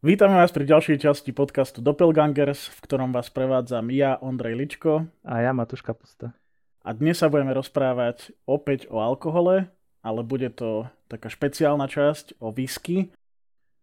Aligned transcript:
Vítame 0.00 0.40
vás 0.40 0.48
pri 0.48 0.64
ďalšej 0.64 0.96
časti 0.96 1.28
podcastu 1.28 1.84
Doppelgangers, 1.84 2.72
v 2.72 2.78
ktorom 2.88 3.12
vás 3.12 3.28
prevádzam 3.28 3.92
ja, 3.92 4.16
Ondrej 4.16 4.56
Ličko. 4.56 5.04
A 5.28 5.44
ja, 5.44 5.52
Matúš 5.52 5.84
Kapusta. 5.84 6.32
A 6.80 6.96
dnes 6.96 7.20
sa 7.20 7.28
budeme 7.28 7.52
rozprávať 7.52 8.32
opäť 8.48 8.88
o 8.88 9.04
alkohole, 9.04 9.68
ale 10.00 10.20
bude 10.24 10.48
to 10.56 10.88
taká 11.04 11.28
špeciálna 11.28 11.84
časť 11.84 12.40
o 12.40 12.48
whisky. 12.48 13.12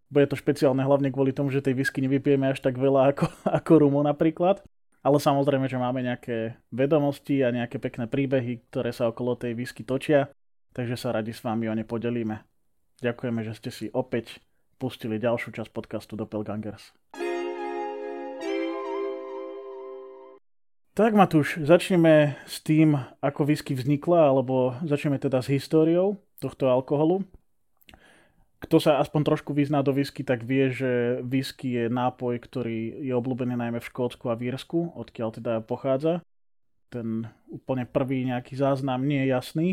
Bude 0.10 0.26
to 0.26 0.34
špeciálne 0.34 0.82
hlavne 0.82 1.14
kvôli 1.14 1.38
tomu, 1.38 1.54
že 1.54 1.62
tej 1.62 1.78
whisky 1.78 2.02
nevypijeme 2.02 2.50
až 2.50 2.66
tak 2.66 2.82
veľa 2.82 3.14
ako, 3.14 3.30
ako 3.62 3.72
rumu 3.78 4.02
napríklad. 4.02 4.66
Ale 5.06 5.22
samozrejme, 5.22 5.70
že 5.70 5.78
máme 5.78 6.02
nejaké 6.02 6.58
vedomosti 6.74 7.46
a 7.46 7.54
nejaké 7.54 7.78
pekné 7.78 8.10
príbehy, 8.10 8.66
ktoré 8.74 8.90
sa 8.90 9.06
okolo 9.06 9.38
tej 9.38 9.54
whisky 9.54 9.86
točia, 9.86 10.34
takže 10.74 10.98
sa 10.98 11.14
radi 11.14 11.30
s 11.30 11.46
vami 11.46 11.70
o 11.70 11.78
ne 11.78 11.86
podelíme. 11.86 12.42
Ďakujeme, 13.06 13.46
že 13.46 13.54
ste 13.54 13.70
si 13.70 13.86
opäť 13.94 14.42
pustili 14.78 15.18
ďalšiu 15.18 15.58
časť 15.58 15.74
podcastu 15.74 16.14
Doppelgangers. 16.14 16.94
Tak 20.98 21.14
Matúš, 21.14 21.62
začneme 21.62 22.42
s 22.50 22.58
tým, 22.66 22.98
ako 23.22 23.46
whisky 23.46 23.78
vznikla, 23.78 24.34
alebo 24.34 24.74
začneme 24.82 25.22
teda 25.22 25.46
s 25.46 25.54
históriou 25.54 26.18
tohto 26.42 26.74
alkoholu. 26.74 27.22
Kto 28.58 28.82
sa 28.82 28.98
aspoň 28.98 29.22
trošku 29.22 29.54
vyzná 29.54 29.86
do 29.86 29.94
whisky, 29.94 30.26
tak 30.26 30.42
vie, 30.42 30.74
že 30.74 31.22
whisky 31.22 31.78
je 31.78 31.86
nápoj, 31.94 32.42
ktorý 32.42 33.06
je 33.06 33.14
obľúbený 33.14 33.54
najmä 33.54 33.78
v 33.78 33.90
Škótsku 33.94 34.34
a 34.34 34.38
v 34.38 34.50
Írsku, 34.50 34.98
odkiaľ 34.98 35.30
teda 35.38 35.54
pochádza. 35.62 36.26
Ten 36.90 37.30
úplne 37.46 37.86
prvý 37.86 38.26
nejaký 38.26 38.58
záznam 38.58 39.06
nie 39.06 39.22
je 39.22 39.30
jasný. 39.30 39.68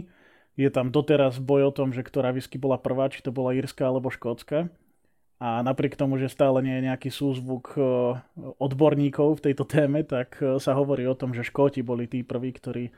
Je 0.61 0.69
tam 0.69 0.93
doteraz 0.93 1.41
boj 1.41 1.73
o 1.73 1.73
tom, 1.73 1.97
že 1.97 2.05
ktorá 2.05 2.37
whisky 2.37 2.61
bola 2.61 2.77
prvá, 2.77 3.09
či 3.09 3.25
to 3.25 3.33
bola 3.33 3.57
írska 3.57 3.89
alebo 3.89 4.13
škótska. 4.13 4.69
A 5.45 5.61
napriek 5.61 5.93
tomu, 5.93 6.17
že 6.17 6.33
stále 6.33 6.65
nie 6.65 6.81
je 6.81 6.87
nejaký 6.89 7.13
súzvuk 7.13 7.77
e, 7.77 7.81
odborníkov 8.57 9.37
v 9.37 9.45
tejto 9.45 9.69
téme, 9.69 10.01
tak 10.01 10.41
e, 10.41 10.57
sa 10.57 10.73
hovorí 10.73 11.05
o 11.05 11.13
tom, 11.13 11.37
že 11.37 11.45
Škóti 11.45 11.85
boli 11.85 12.09
tí 12.09 12.25
prví, 12.25 12.49
ktorí 12.57 12.89
e, 12.89 12.93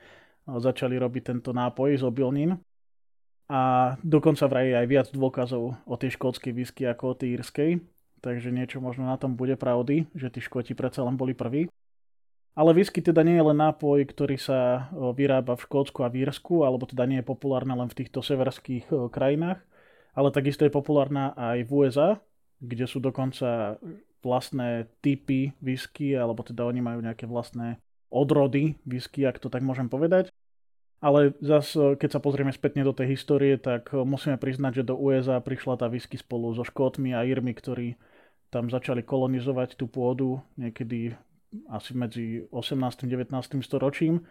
začali 0.46 0.94
robiť 0.94 1.34
tento 1.34 1.50
nápoj 1.50 1.98
z 1.98 2.06
obilnín. 2.06 2.54
A 3.50 3.94
dokonca 3.98 4.46
vraj 4.46 4.78
aj 4.78 4.86
viac 4.86 5.06
dôkazov 5.10 5.74
o 5.74 5.94
tej 5.98 6.14
škótskej 6.14 6.54
whisky 6.54 6.86
ako 6.86 7.14
o 7.14 7.18
tej 7.18 7.34
írskej. 7.34 7.82
Takže 8.22 8.54
niečo 8.54 8.78
možno 8.78 9.10
na 9.10 9.18
tom 9.18 9.34
bude 9.34 9.58
pravdy, 9.58 10.06
že 10.14 10.30
tí 10.30 10.38
Škóti 10.38 10.78
predsa 10.78 11.02
len 11.02 11.18
boli 11.18 11.34
prví. 11.34 11.66
Ale 12.54 12.70
whisky 12.78 13.02
teda 13.02 13.26
nie 13.26 13.42
je 13.42 13.46
len 13.46 13.58
nápoj, 13.58 14.06
ktorý 14.06 14.38
sa 14.38 14.90
vyrába 14.94 15.58
v 15.58 15.66
Škótsku 15.66 16.06
a 16.06 16.10
v 16.10 16.26
Írsku, 16.26 16.62
alebo 16.62 16.86
teda 16.86 17.10
nie 17.10 17.22
je 17.22 17.26
populárna 17.26 17.74
len 17.74 17.90
v 17.90 18.02
týchto 18.02 18.22
severských 18.22 18.86
krajinách, 19.14 19.62
ale 20.14 20.28
takisto 20.34 20.66
je 20.66 20.72
populárna 20.74 21.30
aj 21.36 21.62
v 21.68 21.70
USA, 21.70 22.10
kde 22.60 22.86
sú 22.88 22.98
dokonca 23.02 23.76
vlastné 24.24 24.90
typy 25.04 25.54
whisky, 25.62 26.16
alebo 26.18 26.42
teda 26.42 26.66
oni 26.66 26.82
majú 26.82 26.98
nejaké 27.04 27.28
vlastné 27.28 27.78
odrody 28.10 28.78
whisky, 28.86 29.22
ak 29.22 29.38
to 29.38 29.46
tak 29.52 29.62
môžem 29.62 29.86
povedať. 29.86 30.32
Ale 30.98 31.36
zase, 31.44 32.00
keď 32.00 32.16
sa 32.16 32.20
pozrieme 32.24 32.50
spätne 32.50 32.80
do 32.80 32.96
tej 32.96 33.14
histórie, 33.14 33.60
tak 33.60 33.92
musíme 33.92 34.40
priznať, 34.40 34.82
že 34.82 34.88
do 34.88 34.96
USA 34.96 35.38
prišla 35.44 35.76
tá 35.76 35.86
whisky 35.92 36.16
spolu 36.16 36.50
so 36.56 36.64
Škótmi 36.64 37.12
a 37.12 37.22
Irmi, 37.22 37.52
ktorí 37.52 38.00
tam 38.48 38.72
začali 38.72 39.04
kolonizovať 39.04 39.76
tú 39.76 39.86
pôdu 39.86 40.40
niekedy 40.56 41.12
asi 41.68 41.92
medzi 41.92 42.48
18. 42.48 42.80
a 42.80 43.06
19. 43.06 43.60
storočím. 43.60 44.24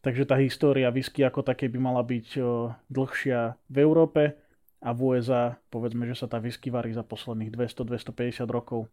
Takže 0.00 0.24
tá 0.24 0.40
história 0.40 0.88
whisky 0.88 1.20
ako 1.20 1.44
také 1.44 1.68
by 1.68 1.78
mala 1.78 2.00
byť 2.00 2.40
dlhšia 2.88 3.58
v 3.68 3.76
Európe 3.76 4.38
a 4.82 4.92
v 4.92 5.00
USA 5.16 5.56
povedzme, 5.72 6.04
že 6.04 6.24
sa 6.24 6.26
tá 6.28 6.36
whisky 6.40 6.68
varí 6.68 6.92
za 6.92 7.02
posledných 7.02 7.52
200-250 7.52 8.44
rokov. 8.48 8.88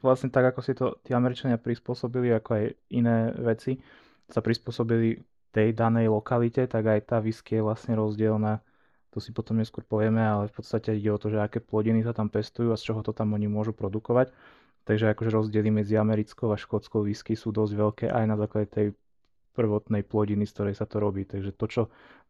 Vlastne 0.00 0.32
tak, 0.32 0.52
ako 0.52 0.60
si 0.64 0.72
to 0.72 0.96
tí 1.04 1.12
Američania 1.12 1.60
prispôsobili, 1.60 2.32
ako 2.32 2.50
aj 2.56 2.64
iné 2.96 3.32
veci, 3.36 3.76
sa 4.32 4.40
prispôsobili 4.40 5.20
tej 5.52 5.76
danej 5.76 6.08
lokalite, 6.08 6.64
tak 6.64 6.88
aj 6.88 7.00
tá 7.12 7.16
whisky 7.20 7.60
je 7.60 7.62
vlastne 7.62 7.92
rozdielna. 7.92 8.64
To 9.12 9.20
si 9.20 9.36
potom 9.36 9.60
neskôr 9.60 9.84
povieme, 9.84 10.24
ale 10.24 10.48
v 10.48 10.56
podstate 10.56 10.96
ide 10.96 11.12
o 11.12 11.20
to, 11.20 11.28
že 11.28 11.36
aké 11.36 11.60
plodiny 11.60 12.00
sa 12.00 12.16
tam 12.16 12.32
pestujú 12.32 12.72
a 12.72 12.80
z 12.80 12.88
čoho 12.88 13.04
to 13.04 13.12
tam 13.12 13.36
oni 13.36 13.44
môžu 13.44 13.76
produkovať. 13.76 14.32
Takže 14.88 15.12
akože 15.12 15.30
rozdiely 15.30 15.68
medzi 15.68 16.00
americkou 16.00 16.48
a 16.48 16.56
škótskou 16.56 17.04
whisky 17.04 17.36
sú 17.36 17.52
dosť 17.52 17.72
veľké 17.76 18.06
aj 18.08 18.24
na 18.24 18.36
základe 18.40 18.72
tej 18.72 18.86
prvotnej 19.52 20.02
plodiny, 20.02 20.48
z 20.48 20.54
ktorej 20.56 20.74
sa 20.76 20.88
to 20.88 20.98
robí. 20.98 21.28
Takže 21.28 21.52
to, 21.52 21.66
čo 21.68 21.82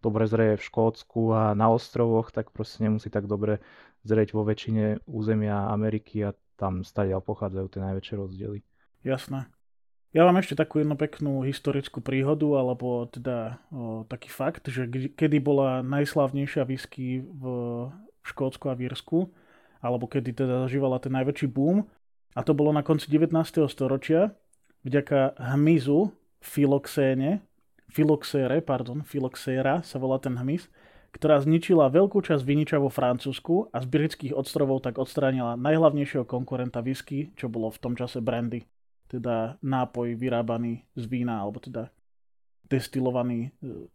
dobre 0.02 0.26
zreje 0.26 0.58
v 0.58 0.66
Škótsku 0.66 1.20
a 1.32 1.42
na 1.54 1.70
ostrovoch, 1.70 2.34
tak 2.34 2.50
proste 2.50 2.82
nemusí 2.82 3.08
tak 3.08 3.30
dobre 3.30 3.62
zrieť 4.02 4.34
vo 4.34 4.42
väčšine 4.42 5.06
územia 5.06 5.70
Ameriky 5.70 6.26
a 6.26 6.34
tam 6.58 6.82
stadiaľ 6.82 7.22
pochádzajú 7.22 7.66
tie 7.70 7.80
najväčšie 7.82 8.14
rozdiely. 8.18 8.58
Jasné. 9.02 9.50
Ja 10.12 10.28
mám 10.28 10.36
ešte 10.36 10.60
takú 10.60 10.84
jednu 10.84 10.92
peknú 10.92 11.40
historickú 11.40 12.04
príhodu, 12.04 12.44
alebo 12.60 13.08
teda 13.08 13.64
o, 13.72 14.04
taký 14.04 14.28
fakt, 14.28 14.68
že 14.68 14.84
kedy 15.16 15.40
bola 15.40 15.80
najslavnejšia 15.80 16.68
whisky 16.68 17.24
v 17.24 17.42
Škótsku 18.20 18.68
a 18.68 18.76
v 18.76 18.92
Írsku, 18.92 19.32
alebo 19.80 20.04
kedy 20.04 20.36
teda 20.36 20.68
zažívala 20.68 21.00
ten 21.00 21.16
najväčší 21.16 21.48
boom. 21.48 21.88
A 22.36 22.44
to 22.44 22.52
bolo 22.52 22.76
na 22.76 22.84
konci 22.84 23.08
19. 23.08 23.32
storočia, 23.72 24.36
vďaka 24.84 25.40
hmyzu, 25.56 26.12
filoxéne, 26.42 27.40
filoxére, 27.88 28.58
pardon, 28.60 29.06
filoxéra 29.06 29.80
sa 29.86 29.96
volá 30.02 30.18
ten 30.18 30.34
hmyz, 30.34 30.66
ktorá 31.14 31.38
zničila 31.38 31.92
veľkú 31.92 32.24
časť 32.24 32.42
viniča 32.42 32.76
vo 32.80 32.88
Francúzsku 32.88 33.70
a 33.70 33.78
z 33.78 33.86
britských 33.86 34.32
ostrovov 34.34 34.82
tak 34.82 34.98
odstránila 34.98 35.60
najhlavnejšieho 35.60 36.26
konkurenta 36.26 36.80
whisky, 36.80 37.30
čo 37.38 37.52
bolo 37.52 37.68
v 37.70 37.80
tom 37.80 37.94
čase 37.94 38.24
brandy, 38.24 38.64
teda 39.06 39.60
nápoj 39.60 40.16
vyrábaný 40.16 40.88
z 40.96 41.04
vína, 41.06 41.38
alebo 41.38 41.60
teda 41.60 41.92
destilovaný 42.70 43.50
e, 43.60 43.86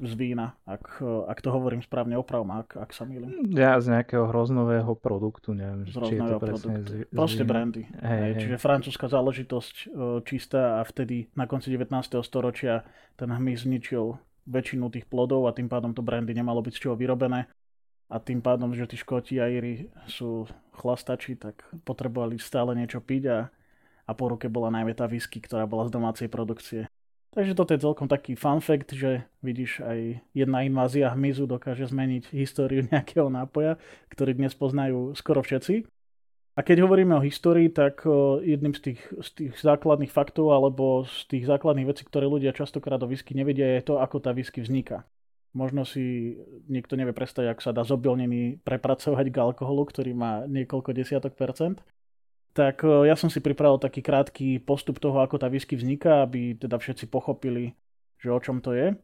z 0.00 0.12
vína, 0.16 0.56
ak, 0.64 1.04
e, 1.04 1.28
ak 1.28 1.38
to 1.44 1.52
hovorím 1.52 1.84
správne, 1.84 2.16
opravom, 2.16 2.48
ak, 2.64 2.80
ak 2.80 2.90
sa 2.96 3.04
milím. 3.04 3.52
Ja 3.52 3.76
z 3.82 3.92
nejakého 3.92 4.30
hroznového 4.30 4.96
produktu, 4.96 5.52
neviem, 5.52 5.84
z 5.84 6.00
či 6.00 6.14
je 6.16 6.22
to 6.24 6.36
presne 6.40 6.74
z, 6.86 6.92
z 7.06 7.12
Proste 7.12 7.44
brandy. 7.44 7.84
Hej, 8.00 8.20
hej. 8.22 8.32
Čiže 8.40 8.56
francúzska 8.62 9.06
záležitosť 9.12 9.74
e, 9.76 9.84
čistá 10.24 10.80
a 10.80 10.82
vtedy 10.86 11.28
na 11.36 11.44
konci 11.44 11.68
19. 11.68 11.92
storočia 12.24 12.86
ten 13.20 13.28
hmyz 13.28 13.68
zničil 13.68 14.16
väčšinu 14.48 14.90
tých 14.90 15.06
plodov 15.06 15.46
a 15.46 15.54
tým 15.54 15.70
pádom 15.70 15.94
to 15.94 16.02
brandy 16.02 16.34
nemalo 16.34 16.64
byť 16.64 16.74
z 16.74 16.82
čoho 16.88 16.96
vyrobené. 16.98 17.46
A 18.12 18.20
tým 18.20 18.44
pádom, 18.44 18.76
že 18.76 18.84
tí 18.84 19.00
Škoti 19.00 19.40
a 19.40 19.48
Íri 19.48 19.88
sú 20.04 20.44
chlastači, 20.76 21.32
tak 21.32 21.64
potrebovali 21.88 22.36
stále 22.36 22.76
niečo 22.76 23.00
piť 23.00 23.22
a, 23.32 23.38
a 24.04 24.12
po 24.12 24.28
ruke 24.28 24.52
bola 24.52 24.68
najmä 24.68 24.92
tá 24.92 25.08
whisky, 25.08 25.40
ktorá 25.40 25.64
bola 25.64 25.88
z 25.88 25.96
domácej 25.96 26.28
produkcie. 26.28 26.92
Takže 27.32 27.56
toto 27.56 27.72
je 27.72 27.80
celkom 27.80 28.12
taký 28.12 28.36
fun 28.36 28.60
fact, 28.60 28.92
že 28.92 29.24
vidíš 29.40 29.80
aj 29.80 30.20
jedna 30.36 30.68
invázia 30.68 31.16
hmyzu 31.16 31.48
dokáže 31.48 31.88
zmeniť 31.88 32.28
históriu 32.36 32.84
nejakého 32.92 33.32
nápoja, 33.32 33.80
ktorý 34.12 34.36
dnes 34.36 34.52
poznajú 34.52 35.16
skoro 35.16 35.40
všetci. 35.40 35.88
A 36.52 36.60
keď 36.60 36.84
hovoríme 36.84 37.16
o 37.16 37.24
histórii, 37.24 37.72
tak 37.72 38.04
jedným 38.44 38.76
z 38.76 38.92
tých, 38.92 39.00
z 39.24 39.28
tých 39.32 39.52
základných 39.64 40.12
faktov 40.12 40.52
alebo 40.52 41.08
z 41.08 41.24
tých 41.32 41.48
základných 41.48 41.88
vecí, 41.88 42.04
ktoré 42.04 42.28
ľudia 42.28 42.52
častokrát 42.52 43.00
o 43.00 43.08
whisky 43.08 43.32
nevedia, 43.32 43.80
je 43.80 43.88
to, 43.88 43.96
ako 43.96 44.20
tá 44.20 44.36
whisky 44.36 44.60
vzniká. 44.60 45.08
Možno 45.56 45.88
si 45.88 46.36
niekto 46.68 47.00
nevie 47.00 47.16
predstaviť, 47.16 47.56
ako 47.56 47.62
sa 47.64 47.72
dá 47.72 47.80
z 47.88 47.96
obilniny 47.96 48.60
prepracovať 48.60 49.32
k 49.32 49.40
alkoholu, 49.40 49.88
ktorý 49.88 50.12
má 50.12 50.44
niekoľko 50.44 50.92
desiatok 50.92 51.32
percent 51.40 51.80
tak 52.52 52.84
e, 52.84 53.08
ja 53.08 53.16
som 53.16 53.32
si 53.32 53.40
pripravil 53.40 53.80
taký 53.80 54.04
krátky 54.04 54.60
postup 54.62 55.00
toho, 55.00 55.24
ako 55.24 55.40
tá 55.40 55.48
whisky 55.48 55.76
vzniká, 55.76 56.24
aby 56.24 56.56
teda 56.56 56.76
všetci 56.76 57.08
pochopili, 57.08 57.72
že 58.20 58.28
o 58.28 58.38
čom 58.40 58.60
to 58.60 58.76
je. 58.76 58.96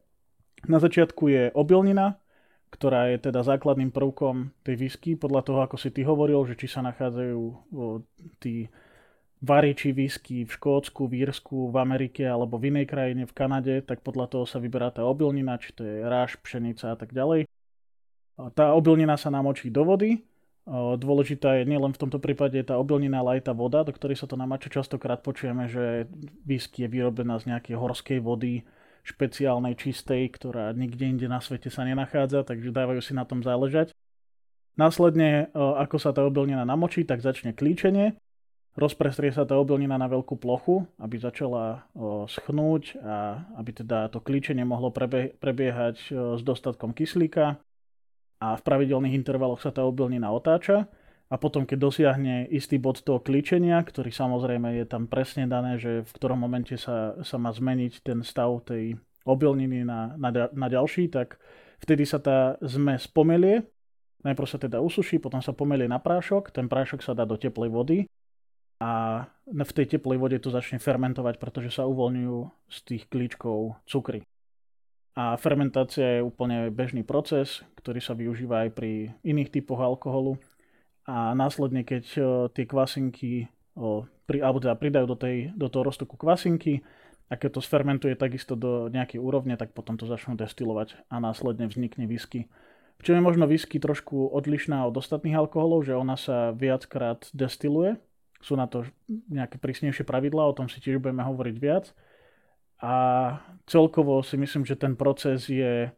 Na 0.69 0.79
začiatku 0.79 1.29
je 1.29 1.43
obilnina, 1.57 2.21
ktorá 2.69 3.09
je 3.15 3.31
teda 3.31 3.41
základným 3.41 3.89
prvkom 3.89 4.53
tej 4.61 4.77
whisky, 4.77 5.17
podľa 5.17 5.43
toho, 5.47 5.59
ako 5.65 5.77
si 5.81 5.89
ty 5.89 6.05
hovoril, 6.05 6.45
že 6.45 6.59
či 6.59 6.69
sa 6.69 6.85
nachádzajú 6.85 7.41
tí 8.43 8.69
variči 9.39 9.94
whisky 9.94 10.43
v 10.44 10.51
Škótsku, 10.51 11.06
v 11.06 11.25
Írsku, 11.25 11.71
v 11.71 11.77
Amerike 11.79 12.27
alebo 12.27 12.59
v 12.59 12.75
inej 12.75 12.91
krajine, 12.91 13.23
v 13.25 13.33
Kanade, 13.33 13.75
tak 13.87 14.03
podľa 14.03 14.27
toho 14.35 14.44
sa 14.44 14.59
vyberá 14.59 14.91
tá 14.91 15.06
obilnina, 15.06 15.56
či 15.62 15.71
to 15.73 15.87
je 15.87 16.03
ráž, 16.05 16.37
pšenica 16.43 16.93
a 16.93 16.97
tak 16.99 17.15
ďalej. 17.15 17.47
Tá 18.55 18.75
obilnina 18.75 19.15
sa 19.19 19.31
namočí 19.31 19.71
do 19.71 19.87
vody, 19.87 20.23
Dôležitá 21.00 21.56
je 21.56 21.65
nielen 21.65 21.97
v 21.97 22.00
tomto 22.05 22.20
prípade 22.20 22.61
tá 22.61 22.76
obilnina, 22.76 23.25
ale 23.25 23.41
voda, 23.56 23.88
do 23.88 23.93
ktorej 23.97 24.20
sa 24.20 24.29
to 24.29 24.37
namača. 24.37 24.69
Častokrát 24.69 25.25
počujeme, 25.25 25.65
že 25.65 26.05
whisky 26.44 26.85
je 26.85 26.93
vyrobená 26.93 27.41
z 27.41 27.56
nejakej 27.56 27.73
horskej 27.81 28.20
vody, 28.20 28.69
špeciálnej, 29.00 29.73
čistej, 29.81 30.29
ktorá 30.29 30.76
nikde 30.76 31.09
inde 31.09 31.25
na 31.25 31.41
svete 31.41 31.73
sa 31.73 31.88
nenachádza, 31.88 32.44
takže 32.44 32.69
dávajú 32.69 33.00
si 33.00 33.17
na 33.17 33.25
tom 33.25 33.41
záležať. 33.41 33.97
Následne, 34.76 35.49
ako 35.56 35.97
sa 35.97 36.12
tá 36.12 36.20
obilnina 36.20 36.69
namočí, 36.69 37.09
tak 37.09 37.25
začne 37.25 37.56
klíčenie. 37.56 38.20
Rozprestrie 38.76 39.32
sa 39.32 39.49
tá 39.49 39.56
obilnina 39.56 39.97
na 39.97 40.06
veľkú 40.06 40.37
plochu, 40.37 40.85
aby 41.00 41.17
začala 41.17 41.88
schnúť 42.29 43.00
a 43.00 43.49
aby 43.56 43.75
teda 43.75 44.12
to 44.12 44.20
klíčenie 44.20 44.69
mohlo 44.69 44.93
prebiehať 44.93 46.12
s 46.12 46.41
dostatkom 46.44 46.93
kyslíka 46.93 47.56
a 48.38 48.55
v 48.55 48.62
pravidelných 48.62 49.19
intervaloch 49.19 49.62
sa 49.62 49.75
tá 49.75 49.82
obilnina 49.82 50.31
otáča 50.31 50.87
a 51.29 51.37
potom 51.37 51.69
keď 51.69 51.79
dosiahne 51.79 52.49
istý 52.49 52.81
bod 52.81 53.05
toho 53.05 53.20
kličenia, 53.20 53.76
ktorý 53.85 54.08
samozrejme 54.08 54.81
je 54.81 54.87
tam 54.88 55.05
presne 55.05 55.44
dané, 55.44 55.76
že 55.76 56.06
v 56.06 56.11
ktorom 56.17 56.40
momente 56.40 56.79
sa, 56.81 57.20
sa 57.20 57.37
má 57.37 57.52
zmeniť 57.52 58.00
ten 58.00 58.25
stav 58.25 58.64
tej 58.64 58.96
obilniny 59.29 59.85
na, 59.85 60.17
na, 60.17 60.49
na 60.49 60.67
ďalší, 60.73 61.12
tak 61.12 61.37
vtedy 61.85 62.08
sa 62.08 62.17
tá 62.17 62.56
zmes 62.64 63.05
pomelie. 63.12 63.69
Najprv 64.25 64.49
sa 64.49 64.58
teda 64.58 64.81
usuší, 64.81 65.20
potom 65.20 65.44
sa 65.44 65.52
pomelie 65.52 65.87
na 65.87 66.00
prášok, 66.00 66.50
ten 66.50 66.67
prášok 66.67 67.05
sa 67.05 67.12
dá 67.12 67.29
do 67.29 67.37
teplej 67.37 67.70
vody 67.70 67.99
a 68.81 69.23
v 69.46 69.73
tej 69.75 69.99
teplej 69.99 70.19
vode 70.19 70.38
to 70.41 70.49
začne 70.49 70.81
fermentovať, 70.81 71.37
pretože 71.37 71.76
sa 71.76 71.87
uvoľňujú 71.87 72.38
z 72.73 72.79
tých 72.88 73.02
klíčkov 73.11 73.79
cukry. 73.84 74.25
A 75.14 75.34
fermentácia 75.40 76.19
je 76.19 76.26
úplne 76.26 76.70
bežný 76.70 77.02
proces, 77.02 77.62
ktorý 77.81 78.00
sa 78.02 78.14
využíva 78.14 78.66
aj 78.66 78.70
pri 78.76 78.93
iných 79.22 79.50
typoch 79.50 79.81
alkoholu 79.82 80.38
a 81.08 81.32
následne, 81.32 81.82
keď 81.88 82.05
o, 82.20 82.22
tie 82.52 82.69
kvasinky, 82.69 83.49
pri, 84.28 84.38
alebo 84.44 84.60
teda 84.60 84.76
pridajú 84.76 85.06
do, 85.08 85.16
tej, 85.16 85.56
do 85.56 85.72
toho 85.72 85.88
roztoku 85.88 86.20
kvasinky 86.20 86.84
a 87.32 87.37
keď 87.40 87.58
to 87.58 87.60
sfermentuje 87.64 88.12
takisto 88.12 88.52
do 88.52 88.93
nejakej 88.93 89.16
úrovne, 89.16 89.56
tak 89.56 89.72
potom 89.72 89.96
to 89.96 90.05
začnú 90.05 90.37
destilovať 90.37 91.00
a 91.08 91.16
následne 91.16 91.64
vznikne 91.64 92.05
whisky. 92.05 92.52
V 92.99 93.02
čom 93.06 93.14
je 93.16 93.25
možno 93.25 93.46
whisky 93.46 93.78
trošku 93.78 94.28
odlišná 94.34 94.84
od 94.84 94.96
ostatných 94.99 95.38
alkoholov, 95.38 95.87
že 95.87 95.94
ona 95.94 96.19
sa 96.19 96.50
viackrát 96.52 97.31
destiluje. 97.31 97.96
Sú 98.43 98.58
na 98.58 98.66
to 98.66 98.84
nejaké 99.31 99.56
prísnejšie 99.56 100.02
pravidlá, 100.02 100.44
o 100.44 100.56
tom 100.56 100.66
si 100.66 100.82
tiež 100.82 100.99
budeme 100.99 101.22
hovoriť 101.22 101.56
viac. 101.56 101.94
A 102.79 102.95
celkovo 103.67 104.23
si 104.23 104.39
myslím, 104.39 104.63
že 104.63 104.79
ten 104.79 104.95
proces 104.95 105.51
je 105.51 105.91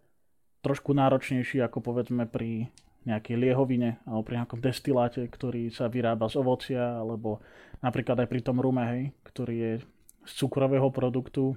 trošku 0.64 0.96
náročnejší 0.96 1.60
ako 1.60 1.80
povedzme 1.80 2.24
pri 2.28 2.68
nejakej 3.08 3.36
liehovine 3.36 4.00
alebo 4.04 4.24
pri 4.24 4.44
nejakom 4.44 4.60
destiláte, 4.60 5.24
ktorý 5.24 5.72
sa 5.72 5.88
vyrába 5.88 6.28
z 6.28 6.36
ovocia 6.40 7.00
alebo 7.00 7.40
napríklad 7.80 8.24
aj 8.24 8.28
pri 8.28 8.40
tom 8.44 8.60
rume, 8.60 8.84
hej, 8.84 9.02
ktorý 9.24 9.56
je 9.56 9.72
z 10.28 10.32
cukrového 10.36 10.92
produktu. 10.92 11.56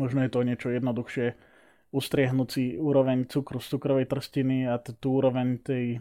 Možno 0.00 0.24
je 0.24 0.32
to 0.32 0.40
niečo 0.40 0.72
jednoduchšie 0.72 1.36
ustriehnúť 1.92 2.48
si 2.48 2.64
úroveň 2.80 3.28
cukru 3.28 3.60
z 3.60 3.76
cukrovej 3.76 4.08
trstiny 4.08 4.66
a 4.66 4.80
t- 4.80 4.96
tú 4.96 5.20
úroveň 5.20 5.60
tej 5.60 6.00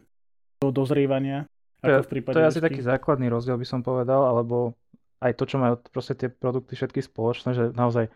dozrievania. 0.64 1.46
Ako 1.84 2.02
to, 2.02 2.06
v 2.08 2.12
prípade 2.18 2.36
to 2.40 2.44
je 2.44 2.52
asi 2.56 2.64
taký 2.64 2.82
základný 2.82 3.28
rozdiel, 3.28 3.60
by 3.60 3.68
som 3.68 3.84
povedal, 3.84 4.24
alebo 4.24 4.74
aj 5.20 5.36
to, 5.36 5.44
čo 5.44 5.60
majú 5.60 5.76
proste 5.92 6.16
tie 6.16 6.32
produkty 6.32 6.80
všetky 6.80 7.04
spoločné, 7.04 7.52
že 7.52 7.64
naozaj 7.76 8.08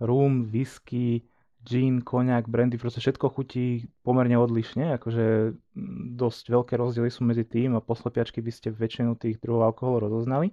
rum, 0.00 0.48
whisky, 0.48 1.26
gin, 1.64 2.04
koniak, 2.04 2.46
brandy, 2.46 2.76
proste 2.76 3.00
všetko 3.00 3.32
chutí 3.32 3.88
pomerne 4.04 4.36
odlišne, 4.36 5.00
akože 5.00 5.56
mm, 5.56 6.14
dosť 6.20 6.44
veľké 6.52 6.74
rozdiely 6.76 7.08
sú 7.08 7.24
medzi 7.24 7.48
tým 7.48 7.72
a 7.74 7.80
poslepiačky 7.80 8.44
by 8.44 8.52
ste 8.52 8.68
väčšinu 8.68 9.16
tých 9.16 9.40
druhov 9.40 9.72
alkoholu 9.72 10.12
rozoznali. 10.12 10.52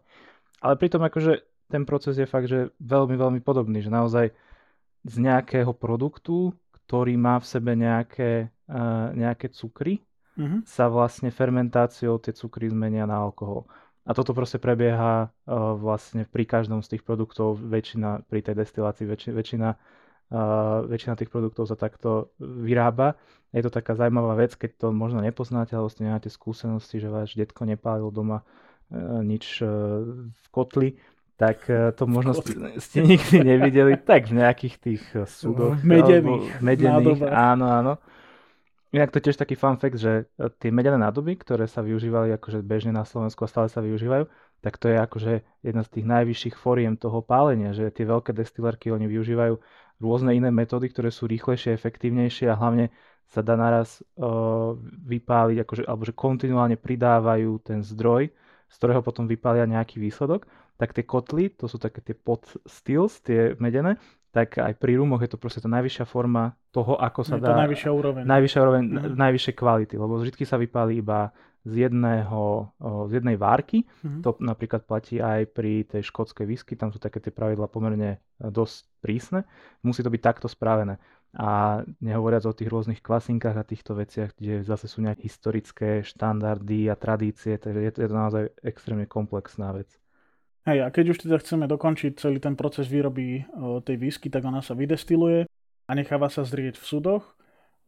Ale 0.64 0.80
pritom 0.80 1.04
akože 1.04 1.68
ten 1.68 1.84
proces 1.84 2.16
je 2.16 2.28
fakt, 2.28 2.48
že 2.48 2.72
veľmi, 2.80 3.16
veľmi 3.20 3.40
podobný, 3.44 3.84
že 3.84 3.92
naozaj 3.92 4.32
z 5.04 5.16
nejakého 5.20 5.76
produktu, 5.76 6.56
ktorý 6.84 7.16
má 7.20 7.40
v 7.40 7.50
sebe 7.50 7.72
nejaké, 7.76 8.52
uh, 8.70 9.10
nejaké 9.16 9.50
cukry, 9.52 10.04
mm-hmm. 10.38 10.68
sa 10.68 10.88
vlastne 10.88 11.32
fermentáciou 11.32 12.20
tie 12.22 12.36
cukry 12.36 12.70
zmenia 12.70 13.08
na 13.08 13.20
alkohol. 13.20 13.66
A 14.12 14.16
toto 14.18 14.36
proste 14.36 14.60
prebieha 14.60 15.32
uh, 15.32 15.80
vlastne 15.80 16.28
pri 16.28 16.44
každom 16.44 16.84
z 16.84 17.00
tých 17.00 17.04
produktov, 17.08 17.56
väčšina 17.56 18.28
pri 18.28 18.44
tej 18.44 18.60
destilácii, 18.60 19.08
väč, 19.08 19.32
väčšina 19.32 19.80
Uh, 20.32 20.88
väčšina 20.88 21.20
tých 21.20 21.28
produktov 21.28 21.68
sa 21.68 21.76
takto 21.76 22.32
vyrába. 22.40 23.20
Je 23.52 23.60
to 23.60 23.68
taká 23.68 24.00
zaujímavá 24.00 24.40
vec, 24.40 24.56
keď 24.56 24.80
to 24.80 24.88
možno 24.96 25.20
nepoznáte, 25.20 25.76
alebo 25.76 25.92
ste 25.92 26.08
nemáte 26.08 26.32
skúsenosti, 26.32 27.04
že 27.04 27.12
váš 27.12 27.36
detko 27.36 27.68
nepálil 27.68 28.08
doma 28.16 28.40
uh, 28.40 29.20
nič 29.20 29.60
uh, 29.60 30.08
v 30.32 30.46
kotli, 30.48 30.96
tak 31.36 31.68
to 31.68 32.08
možno 32.08 32.32
ste, 32.32 32.80
ste 32.80 33.04
nikdy 33.04 33.44
nevideli, 33.44 34.00
tak 34.00 34.32
v 34.32 34.40
nejakých 34.40 34.76
tých 34.80 35.04
súdoch. 35.28 35.76
Medených. 35.84 36.64
Medených, 36.64 37.28
áno, 37.28 37.68
áno. 37.68 37.94
Inak 38.92 39.16
to 39.16 39.24
tiež 39.24 39.40
taký 39.40 39.56
fun 39.56 39.80
fact, 39.80 39.96
že 39.96 40.28
tie 40.60 40.68
medené 40.68 41.00
nádoby, 41.00 41.40
ktoré 41.40 41.64
sa 41.64 41.80
využívali 41.80 42.36
akože 42.36 42.60
bežne 42.60 42.92
na 42.92 43.08
Slovensku 43.08 43.48
a 43.48 43.52
stále 43.52 43.72
sa 43.72 43.80
využívajú, 43.80 44.28
tak 44.60 44.76
to 44.76 44.92
je 44.92 44.98
akože 45.00 45.34
jedna 45.64 45.88
z 45.88 45.90
tých 45.96 46.06
najvyšších 46.12 46.56
foriem 46.60 47.00
toho 47.00 47.24
pálenia, 47.24 47.72
že 47.72 47.88
tie 47.88 48.04
veľké 48.04 48.36
destilérky 48.36 48.92
oni 48.92 49.08
využívajú 49.08 49.56
rôzne 50.04 50.36
iné 50.36 50.52
metódy, 50.52 50.92
ktoré 50.92 51.08
sú 51.08 51.24
rýchlejšie, 51.24 51.72
efektívnejšie 51.72 52.52
a 52.52 52.60
hlavne 52.60 52.92
sa 53.32 53.40
dá 53.40 53.56
naraz 53.56 54.04
uh, 54.20 54.76
vypáliť, 55.08 55.64
akože, 55.64 55.84
alebo 55.88 56.04
že 56.04 56.12
kontinuálne 56.12 56.76
pridávajú 56.76 57.64
ten 57.64 57.80
zdroj, 57.80 58.28
z 58.68 58.76
ktorého 58.76 59.00
potom 59.00 59.24
vypália 59.24 59.64
nejaký 59.72 60.04
výsledok, 60.04 60.44
tak 60.76 60.92
tie 60.92 61.08
kotly, 61.08 61.48
to 61.48 61.72
sú 61.72 61.80
také 61.80 62.04
tie 62.04 62.12
pot 62.18 62.44
stills, 62.68 63.24
tie 63.24 63.56
medené, 63.56 63.96
tak 64.32 64.64
aj 64.64 64.80
pri 64.80 64.96
rumoch 64.96 65.20
je 65.20 65.32
to 65.32 65.36
proste 65.36 65.60
tá 65.60 65.68
najvyššia 65.68 66.08
forma 66.08 66.56
toho, 66.72 66.96
ako 66.96 67.22
sa 67.28 67.36
je 67.36 67.44
dá... 67.44 67.52
To 67.52 67.62
najvyššia 67.68 67.92
úroveň. 67.92 68.24
Najvyššia 68.24 68.60
úroveň, 68.64 68.84
mm. 68.88 69.14
najvyššie 69.20 69.54
kvality, 69.54 69.96
lebo 70.00 70.14
vždy 70.16 70.44
sa 70.48 70.56
vypáli 70.56 71.04
iba 71.04 71.36
z, 71.62 71.88
jedného, 71.88 72.74
z 72.82 73.12
jednej 73.22 73.38
várky. 73.38 73.86
Mm-hmm. 73.86 74.22
To 74.26 74.30
napríklad 74.42 74.88
platí 74.90 75.22
aj 75.22 75.52
pri 75.54 75.86
tej 75.86 76.02
škótskej 76.10 76.46
whisky, 76.50 76.74
tam 76.74 76.90
sú 76.90 76.98
také 76.98 77.22
tie 77.22 77.30
pravidla 77.30 77.70
pomerne 77.70 78.18
e, 78.18 78.50
dosť 78.50 78.90
prísne. 79.04 79.40
Musí 79.86 80.02
to 80.02 80.10
byť 80.10 80.22
takto 80.22 80.48
spravené. 80.50 80.98
A 81.32 81.80
nehovoriac 82.04 82.44
o 82.44 82.52
tých 82.52 82.68
rôznych 82.68 83.00
kvasinkách 83.00 83.56
a 83.56 83.64
týchto 83.64 83.96
veciach, 83.96 84.36
kde 84.36 84.68
zase 84.68 84.90
sú 84.90 85.00
nejaké 85.00 85.32
historické 85.32 86.04
štandardy 86.04 86.92
a 86.92 87.00
tradície, 87.00 87.56
takže 87.56 87.80
je 87.80 87.92
to, 87.94 88.00
je 88.04 88.10
to 88.10 88.16
naozaj 88.16 88.44
extrémne 88.66 89.08
komplexná 89.08 89.72
vec. 89.72 90.01
Hej, 90.62 90.86
a 90.86 90.88
keď 90.94 91.06
už 91.14 91.26
teda 91.26 91.42
chceme 91.42 91.66
dokončiť 91.66 92.22
celý 92.22 92.38
ten 92.38 92.54
proces 92.54 92.86
výroby 92.86 93.46
tej 93.82 93.96
whisky, 93.98 94.30
tak 94.30 94.46
ona 94.46 94.62
sa 94.62 94.78
vydestiluje 94.78 95.50
a 95.86 95.92
necháva 95.98 96.30
sa 96.30 96.46
zrieť 96.46 96.78
v 96.78 96.86
sudoch 96.86 97.34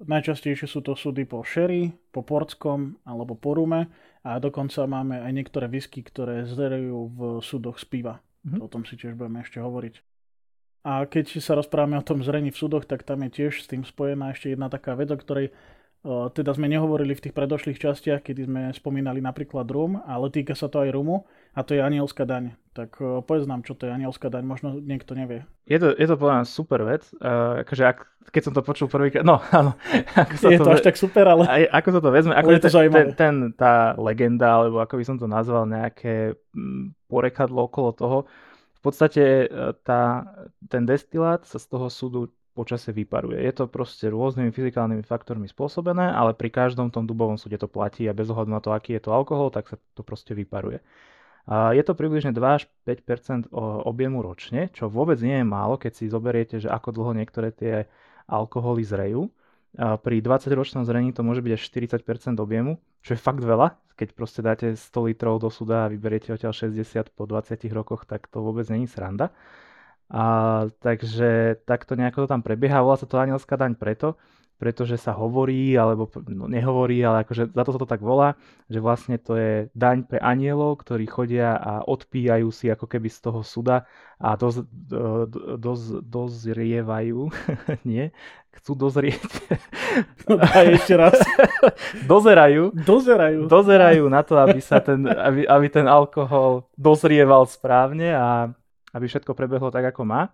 Najčastejšie 0.03 0.67
sú 0.67 0.83
to 0.83 0.97
súdy 0.97 1.23
po 1.23 1.45
sherry, 1.47 1.93
po 2.11 2.25
portskom 2.25 2.99
alebo 3.07 3.37
po 3.39 3.55
rume 3.55 3.87
a 4.25 4.41
dokonca 4.41 4.83
máme 4.83 5.21
aj 5.21 5.31
niektoré 5.31 5.69
whisky, 5.71 6.03
ktoré 6.03 6.43
zderujú 6.43 6.99
v 7.13 7.19
súdoch 7.39 7.77
z 7.79 7.85
piva. 7.87 8.19
Mm-hmm. 8.43 8.59
O 8.59 8.67
tom 8.67 8.83
si 8.83 8.99
tiež 8.99 9.15
budeme 9.15 9.45
ešte 9.45 9.63
hovoriť. 9.63 9.95
A 10.83 11.07
keď 11.07 11.39
sa 11.39 11.55
rozprávame 11.55 11.95
o 11.95 12.03
tom 12.03 12.19
zrení 12.19 12.51
v 12.51 12.59
súdoch, 12.59 12.83
tak 12.83 13.07
tam 13.07 13.23
je 13.23 13.47
tiež 13.47 13.63
s 13.63 13.69
tým 13.71 13.87
spojená 13.87 14.35
ešte 14.35 14.51
jedna 14.51 14.67
taká 14.67 14.99
vec, 14.99 15.07
o 15.13 15.15
ktorej 15.15 15.55
teda 16.03 16.51
sme 16.51 16.67
nehovorili 16.67 17.15
v 17.15 17.23
tých 17.23 17.35
predošlých 17.37 17.79
častiach, 17.79 18.27
kedy 18.27 18.43
sme 18.43 18.61
spomínali 18.75 19.23
napríklad 19.23 19.63
rum, 19.71 20.03
ale 20.03 20.27
týka 20.27 20.51
sa 20.51 20.67
to 20.67 20.83
aj 20.83 20.91
rumu 20.91 21.23
a 21.53 21.59
to 21.61 21.77
je 21.77 21.81
anielská 21.81 22.25
daň. 22.25 22.57
Tak 22.73 22.97
povedz 23.29 23.45
nám, 23.45 23.61
čo 23.61 23.77
to 23.77 23.85
je 23.85 23.93
anielská 23.93 24.33
daň, 24.33 24.49
možno 24.49 24.81
niekto 24.81 25.13
nevie. 25.13 25.45
Je 25.69 25.77
to, 25.77 25.93
je 25.93 26.07
to 26.09 26.17
podľa 26.17 26.49
super 26.49 26.81
vec, 26.81 27.05
uh, 27.21 27.61
akože 27.61 27.83
ak, 27.85 27.97
keď 28.33 28.41
som 28.49 28.53
to 28.57 28.65
počul 28.65 28.89
prvýkrát, 28.89 29.21
no 29.21 29.37
áno. 29.53 29.77
Ako 30.25 30.33
je 30.49 30.57
to, 30.57 30.65
to 30.65 30.73
až 30.73 30.81
tak 30.81 30.97
super, 30.97 31.29
ale... 31.29 31.45
Aj, 31.45 31.63
ako 31.69 31.89
sa 31.93 32.01
to 32.01 32.09
vezme, 32.09 32.33
ako 32.33 32.49
je 32.49 32.61
to 32.65 32.69
ten, 32.73 32.89
ten, 32.89 33.07
ten, 33.13 33.35
tá 33.53 33.93
legenda, 34.01 34.57
alebo 34.57 34.81
ako 34.81 34.97
by 34.97 35.05
som 35.05 35.17
to 35.21 35.29
nazval, 35.29 35.69
nejaké 35.69 36.33
mm, 36.57 36.97
porekadlo 37.05 37.69
okolo 37.69 37.89
toho, 37.93 38.17
v 38.73 38.81
podstate 38.81 39.47
e, 39.47 39.71
tá, 39.87 40.27
ten 40.67 40.83
destilát 40.83 41.47
sa 41.47 41.55
z 41.55 41.71
toho 41.71 41.87
súdu 41.87 42.35
počase 42.53 42.93
vyparuje. 42.93 43.41
Je 43.41 43.53
to 43.53 43.65
proste 43.65 44.05
rôznymi 44.05 44.53
fyzikálnymi 44.53 45.03
faktormi 45.07 45.49
spôsobené, 45.49 46.13
ale 46.13 46.37
pri 46.37 46.53
každom 46.53 46.93
tom 46.93 47.09
dubovom 47.09 47.39
súde 47.39 47.57
to 47.57 47.65
platí 47.65 48.05
a 48.05 48.13
bez 48.13 48.29
ohľadu 48.29 48.51
na 48.53 48.61
to, 48.61 48.69
aký 48.75 48.99
je 48.99 49.03
to 49.07 49.11
alkohol, 49.15 49.49
tak 49.49 49.73
sa 49.73 49.77
to 49.97 50.05
proste 50.05 50.37
vyparuje. 50.37 50.83
Je 51.49 51.83
to 51.83 51.91
približne 51.91 52.31
2 52.31 52.39
až 52.39 52.71
5 52.87 53.51
objemu 53.83 54.23
ročne, 54.23 54.71
čo 54.71 54.87
vôbec 54.87 55.19
nie 55.19 55.43
je 55.43 55.45
málo, 55.45 55.75
keď 55.75 55.91
si 55.99 56.07
zoberiete, 56.07 56.55
že 56.63 56.71
ako 56.71 56.95
dlho 56.95 57.11
niektoré 57.19 57.51
tie 57.51 57.91
alkoholy 58.31 58.79
zrejú. 58.87 59.27
Pri 59.75 60.21
20-ročnom 60.21 60.87
zrení 60.87 61.11
to 61.11 61.25
môže 61.25 61.43
byť 61.43 61.51
až 61.57 61.61
40% 61.99 62.39
objemu, 62.39 62.79
čo 63.03 63.17
je 63.17 63.19
fakt 63.19 63.43
veľa. 63.43 63.75
Keď 63.99 64.09
proste 64.15 64.39
dáte 64.39 64.77
100 64.77 65.09
litrov 65.09 65.41
do 65.41 65.51
suda 65.51 65.85
a 65.85 65.91
vyberiete 65.91 66.31
odtiaľ 66.31 66.55
60 66.55 67.11
po 67.11 67.27
20 67.27 67.59
rokoch, 67.73 68.05
tak 68.07 68.29
to 68.31 68.39
vôbec 68.39 68.69
není 68.69 68.87
sranda. 68.87 69.33
A, 70.13 70.69
takže 70.79 71.57
takto 71.65 71.97
nejako 71.97 72.23
to 72.23 72.27
tam 72.37 72.45
prebieha. 72.45 72.85
Volá 72.85 72.95
sa 73.01 73.09
to 73.09 73.17
anielská 73.17 73.57
daň 73.57 73.73
preto, 73.73 74.15
pretože 74.57 74.95
sa 74.95 75.11
hovorí, 75.11 75.75
alebo 75.75 76.07
no, 76.31 76.47
nehovorí, 76.47 77.03
ale 77.03 77.27
akože 77.27 77.51
za 77.51 77.63
to 77.65 77.71
sa 77.75 77.79
to 77.81 77.89
tak 77.89 77.99
volá, 77.99 78.39
že 78.71 78.79
vlastne 78.79 79.19
to 79.19 79.35
je 79.35 79.67
daň 79.75 80.07
pre 80.07 80.23
anielov, 80.23 80.79
ktorí 80.79 81.03
chodia 81.09 81.57
a 81.59 81.83
odpíjajú 81.83 82.47
si 82.53 82.71
ako 82.71 82.87
keby 82.87 83.11
z 83.11 83.19
toho 83.19 83.43
suda 83.43 83.83
a 84.21 84.39
doz, 84.39 84.63
do, 84.71 85.27
doz, 85.59 85.99
dozrievajú, 85.99 87.27
nie, 87.89 88.15
chcú 88.61 88.73
dozrieť. 88.77 89.27
No 90.23 90.39
daj 90.39 90.79
ešte 90.79 90.95
raz. 90.97 91.19
Dozerajú. 92.11 92.73
Dozerajú. 92.73 93.45
Dozerajú 93.45 94.03
na 94.09 94.25
to, 94.25 94.39
aby 94.39 94.57
sa 94.57 94.81
ten, 94.81 95.05
aby, 95.05 95.45
aby 95.45 95.67
ten 95.69 95.85
alkohol 95.85 96.65
dozrieval 96.79 97.45
správne 97.45 98.15
a 98.15 98.49
aby 98.95 99.05
všetko 99.05 99.35
prebehlo 99.35 99.69
tak, 99.69 99.93
ako 99.93 100.01
má. 100.07 100.31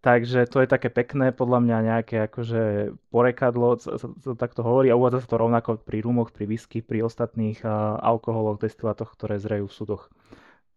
Takže 0.00 0.48
to 0.48 0.64
je 0.64 0.68
také 0.70 0.88
pekné, 0.88 1.36
podľa 1.36 1.60
mňa 1.60 1.76
nejaké 1.92 2.16
akože 2.30 2.62
porekadlo, 3.12 3.76
sa, 3.76 4.00
sa, 4.00 4.08
sa 4.08 4.32
takto 4.32 4.64
hovorí 4.64 4.88
a 4.88 4.96
uvádza 4.96 5.26
sa 5.26 5.28
to 5.28 5.42
rovnako 5.42 5.70
pri 5.84 6.00
rumoch, 6.00 6.32
pri 6.32 6.48
whisky, 6.48 6.80
pri 6.80 7.04
ostatných 7.04 7.60
uh, 7.60 8.00
alkoholoch, 8.00 8.56
destilátoch, 8.56 9.12
ktoré 9.12 9.36
zrejú 9.36 9.68
v 9.68 9.76
sudoch. 9.76 10.08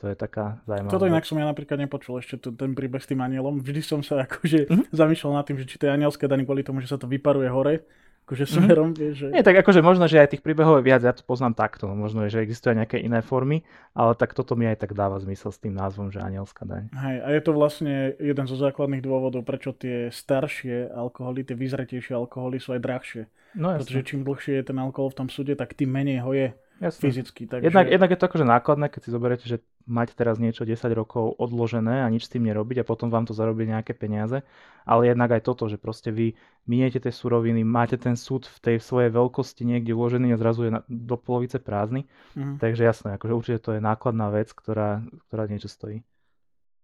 To 0.03 0.11
je 0.11 0.15
taká 0.19 0.59
zaujímavá. 0.67 0.91
Toto 0.91 1.07
inak 1.07 1.23
som 1.23 1.39
ja 1.39 1.47
napríklad 1.47 1.79
nepočul 1.79 2.19
ešte 2.19 2.51
ten 2.51 2.75
príbeh 2.75 2.99
s 2.99 3.07
tým 3.07 3.23
anielom. 3.23 3.63
Vždy 3.63 3.79
som 3.79 4.03
sa 4.03 4.19
akože 4.27 4.67
mm-hmm. 4.67 4.91
zamýšľal 4.91 5.39
nad 5.39 5.45
tým, 5.47 5.57
že 5.63 5.65
či 5.69 5.79
to 5.79 5.87
je 5.87 5.95
anielské 5.95 6.27
daní 6.27 6.43
kvôli 6.43 6.67
tomu, 6.67 6.83
že 6.83 6.91
sa 6.91 6.99
to 6.99 7.07
vyparuje 7.07 7.47
hore 7.47 7.87
akože 8.25 8.45
mhm. 8.49 8.51
smerom, 8.51 8.89
mm-hmm. 8.91 9.13
že... 9.13 9.25
Nie, 9.29 9.45
tak 9.45 9.61
akože 9.61 9.85
možno, 9.85 10.09
že 10.09 10.17
aj 10.17 10.33
tých 10.33 10.41
príbehov 10.41 10.81
je 10.81 10.89
viac, 10.89 11.05
ja 11.05 11.13
to 11.13 11.21
poznám 11.21 11.53
takto, 11.53 11.85
možno, 11.93 12.25
že 12.25 12.41
existujú 12.41 12.73
nejaké 12.73 12.97
iné 12.97 13.21
formy, 13.21 13.61
ale 13.93 14.17
tak 14.17 14.33
toto 14.33 14.57
mi 14.57 14.65
aj 14.65 14.81
tak 14.81 14.97
dáva 14.97 15.21
zmysel 15.21 15.53
s 15.53 15.61
tým 15.61 15.77
názvom, 15.77 16.09
že 16.09 16.25
anielská 16.25 16.65
daň. 16.65 16.89
Hej, 16.89 17.17
a 17.21 17.27
je 17.29 17.41
to 17.45 17.51
vlastne 17.53 18.17
jeden 18.17 18.45
zo 18.49 18.57
základných 18.57 19.05
dôvodov, 19.05 19.45
prečo 19.45 19.77
tie 19.77 20.09
staršie 20.09 20.89
alkoholy, 20.89 21.45
tie 21.45 21.53
vyzretejšie 21.53 22.17
alkoholy 22.17 22.57
sú 22.57 22.73
aj 22.73 22.81
drahšie. 22.81 23.23
No, 23.55 23.77
Pretože 23.77 24.03
čím 24.03 24.27
dlhšie 24.27 24.59
je 24.59 24.67
ten 24.67 24.77
alkohol 24.81 25.13
v 25.13 25.17
tom 25.23 25.29
súde, 25.29 25.53
tak 25.55 25.77
tým 25.77 25.93
menej 25.93 26.25
ho 26.25 26.33
je. 26.35 26.51
Jasne. 26.83 27.01
fyzicky. 27.07 27.47
Takže... 27.47 27.63
Jednak, 27.63 27.87
jednak 27.87 28.09
je 28.11 28.19
to 28.19 28.27
akože 28.27 28.45
nákladné, 28.45 28.85
keď 28.91 29.01
si 29.07 29.09
zoberiete, 29.15 29.45
že 29.47 29.57
mať 29.87 30.17
teraz 30.17 30.35
niečo 30.41 30.67
10 30.67 30.75
rokov 30.91 31.37
odložené 31.39 32.03
a 32.03 32.07
nič 32.11 32.27
s 32.27 32.31
tým 32.35 32.43
nerobiť 32.43 32.83
a 32.83 32.87
potom 32.87 33.07
vám 33.07 33.23
to 33.23 33.31
zarobí 33.31 33.63
nejaké 33.63 33.95
peniaze. 33.95 34.43
Ale 34.83 35.07
jednak 35.07 35.31
aj 35.39 35.45
toto, 35.47 35.71
že 35.71 35.79
proste 35.79 36.11
vy 36.11 36.35
miniete 36.67 36.99
tie 36.99 37.13
suroviny, 37.15 37.63
máte 37.63 37.95
ten 37.95 38.19
súd 38.19 38.49
v 38.49 38.57
tej 38.59 38.77
svojej 38.83 39.13
veľkosti 39.13 39.63
niekde 39.63 39.95
uložený 39.95 40.35
a 40.35 40.41
zrazu 40.41 40.67
je 40.67 40.71
na, 40.75 40.81
do 40.89 41.15
polovice 41.15 41.61
prázdny. 41.63 42.09
Mm. 42.35 42.59
Takže 42.59 42.81
jasné, 42.83 43.09
akože 43.15 43.33
určite 43.33 43.59
to 43.63 43.71
je 43.77 43.81
nákladná 43.81 44.27
vec, 44.33 44.51
ktorá, 44.51 44.99
ktorá 45.29 45.47
niečo 45.47 45.71
stojí. 45.71 46.03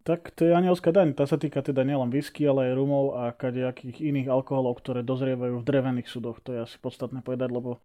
Tak 0.01 0.33
to 0.33 0.50
je 0.50 0.57
anielská 0.57 0.89
daň. 0.89 1.13
Tá 1.13 1.29
sa 1.29 1.38
týka 1.38 1.62
teda 1.62 1.86
nielen 1.86 2.10
whisky, 2.10 2.41
ale 2.50 2.74
aj 2.74 2.74
rumov 2.74 3.21
a 3.21 3.29
kadejakých 3.38 4.01
iných 4.01 4.33
alkoholov, 4.33 4.81
ktoré 4.81 5.05
dozrievajú 5.05 5.62
v 5.62 5.67
drevených 5.67 6.10
súdoch. 6.10 6.41
To 6.41 6.57
je 6.57 6.65
asi 6.65 6.81
podstatné 6.81 7.21
povedať, 7.21 7.53
lebo 7.53 7.77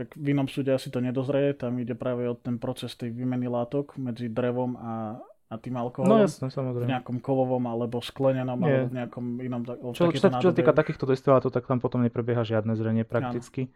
že 0.00 0.08
v 0.16 0.32
inom 0.32 0.48
súde 0.48 0.72
asi 0.72 0.88
to 0.88 1.04
nedozrie, 1.04 1.52
tam 1.52 1.76
ide 1.76 1.92
práve 1.92 2.24
o 2.24 2.32
ten 2.32 2.56
proces 2.56 2.96
tej 2.96 3.12
výmeny 3.12 3.52
látok 3.52 4.00
medzi 4.00 4.32
drevom 4.32 4.80
a, 4.80 5.20
a 5.52 5.54
tým 5.60 5.76
alkoholom. 5.76 6.08
No 6.08 6.24
jasne, 6.24 6.48
samozrejme. 6.48 6.88
V 6.88 6.92
nejakom 6.96 7.18
kovovom 7.20 7.68
alebo 7.68 8.00
sklenenom 8.00 8.56
Nie. 8.56 8.64
alebo 8.64 8.84
v 8.88 8.94
nejakom 8.96 9.24
inom... 9.44 9.60
Čo, 9.92 10.08
čo, 10.16 10.32
čo 10.32 10.48
sa 10.48 10.56
týka 10.56 10.72
takýchto 10.72 11.04
destilátov, 11.04 11.52
tak 11.52 11.68
tam 11.68 11.76
potom 11.84 12.00
neprebieha 12.00 12.40
žiadne 12.40 12.72
zrenie 12.72 13.04
prakticky. 13.04 13.68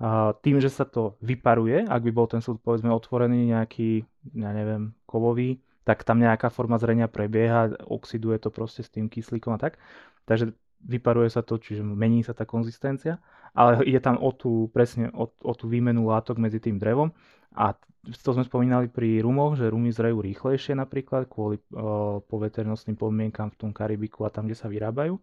A 0.00 0.36
tým, 0.40 0.60
že 0.60 0.72
sa 0.72 0.88
to 0.88 1.16
vyparuje, 1.20 1.84
ak 1.84 2.00
by 2.04 2.10
bol 2.12 2.24
ten 2.24 2.40
súd 2.40 2.60
povedzme 2.60 2.88
otvorený 2.88 3.52
nejaký, 3.52 4.04
ja 4.36 4.52
neviem, 4.52 4.96
kovový, 5.04 5.60
tak 5.84 6.04
tam 6.04 6.20
nejaká 6.20 6.48
forma 6.48 6.76
zrenia 6.80 7.08
prebieha, 7.08 7.72
oxiduje 7.88 8.40
to 8.40 8.52
proste 8.52 8.84
s 8.84 8.92
tým 8.92 9.12
kyslíkom 9.12 9.56
a 9.56 9.60
tak. 9.60 9.76
Takže 10.24 10.56
vyparuje 10.86 11.28
sa 11.32 11.44
to, 11.44 11.60
čiže 11.60 11.84
mení 11.84 12.24
sa 12.24 12.32
tá 12.32 12.48
konzistencia, 12.48 13.20
ale 13.52 13.84
ide 13.84 14.00
tam 14.00 14.16
o 14.20 14.32
tú, 14.32 14.68
presne 14.72 15.12
o, 15.12 15.28
o 15.28 15.52
tú 15.52 15.68
výmenu 15.68 16.08
látok 16.08 16.40
medzi 16.40 16.62
tým 16.62 16.80
drevom 16.80 17.12
a 17.56 17.74
to 18.00 18.32
sme 18.32 18.48
spomínali 18.48 18.88
pri 18.88 19.20
rumoch, 19.20 19.60
že 19.60 19.68
rumy 19.68 19.92
zrejú 19.92 20.24
rýchlejšie 20.24 20.72
napríklad 20.72 21.28
kvôli 21.28 21.60
o, 21.76 22.24
poveternostným 22.24 22.96
podmienkam 22.96 23.52
v 23.52 23.58
tom 23.60 23.70
Karibiku 23.76 24.24
a 24.24 24.32
tam, 24.32 24.48
kde 24.48 24.56
sa 24.56 24.72
vyrábajú, 24.72 25.20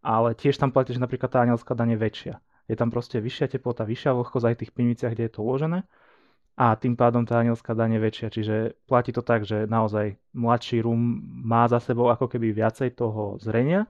ale 0.00 0.32
tiež 0.32 0.56
tam 0.56 0.72
platí, 0.72 0.96
že 0.96 1.02
napríklad 1.02 1.28
tá 1.28 1.44
anielská 1.44 1.76
daň 1.76 1.94
je 1.94 1.98
väčšia. 2.00 2.34
Je 2.66 2.74
tam 2.74 2.88
proste 2.88 3.20
vyššia 3.20 3.52
teplota, 3.52 3.84
vyššia 3.84 4.16
vlhkosť 4.16 4.46
aj 4.48 4.54
v 4.56 4.60
tých 4.64 4.74
pivniciach, 4.74 5.12
kde 5.12 5.24
je 5.28 5.32
to 5.36 5.44
uložené 5.44 5.84
a 6.56 6.72
tým 6.72 6.96
pádom 6.96 7.28
tá 7.28 7.44
anielská 7.44 7.76
daň 7.76 8.00
je 8.00 8.00
väčšia. 8.00 8.28
Čiže 8.32 8.56
platí 8.88 9.12
to 9.12 9.20
tak, 9.20 9.44
že 9.44 9.68
naozaj 9.68 10.16
mladší 10.32 10.88
rum 10.88 11.20
má 11.44 11.68
za 11.68 11.76
sebou 11.84 12.08
ako 12.08 12.32
keby 12.32 12.56
viacej 12.56 12.96
toho 12.96 13.36
zrenia, 13.36 13.84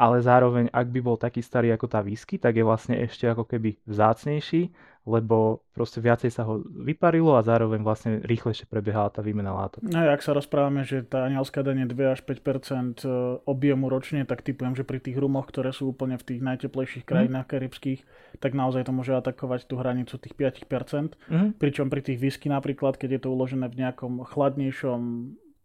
ale 0.00 0.24
zároveň, 0.24 0.72
ak 0.72 0.88
by 0.88 1.00
bol 1.04 1.20
taký 1.20 1.44
starý 1.44 1.76
ako 1.76 1.84
tá 1.92 2.00
whisky, 2.00 2.40
tak 2.40 2.56
je 2.56 2.64
vlastne 2.64 2.96
ešte 2.96 3.28
ako 3.28 3.44
keby 3.44 3.76
vzácnejší, 3.84 4.72
lebo 5.04 5.60
proste 5.76 6.00
viacej 6.00 6.32
sa 6.32 6.48
ho 6.48 6.64
vyparilo 6.64 7.36
a 7.36 7.44
zároveň 7.44 7.84
vlastne 7.84 8.24
rýchlejšie 8.24 8.64
prebiehala 8.64 9.12
tá 9.12 9.20
výmena 9.20 9.52
látok. 9.52 9.84
No 9.84 10.00
ak 10.00 10.24
sa 10.24 10.32
rozprávame, 10.32 10.88
že 10.88 11.04
tá 11.04 11.28
anielská 11.28 11.60
daň 11.60 11.84
je 11.84 11.92
2 11.92 12.16
až 12.16 12.20
5 12.24 12.32
e, 12.32 13.08
objemu 13.44 13.92
ročne, 13.92 14.24
tak 14.24 14.40
typujem, 14.40 14.72
že 14.72 14.88
pri 14.88 15.04
tých 15.04 15.20
rumoch, 15.20 15.48
ktoré 15.52 15.72
sú 15.76 15.92
úplne 15.92 16.16
v 16.16 16.24
tých 16.24 16.40
najteplejších 16.40 17.04
mhm. 17.04 17.08
krajinách 17.08 17.46
mm. 17.48 17.52
karibských, 17.52 18.00
tak 18.40 18.56
naozaj 18.56 18.88
to 18.88 18.92
môže 18.96 19.12
atakovať 19.12 19.68
tú 19.68 19.76
hranicu 19.76 20.16
tých 20.16 20.32
5 20.32 20.64
mm. 20.64 21.60
Pričom 21.60 21.92
pri 21.92 22.00
tých 22.00 22.20
whisky 22.20 22.48
napríklad, 22.48 22.96
keď 22.96 23.20
je 23.20 23.20
to 23.24 23.28
uložené 23.32 23.68
v 23.68 23.84
nejakom 23.84 24.24
chladnejšom 24.24 25.00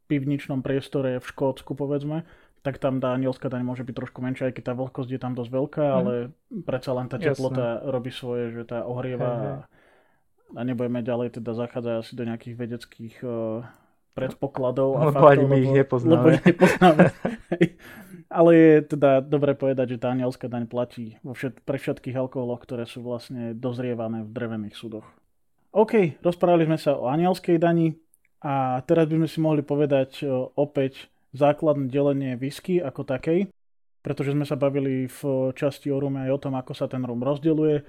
pivničnom 0.06 0.62
priestore 0.62 1.18
v 1.18 1.25
Škótsku 1.25 1.74
povedzme, 1.74 2.24
tak 2.66 2.82
tam 2.82 2.98
tá 2.98 3.14
anielská 3.14 3.46
daň 3.46 3.62
môže 3.62 3.86
byť 3.86 3.94
trošku 3.94 4.26
menšia, 4.26 4.50
aj 4.50 4.58
keď 4.58 4.64
tá 4.66 4.74
vlhkosť 4.74 5.10
je 5.14 5.22
tam 5.22 5.38
dosť 5.38 5.52
veľká, 5.54 5.86
mm. 5.86 5.96
ale 6.02 6.14
predsa 6.66 6.98
len 6.98 7.06
tá 7.06 7.22
teplota 7.22 7.78
Jasne. 7.78 7.94
robí 7.94 8.10
svoje, 8.10 8.44
že 8.58 8.66
tá 8.66 8.82
ohrieva 8.90 9.30
hey, 9.30 9.46
hey. 9.46 10.58
a, 10.58 10.62
nebudeme 10.66 11.06
ďalej 11.06 11.38
teda 11.38 11.54
zachádzať 11.54 11.96
asi 12.02 12.14
do 12.18 12.26
nejakých 12.26 12.56
vedeckých 12.58 13.16
uh, 13.22 13.62
predpokladov 14.18 14.98
a 14.98 15.14
faktov, 15.14 15.46
my 15.46 15.58
ich 15.62 15.74
nepoznáme. 15.78 16.18
Lebo 16.18 16.28
ich 16.34 16.42
nepoznáme. 16.42 17.04
ale 18.42 18.52
je 18.58 18.74
teda 18.98 19.22
dobre 19.22 19.54
povedať, 19.54 19.86
že 19.94 20.02
tá 20.02 20.10
anielská 20.10 20.50
daň 20.50 20.66
platí 20.66 21.22
vo 21.22 21.38
všet, 21.38 21.62
pre 21.62 21.78
všetkých 21.78 22.18
alkoholoch, 22.18 22.66
ktoré 22.66 22.90
sú 22.90 23.06
vlastne 23.06 23.54
dozrievané 23.54 24.26
v 24.26 24.34
drevených 24.34 24.74
súdoch. 24.74 25.06
OK, 25.70 26.18
rozprávali 26.26 26.66
sme 26.66 26.82
sa 26.82 26.98
o 26.98 27.14
anielskej 27.14 27.62
dani 27.62 27.94
a 28.42 28.82
teraz 28.90 29.06
by 29.06 29.22
sme 29.22 29.30
si 29.30 29.38
mohli 29.38 29.62
povedať 29.62 30.26
uh, 30.26 30.50
opäť 30.58 31.14
základné 31.36 31.92
delenie 31.92 32.39
whisky 32.39 32.80
ako 32.80 33.04
takej, 33.04 33.51
pretože 34.00 34.32
sme 34.32 34.48
sa 34.48 34.56
bavili 34.56 35.12
v 35.12 35.22
časti 35.51 35.92
o 35.92 36.00
rume 36.00 36.24
aj 36.25 36.32
o 36.32 36.42
tom, 36.42 36.54
ako 36.56 36.72
sa 36.72 36.88
ten 36.88 37.04
rum 37.04 37.20
rozdeluje, 37.20 37.84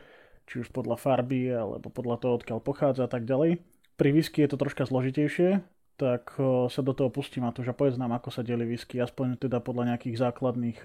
či 0.51 0.67
už 0.67 0.75
podľa 0.75 0.99
farby 0.99 1.55
alebo 1.55 1.89
podľa 1.89 2.17
toho, 2.21 2.33
odkiaľ 2.43 2.59
pochádza 2.61 3.07
a 3.07 3.11
tak 3.11 3.25
ďalej. 3.25 3.63
Pri 3.97 4.11
whisky 4.13 4.45
je 4.45 4.51
to 4.51 4.61
troška 4.61 4.85
zložitejšie, 4.85 5.65
tak 5.97 6.37
sa 6.69 6.81
do 6.85 6.93
toho 6.93 7.09
pustím 7.09 7.49
a 7.49 7.55
to, 7.57 7.65
že 7.65 7.73
povedz 7.73 7.97
nám, 7.97 8.13
ako 8.13 8.29
sa 8.29 8.45
delí 8.45 8.69
whisky, 8.69 9.01
aspoň 9.01 9.41
teda 9.41 9.65
podľa 9.65 9.97
nejakých 9.97 10.21
základných 10.21 10.85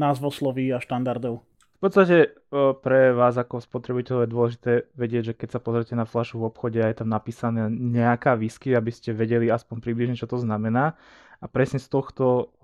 názvosloví 0.00 0.72
a 0.72 0.80
štandardov. 0.80 1.44
V 1.44 1.80
podstate 1.92 2.32
pre 2.80 3.12
vás 3.12 3.36
ako 3.36 3.60
spotrebiteľ 3.60 4.24
je 4.24 4.32
dôležité 4.32 4.72
vedieť, 4.96 5.22
že 5.28 5.36
keď 5.36 5.48
sa 5.52 5.60
pozrite 5.60 5.92
na 5.92 6.08
fľašu 6.08 6.40
v 6.40 6.48
obchode 6.48 6.80
a 6.80 6.88
je 6.88 6.96
tam 7.04 7.12
napísané 7.12 7.68
nejaká 7.68 8.40
whisky, 8.40 8.72
aby 8.72 8.88
ste 8.88 9.12
vedeli 9.12 9.52
aspoň 9.52 9.84
približne, 9.84 10.16
čo 10.16 10.24
to 10.24 10.40
znamená. 10.40 10.96
A 11.44 11.46
presne 11.46 11.76
z 11.76 11.92
tohto 11.92 12.56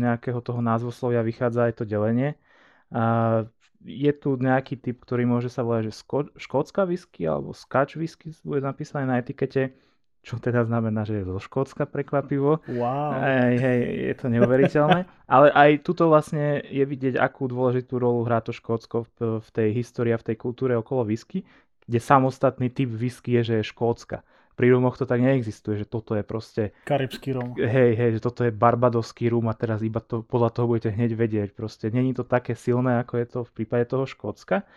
nejakého 0.00 0.40
toho 0.40 0.64
názvoslovia 0.64 1.20
vychádza 1.20 1.68
aj 1.68 1.74
to 1.76 1.84
delenie. 1.84 2.40
A 2.88 3.44
je 3.84 4.12
tu 4.16 4.40
nejaký 4.40 4.80
typ, 4.80 5.04
ktorý 5.04 5.28
môže 5.28 5.52
sa 5.52 5.60
volať, 5.60 5.92
že 5.92 6.00
škótska 6.40 6.88
whisky 6.88 7.28
alebo 7.28 7.52
scotch 7.52 8.00
whisky 8.00 8.32
bude 8.40 8.64
napísané 8.64 9.04
na 9.04 9.20
etikete, 9.20 9.76
čo 10.22 10.38
teda 10.38 10.62
znamená, 10.62 11.02
že 11.02 11.18
je 11.18 11.26
zo 11.26 11.42
Škótska 11.42 11.82
prekvapivo. 11.82 12.62
Wow. 12.70 13.10
Hej, 13.18 13.54
hej, 13.58 13.78
je 14.06 14.14
to 14.14 14.26
neuveriteľné. 14.30 15.10
Ale 15.26 15.50
aj 15.50 15.82
tuto 15.82 16.06
vlastne 16.06 16.62
je 16.62 16.86
vidieť, 16.86 17.18
akú 17.18 17.50
dôležitú 17.50 17.98
rolu 17.98 18.22
hrá 18.22 18.38
to 18.38 18.54
Škótsko 18.54 19.10
v, 19.18 19.42
v 19.42 19.48
tej 19.50 19.68
histórii 19.74 20.14
a 20.14 20.22
v 20.22 20.30
tej 20.30 20.36
kultúre 20.38 20.78
okolo 20.78 21.10
whisky, 21.10 21.42
kde 21.90 21.98
samostatný 21.98 22.70
typ 22.70 22.86
whisky 22.94 23.34
je, 23.42 23.42
že 23.42 23.54
je 23.60 23.70
Škótska 23.74 24.22
pri 24.52 24.68
rumoch 24.72 25.00
to 25.00 25.08
tak 25.08 25.24
neexistuje, 25.24 25.80
že 25.80 25.86
toto 25.88 26.12
je 26.12 26.24
proste... 26.24 26.76
Karibský 26.84 27.32
rum. 27.32 27.56
Hej, 27.56 27.96
hej, 27.96 28.10
že 28.16 28.20
toto 28.20 28.44
je 28.44 28.52
barbadoský 28.52 29.32
rum 29.32 29.48
a 29.48 29.56
teraz 29.56 29.80
iba 29.80 30.04
to, 30.04 30.20
podľa 30.22 30.50
toho 30.52 30.66
budete 30.68 30.92
hneď 30.92 31.12
vedieť. 31.16 31.48
Proste 31.56 31.88
není 31.88 32.12
to 32.12 32.22
také 32.22 32.52
silné, 32.52 33.00
ako 33.00 33.14
je 33.16 33.26
to 33.26 33.40
v 33.48 33.50
prípade 33.56 33.88
toho 33.88 34.04
Škótska. 34.04 34.68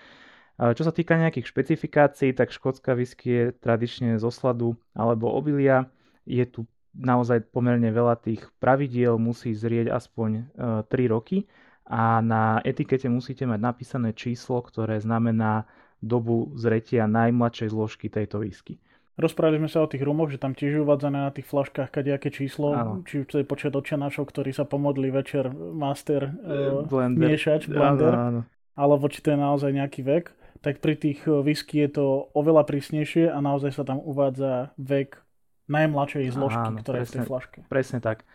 Ale 0.55 0.71
čo 0.71 0.87
sa 0.87 0.95
týka 0.95 1.19
nejakých 1.19 1.51
špecifikácií, 1.51 2.31
tak 2.31 2.55
škótska 2.55 2.95
whisky 2.95 3.27
je 3.27 3.45
tradične 3.51 4.15
zo 4.15 4.31
sladu 4.31 4.79
alebo 4.95 5.27
obilia. 5.27 5.91
Je 6.23 6.47
tu 6.47 6.63
naozaj 6.95 7.51
pomerne 7.51 7.91
veľa 7.91 8.15
tých 8.23 8.47
pravidiel, 8.63 9.19
musí 9.19 9.51
zrieť 9.51 9.91
aspoň 9.91 10.29
e, 10.31 10.43
3 10.87 11.11
roky 11.11 11.43
a 11.83 12.23
na 12.23 12.63
etikete 12.63 13.11
musíte 13.11 13.43
mať 13.43 13.59
napísané 13.59 14.15
číslo, 14.15 14.63
ktoré 14.63 14.95
znamená 15.03 15.67
dobu 15.99 16.55
zretia 16.55 17.03
najmladšej 17.03 17.75
zložky 17.75 18.07
tejto 18.07 18.39
whisky. 18.39 18.79
Rozprávali 19.15 19.63
sme 19.63 19.71
sa 19.71 19.79
o 19.79 19.87
tých 19.87 20.03
rumoch, 20.03 20.27
že 20.27 20.35
tam 20.35 20.51
tiež 20.51 20.75
je 20.75 20.81
uvádzané 20.83 21.19
na 21.23 21.31
tých 21.31 21.47
flaškách 21.47 21.87
kadejaké 21.87 22.35
číslo, 22.35 22.75
Áno. 22.75 22.93
či 23.07 23.23
už 23.23 23.31
to 23.31 23.39
je 23.39 23.47
počet 23.47 23.71
očenášov, 23.71 24.27
ktorí 24.27 24.51
sa 24.51 24.67
pomodli 24.67 25.07
večer 25.07 25.47
master 25.55 26.35
uh, 26.35 26.83
blender. 26.83 27.31
miešač, 27.31 27.71
blender, 27.71 28.11
áno, 28.11 28.27
áno. 28.27 28.41
alebo 28.75 29.07
či 29.07 29.23
to 29.23 29.31
je 29.31 29.39
naozaj 29.39 29.71
nejaký 29.71 30.03
vek, 30.03 30.35
tak 30.59 30.81
pri 30.81 30.97
tých 30.97 31.21
e, 31.29 31.45
whisky 31.45 31.85
je 31.85 32.01
to 32.01 32.05
oveľa 32.33 32.65
prísnejšie 32.65 33.29
a 33.29 33.37
naozaj 33.37 33.71
sa 33.77 33.85
tam 33.85 34.01
uvádza 34.01 34.73
vek 34.81 35.21
najmladšej 35.69 36.33
zložky, 36.33 36.73
áno, 36.73 36.81
ktorá 36.81 36.97
presne, 36.99 37.05
je 37.05 37.07
v 37.07 37.13
tej 37.13 37.29
flaške. 37.29 37.59
Presne 37.69 37.99
tak. 38.01 38.25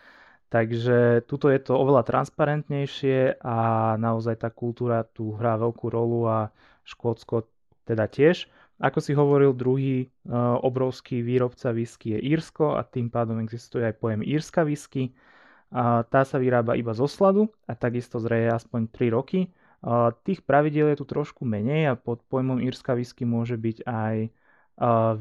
Takže 0.51 1.27
tuto 1.27 1.47
je 1.47 1.59
to 1.63 1.75
oveľa 1.75 2.03
transparentnejšie 2.07 3.39
a 3.39 3.57
naozaj 3.95 4.35
tá 4.43 4.49
kultúra 4.51 5.03
tu 5.07 5.35
hrá 5.35 5.55
veľkú 5.55 5.87
rolu 5.87 6.27
a 6.27 6.39
Škótsko 6.83 7.47
teda 7.87 8.07
tiež. 8.07 8.47
Ako 8.81 8.97
si 8.97 9.13
hovoril, 9.13 9.53
druhý 9.53 10.09
uh, 10.25 10.57
obrovský 10.65 11.21
výrobca 11.21 11.69
whisky 11.69 12.17
je 12.17 12.33
Írsko 12.33 12.73
a 12.73 12.81
tým 12.81 13.13
pádom 13.13 13.37
existuje 13.37 13.85
aj 13.85 14.01
pojem 14.01 14.25
írska 14.25 14.65
whisky. 14.65 15.13
A 15.71 16.03
tá 16.03 16.25
sa 16.25 16.35
vyrába 16.41 16.75
iba 16.75 16.91
zo 16.91 17.07
sladu 17.07 17.47
a 17.69 17.77
takisto 17.77 18.19
zreje 18.19 18.51
aspoň 18.51 18.91
3 18.91 19.15
roky. 19.15 19.53
A 19.85 20.11
tých 20.25 20.43
pravidiel 20.43 20.91
je 20.91 20.99
tu 20.99 21.05
trošku 21.07 21.47
menej 21.47 21.93
a 21.93 21.97
pod 21.97 22.25
pojmom 22.27 22.59
írska 22.59 22.97
whisky 22.97 23.23
môže 23.23 23.55
byť 23.55 23.87
aj 23.87 24.15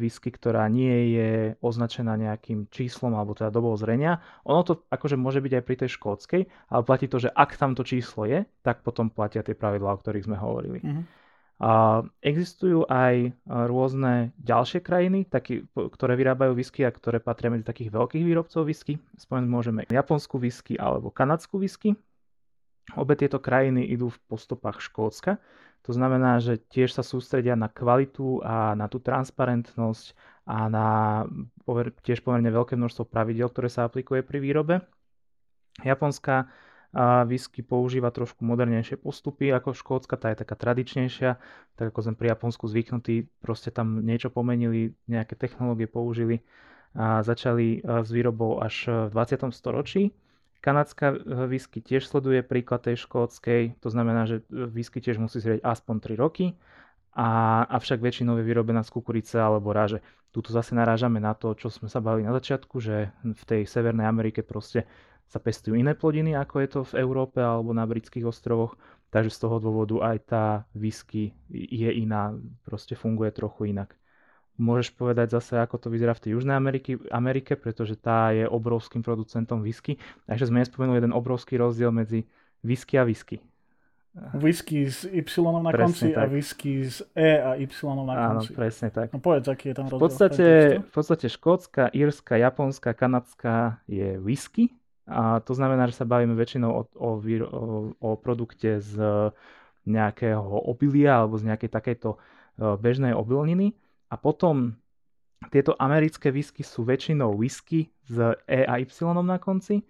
whisky, 0.01 0.33
ktorá 0.33 0.65
nie 0.73 1.13
je 1.13 1.31
označená 1.61 2.17
nejakým 2.17 2.73
číslom 2.73 3.13
alebo 3.13 3.37
teda 3.37 3.53
dobou 3.53 3.77
zrenia. 3.77 4.25
Ono 4.49 4.65
to 4.65 4.89
akože 4.89 5.21
môže 5.21 5.45
byť 5.45 5.53
aj 5.61 5.65
pri 5.69 5.77
tej 5.85 5.91
škótskej, 6.01 6.43
ale 6.73 6.83
platí 6.87 7.11
to, 7.13 7.21
že 7.21 7.29
ak 7.29 7.61
tam 7.61 7.77
to 7.77 7.85
číslo 7.85 8.25
je, 8.25 8.49
tak 8.65 8.81
potom 8.81 9.13
platia 9.13 9.45
tie 9.45 9.53
pravidlá, 9.53 9.93
o 9.93 10.01
ktorých 10.01 10.27
sme 10.27 10.37
hovorili. 10.41 10.81
Mm-hmm. 10.81 11.05
Existujú 12.25 12.89
aj 12.89 13.37
rôzne 13.45 14.33
ďalšie 14.41 14.81
krajiny, 14.81 15.29
taký, 15.29 15.69
ktoré 15.77 16.17
vyrábajú 16.17 16.57
whisky 16.57 16.89
a 16.89 16.91
ktoré 16.91 17.21
patria 17.21 17.53
medzi 17.53 17.69
takých 17.69 17.93
veľkých 17.93 18.25
výrobcov 18.25 18.65
whisky. 18.65 18.97
Spomenúť 19.21 19.51
môžeme 19.53 19.81
japonskú 19.93 20.41
whisky 20.41 20.81
alebo 20.81 21.13
kanadskú 21.13 21.61
whisky. 21.61 21.93
Obe 22.97 23.13
tieto 23.13 23.37
krajiny 23.39 23.85
idú 23.93 24.09
v 24.09 24.19
postupách 24.25 24.81
Škótska. 24.81 25.37
To 25.85 25.93
znamená, 25.93 26.41
že 26.41 26.57
tiež 26.57 26.97
sa 26.97 27.05
sústredia 27.05 27.53
na 27.55 27.69
kvalitu 27.69 28.41
a 28.41 28.73
na 28.73 28.89
tú 28.89 28.97
transparentnosť 29.01 30.17
a 30.49 30.67
na 30.67 30.89
tiež 32.03 32.25
pomerne 32.25 32.49
veľké 32.49 32.75
množstvo 32.75 33.05
pravidel, 33.05 33.53
ktoré 33.53 33.69
sa 33.69 33.85
aplikuje 33.85 34.25
pri 34.25 34.41
výrobe. 34.41 34.81
Japonská 35.85 36.49
a 36.91 37.23
whisky 37.23 37.63
používa 37.63 38.11
trošku 38.11 38.43
modernejšie 38.43 38.99
postupy 38.99 39.55
ako 39.55 39.79
škótska, 39.79 40.19
tá 40.19 40.35
je 40.35 40.43
taká 40.43 40.59
tradičnejšia, 40.59 41.39
tak 41.79 41.95
ako 41.95 42.01
sme 42.03 42.15
pri 42.19 42.27
Japonsku 42.35 42.67
zvyknutí, 42.67 43.31
proste 43.39 43.71
tam 43.71 44.03
niečo 44.03 44.29
pomenili, 44.29 44.99
nejaké 45.07 45.39
technológie 45.39 45.87
použili 45.87 46.43
a 46.91 47.23
začali 47.23 47.87
s 47.87 48.11
výrobou 48.11 48.59
až 48.59 48.91
v 49.07 49.15
20. 49.15 49.55
storočí. 49.55 50.11
Kanadská 50.61 51.15
whisky 51.47 51.79
tiež 51.81 52.05
sleduje 52.05 52.43
príklad 52.43 52.83
tej 52.85 52.99
škótskej, 53.07 53.79
to 53.79 53.89
znamená, 53.89 54.27
že 54.27 54.43
whisky 54.51 54.99
tiež 54.99 55.23
musí 55.23 55.39
zrieť 55.39 55.63
aspoň 55.63 55.97
3 56.03 56.19
roky, 56.19 56.59
a, 57.15 57.63
avšak 57.67 57.99
väčšinou 57.99 58.39
je 58.39 58.47
vyrobená 58.47 58.87
z 58.87 58.91
kukurice 58.95 59.39
alebo 59.39 59.75
ráže. 59.75 59.99
Tuto 60.31 60.55
zase 60.55 60.79
narážame 60.79 61.19
na 61.19 61.35
to, 61.35 61.59
čo 61.59 61.67
sme 61.67 61.91
sa 61.91 61.99
bavili 61.99 62.23
na 62.23 62.35
začiatku, 62.39 62.79
že 62.79 63.11
v 63.27 63.43
tej 63.47 63.67
Severnej 63.67 64.07
Amerike 64.07 64.47
proste 64.47 64.87
sa 65.31 65.39
pestujú 65.39 65.79
iné 65.79 65.95
plodiny, 65.95 66.35
ako 66.35 66.55
je 66.59 66.69
to 66.69 66.81
v 66.91 67.07
Európe 67.07 67.39
alebo 67.39 67.71
na 67.71 67.87
britských 67.87 68.27
ostrovoch, 68.27 68.75
takže 69.15 69.31
z 69.31 69.39
toho 69.47 69.63
dôvodu 69.63 70.11
aj 70.11 70.17
tá 70.27 70.45
whisky 70.75 71.31
je 71.55 71.87
iná, 71.87 72.35
proste 72.67 72.99
funguje 72.99 73.31
trochu 73.31 73.71
inak. 73.71 73.95
Môžeš 74.61 74.93
povedať 74.93 75.33
zase, 75.33 75.57
ako 75.57 75.81
to 75.81 75.89
vyzerá 75.89 76.13
v 76.13 76.21
tej 76.27 76.31
Južnej 76.37 76.53
Amerike, 76.53 77.01
Amerike, 77.09 77.57
pretože 77.57 77.97
tá 77.97 78.35
je 78.35 78.45
obrovským 78.45 79.01
producentom 79.01 79.65
whisky. 79.65 79.97
Takže 80.29 80.53
sme 80.53 80.61
nespomenuli 80.61 81.01
jeden 81.01 81.17
obrovský 81.17 81.57
rozdiel 81.57 81.89
medzi 81.89 82.29
whisky 82.61 83.01
a 83.01 83.09
whisky. 83.09 83.41
Whisky 84.37 84.91
s 84.91 85.09
Y 85.09 85.25
na 85.41 85.71
presne 85.73 85.87
konci 85.87 86.07
tak. 86.13 86.21
a 86.21 86.23
whisky 86.29 86.85
s 86.85 87.01
E 87.17 87.41
a 87.41 87.57
Y 87.57 87.73
na 88.05 88.15
konci. 88.37 88.53
Áno, 88.53 88.59
presne 88.59 88.89
tak. 88.93 89.17
No 89.17 89.23
povedz, 89.23 89.49
aký 89.49 89.73
je 89.73 89.75
tam 89.81 89.87
rozdiel. 89.89 89.97
V 89.97 90.05
podstate, 90.05 90.47
v 90.85 90.93
podstate 90.93 91.27
škótska, 91.33 91.83
írska, 91.97 92.37
japonská, 92.37 92.93
kanadská 92.93 93.81
je 93.89 94.21
whisky 94.21 94.77
a 95.09 95.41
to 95.41 95.53
znamená, 95.57 95.89
že 95.89 95.99
sa 96.01 96.07
bavíme 96.07 96.37
väčšinou 96.37 96.71
o, 96.71 96.83
o, 96.97 97.09
o, 97.99 98.11
produkte 98.21 98.79
z 98.79 98.95
nejakého 99.89 100.69
obilia 100.69 101.25
alebo 101.25 101.41
z 101.41 101.51
nejakej 101.51 101.71
takejto 101.73 102.11
e, 102.15 102.19
bežnej 102.79 103.17
obilniny. 103.17 103.73
A 104.13 104.15
potom 104.21 104.77
tieto 105.49 105.73
americké 105.81 106.29
whisky 106.29 106.61
sú 106.61 106.85
väčšinou 106.85 107.33
whisky 107.33 107.89
z 108.05 108.37
E 108.45 108.69
a 108.69 108.77
Y 108.77 108.93
na 109.25 109.41
konci 109.41 109.83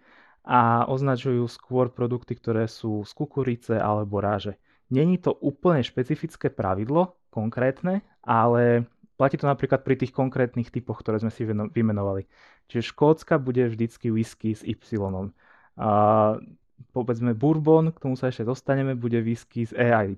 a 0.47 0.87
označujú 0.87 1.45
skôr 1.51 1.91
produkty, 1.91 2.39
ktoré 2.39 2.71
sú 2.71 3.03
z 3.03 3.13
kukurice 3.13 3.77
alebo 3.77 4.23
ráže. 4.23 4.57
Není 4.91 5.23
to 5.23 5.35
úplne 5.43 5.83
špecifické 5.83 6.51
pravidlo, 6.51 7.19
konkrétne, 7.31 8.03
ale 8.23 8.87
Platí 9.21 9.37
to 9.37 9.45
napríklad 9.45 9.85
pri 9.85 10.01
tých 10.01 10.17
konkrétnych 10.17 10.73
typoch, 10.73 11.05
ktoré 11.05 11.21
sme 11.21 11.29
si 11.29 11.45
vymenovali. 11.45 12.25
Čiže 12.73 12.89
Škótska 12.97 13.37
bude 13.37 13.69
vždycky 13.69 14.09
whisky 14.09 14.57
s 14.57 14.65
Y. 14.65 14.97
A 15.77 15.91
povedzme 16.97 17.37
Bourbon, 17.37 17.93
k 17.93 18.01
tomu 18.01 18.17
sa 18.17 18.33
ešte 18.33 18.49
dostaneme, 18.49 18.97
bude 18.97 19.21
whisky 19.21 19.69
s 19.69 19.77
E 19.77 19.93
a 19.93 20.09
Y. 20.09 20.17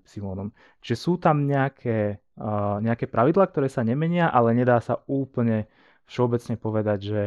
Čiže 0.78 0.94
sú 0.94 1.18
tam 1.18 1.50
nejaké, 1.50 2.22
uh, 2.38 2.78
nejaké 2.78 3.10
pravidlá, 3.10 3.50
ktoré 3.50 3.66
sa 3.66 3.82
nemenia, 3.82 4.30
ale 4.30 4.54
nedá 4.54 4.78
sa 4.78 5.02
úplne 5.10 5.66
všeobecne 6.06 6.54
povedať, 6.54 6.98
že 7.02 7.22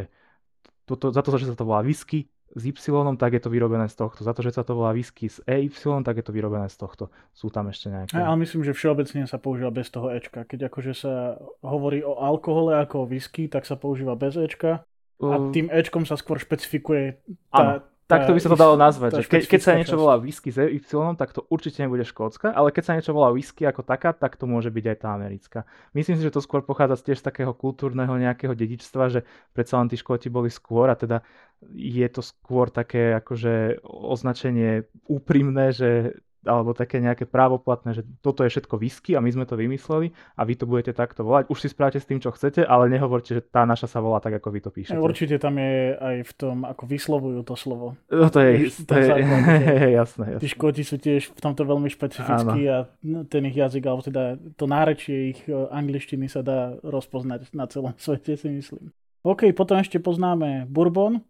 toto, 0.88 1.12
za 1.12 1.20
to, 1.20 1.36
že 1.36 1.52
sa 1.52 1.60
to 1.60 1.68
volá 1.68 1.84
whisky, 1.84 2.32
s 2.54 2.64
Y, 2.70 3.18
tak 3.18 3.32
je 3.34 3.42
to 3.42 3.50
vyrobené 3.50 3.90
z 3.90 3.96
tohto. 3.98 4.22
Za 4.22 4.38
to, 4.38 4.46
že 4.46 4.54
sa 4.54 4.62
to 4.62 4.78
volá 4.78 4.94
whisky 4.94 5.26
s 5.26 5.42
EY, 5.50 5.74
tak 6.06 6.22
je 6.22 6.26
to 6.26 6.36
vyrobené 6.36 6.70
z 6.70 6.78
tohto. 6.78 7.10
Sú 7.34 7.50
tam 7.50 7.74
ešte 7.74 7.90
nejaké. 7.90 8.14
Ja, 8.14 8.30
ale 8.30 8.46
myslím, 8.46 8.62
že 8.62 8.78
všeobecne 8.78 9.26
sa 9.26 9.42
používa 9.42 9.74
bez 9.74 9.90
toho 9.90 10.14
Ečka. 10.14 10.46
Keď 10.46 10.70
akože 10.70 10.94
sa 10.94 11.42
hovorí 11.66 12.06
o 12.06 12.22
alkohole 12.22 12.78
ako 12.78 13.04
o 13.04 13.10
whisky, 13.10 13.50
tak 13.50 13.66
sa 13.66 13.74
používa 13.80 14.14
bez 14.14 14.38
Ečka. 14.38 14.86
A 15.16 15.36
tým 15.56 15.72
Ečkom 15.72 16.04
sa 16.04 16.20
skôr 16.20 16.38
špecifikuje 16.38 17.24
tá, 17.48 17.88
Takto 18.06 18.38
by 18.38 18.40
sa 18.40 18.54
to 18.54 18.60
dalo 18.60 18.78
nazvať. 18.78 19.26
Že 19.26 19.26
keď, 19.26 19.44
keď 19.50 19.62
sa 19.66 19.74
niečo 19.74 19.98
volá 19.98 20.22
whisky 20.22 20.54
z 20.54 20.70
Y, 20.70 20.94
tak 21.18 21.34
to 21.34 21.42
určite 21.50 21.82
nebude 21.82 22.06
škótska, 22.06 22.54
ale 22.54 22.70
keď 22.70 22.84
sa 22.86 22.94
niečo 22.94 23.18
volá 23.18 23.34
whisky 23.34 23.66
ako 23.66 23.82
taká, 23.82 24.14
tak 24.14 24.38
to 24.38 24.46
môže 24.46 24.70
byť 24.70 24.86
aj 24.94 24.98
tá 25.02 25.10
americká. 25.18 25.60
Myslím 25.98 26.22
si, 26.22 26.22
že 26.22 26.30
to 26.30 26.38
skôr 26.38 26.62
pochádza 26.62 27.02
tiež 27.02 27.26
z 27.26 27.26
takého 27.26 27.58
kultúrneho 27.58 28.14
nejakého 28.14 28.54
dedičstva, 28.54 29.10
že 29.10 29.26
predsa 29.58 29.82
len 29.82 29.90
tí 29.90 29.98
škóti 29.98 30.30
boli 30.30 30.54
skôr 30.54 30.86
a 30.94 30.96
teda 30.96 31.26
je 31.74 32.06
to 32.14 32.22
skôr 32.22 32.70
také 32.70 33.18
akože 33.18 33.82
označenie 33.86 34.86
úprimné, 35.10 35.74
že 35.74 36.22
alebo 36.46 36.72
také 36.72 37.02
nejaké 37.02 37.26
právoplatné, 37.28 37.98
že 37.98 38.04
toto 38.22 38.46
je 38.46 38.54
všetko 38.54 38.80
whisky 38.80 39.18
a 39.18 39.22
my 39.22 39.30
sme 39.34 39.46
to 39.46 39.60
vymysleli 39.60 40.14
a 40.38 40.42
vy 40.46 40.54
to 40.56 40.66
budete 40.70 40.96
takto 40.96 41.26
volať. 41.26 41.50
Už 41.52 41.60
si 41.60 41.68
správate 41.70 42.00
s 42.00 42.08
tým, 42.08 42.22
čo 42.22 42.32
chcete, 42.32 42.64
ale 42.64 42.90
nehovorte, 42.90 43.36
že 43.36 43.42
tá 43.44 43.66
naša 43.66 43.90
sa 43.90 44.00
volá 44.00 44.22
tak, 44.24 44.38
ako 44.40 44.48
vy 44.54 44.60
to 44.62 44.70
píšete. 44.72 44.98
Určite 44.98 45.36
tam 45.42 45.60
je 45.60 45.98
aj 45.98 46.18
v 46.26 46.32
tom, 46.38 46.58
ako 46.64 46.84
vyslovujú 46.86 47.42
to 47.44 47.56
slovo. 47.60 48.00
No 48.10 48.30
to 48.30 48.40
je, 48.40 48.72
to 48.86 48.94
je, 48.96 49.08
je 49.12 49.90
jasné, 50.00 50.26
jasné. 50.26 50.26
Tí 50.40 50.48
škoti 50.50 50.84
sú 50.86 50.98
tiež 51.02 51.36
v 51.36 51.40
tomto 51.42 51.68
veľmi 51.68 51.90
špecifickí 51.92 52.62
a 52.70 52.88
ten 53.28 53.44
ich 53.50 53.58
jazyk, 53.58 53.84
alebo 53.86 54.02
teda 54.06 54.38
to 54.56 54.66
nárečie 54.66 55.36
ich 55.36 55.40
e, 55.46 55.54
angličtiny 55.54 56.30
sa 56.32 56.46
dá 56.46 56.78
rozpoznať 56.82 57.52
na 57.52 57.66
celom 57.68 57.94
svete, 58.02 58.38
si 58.38 58.50
myslím. 58.50 58.94
OK, 59.26 59.50
potom 59.58 59.82
ešte 59.82 59.98
poznáme 59.98 60.70
Bourbon, 60.70 61.26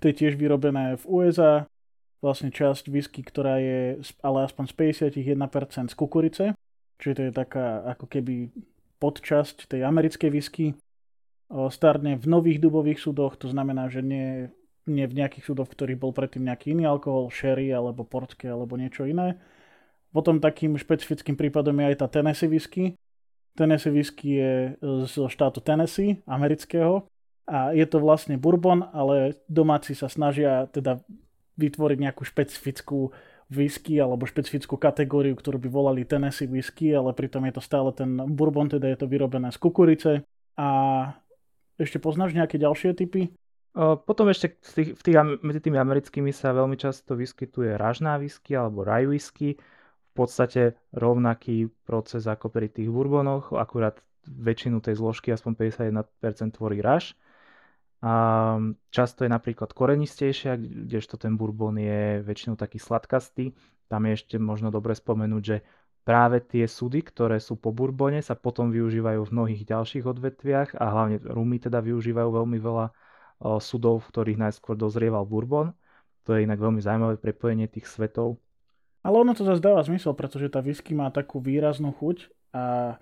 to 0.00 0.12
je 0.12 0.14
tiež 0.14 0.36
vyrobené 0.36 1.00
v 1.00 1.04
USA, 1.08 1.64
vlastne 2.24 2.48
časť 2.48 2.88
whisky, 2.88 3.20
ktorá 3.20 3.60
je 3.60 4.00
ale 4.24 4.48
aspoň 4.48 4.72
z 4.72 4.96
51% 4.96 5.92
z 5.92 5.94
kukurice, 5.94 6.44
čiže 6.96 7.14
to 7.20 7.22
je 7.28 7.32
taká 7.36 7.84
ako 7.92 8.08
keby 8.08 8.48
podčasť 8.96 9.68
tej 9.68 9.84
americkej 9.84 10.30
whisky. 10.32 10.72
Starne 11.68 12.16
v 12.16 12.24
nových 12.24 12.64
dubových 12.64 13.04
súdoch, 13.04 13.36
to 13.36 13.52
znamená, 13.52 13.92
že 13.92 14.00
nie, 14.00 14.48
nie 14.88 15.04
v 15.04 15.20
nejakých 15.20 15.52
súdoch, 15.52 15.68
v 15.68 15.76
ktorých 15.76 16.00
bol 16.00 16.16
predtým 16.16 16.48
nejaký 16.48 16.72
iný 16.72 16.88
alkohol, 16.88 17.28
sherry 17.28 17.68
alebo 17.68 18.08
portke 18.08 18.48
alebo 18.48 18.80
niečo 18.80 19.04
iné. 19.04 19.36
Potom 20.08 20.40
takým 20.40 20.80
špecifickým 20.80 21.36
prípadom 21.36 21.76
je 21.76 21.84
aj 21.92 21.96
tá 22.00 22.06
Tennessee 22.08 22.48
whisky. 22.48 22.96
Tennessee 23.54 23.92
whisky 23.92 24.40
je 24.40 24.52
zo 25.04 25.28
štátu 25.28 25.60
Tennessee, 25.60 26.24
amerického. 26.24 27.04
A 27.44 27.76
je 27.76 27.84
to 27.84 28.00
vlastne 28.00 28.40
bourbon, 28.40 28.88
ale 28.96 29.36
domáci 29.44 29.92
sa 29.92 30.08
snažia 30.08 30.64
teda 30.72 31.04
vytvoriť 31.56 31.98
nejakú 32.00 32.22
špecifickú 32.26 33.14
whisky 33.52 34.00
alebo 34.00 34.24
špecifickú 34.24 34.80
kategóriu, 34.80 35.36
ktorú 35.36 35.60
by 35.60 35.68
volali 35.68 36.08
Tennessee 36.08 36.48
whisky, 36.48 36.96
ale 36.96 37.12
pritom 37.12 37.44
je 37.46 37.54
to 37.54 37.62
stále 37.62 37.92
ten 37.92 38.16
bourbon, 38.16 38.72
teda 38.72 38.88
je 38.88 38.98
to 38.98 39.06
vyrobené 39.06 39.52
z 39.52 39.58
kukurice. 39.60 40.12
A 40.56 40.68
ešte 41.76 41.98
poznáš 41.98 42.32
nejaké 42.32 42.56
ďalšie 42.56 42.94
typy? 42.96 43.30
Potom 43.74 44.30
ešte 44.30 44.54
v 44.54 44.72
tých, 44.78 44.90
v 44.94 45.02
tých, 45.02 45.16
medzi 45.42 45.60
tými 45.60 45.82
americkými 45.82 46.30
sa 46.30 46.54
veľmi 46.54 46.78
často 46.78 47.18
vyskytuje 47.18 47.74
ražná 47.74 48.22
whisky 48.22 48.54
alebo 48.54 48.86
rye 48.86 49.10
whisky. 49.10 49.58
V 49.58 50.12
podstate 50.14 50.78
rovnaký 50.94 51.66
proces 51.82 52.22
ako 52.30 52.54
pri 52.54 52.70
tých 52.70 52.86
bourbonoch, 52.86 53.50
akurát 53.50 53.98
väčšinu 54.30 54.78
tej 54.78 55.02
zložky, 55.02 55.34
aspoň 55.34 55.74
51% 55.74 56.54
tvorí 56.54 56.78
raž. 56.78 57.18
Často 58.92 59.24
je 59.24 59.30
napríklad 59.32 59.72
korenistejšia, 59.72 60.60
kdežto 60.60 61.16
ten 61.16 61.40
bourbon 61.40 61.80
je 61.80 62.20
väčšinou 62.20 62.52
taký 62.60 62.76
sladkastý. 62.76 63.56
Tam 63.88 64.04
je 64.04 64.12
ešte 64.12 64.36
možno 64.36 64.68
dobre 64.68 64.92
spomenúť, 64.92 65.42
že 65.42 65.64
práve 66.04 66.44
tie 66.44 66.68
sudy, 66.68 67.00
ktoré 67.00 67.40
sú 67.40 67.56
po 67.56 67.72
bourbone, 67.72 68.20
sa 68.20 68.36
potom 68.36 68.68
využívajú 68.68 69.24
v 69.24 69.32
mnohých 69.32 69.62
ďalších 69.64 70.04
odvetviach 70.04 70.76
a 70.76 70.84
hlavne 70.84 71.16
rumy 71.24 71.56
teda 71.56 71.80
využívajú 71.80 72.28
veľmi 72.28 72.58
veľa 72.60 72.92
sudov, 73.64 74.04
v 74.04 74.08
ktorých 74.12 74.38
najskôr 74.40 74.76
dozrieval 74.76 75.24
bourbon. 75.24 75.72
To 76.28 76.36
je 76.36 76.44
inak 76.44 76.60
veľmi 76.60 76.84
zaujímavé 76.84 77.16
prepojenie 77.16 77.72
tých 77.72 77.88
svetov. 77.88 78.36
Ale 79.04 79.20
ono 79.20 79.36
to 79.36 79.44
zase 79.44 79.60
dáva 79.60 79.84
zmysel, 79.84 80.16
pretože 80.16 80.48
tá 80.48 80.60
whisky 80.64 80.96
má 80.96 81.12
takú 81.12 81.40
výraznú 81.40 81.92
chuť 81.92 82.32
a 82.56 82.96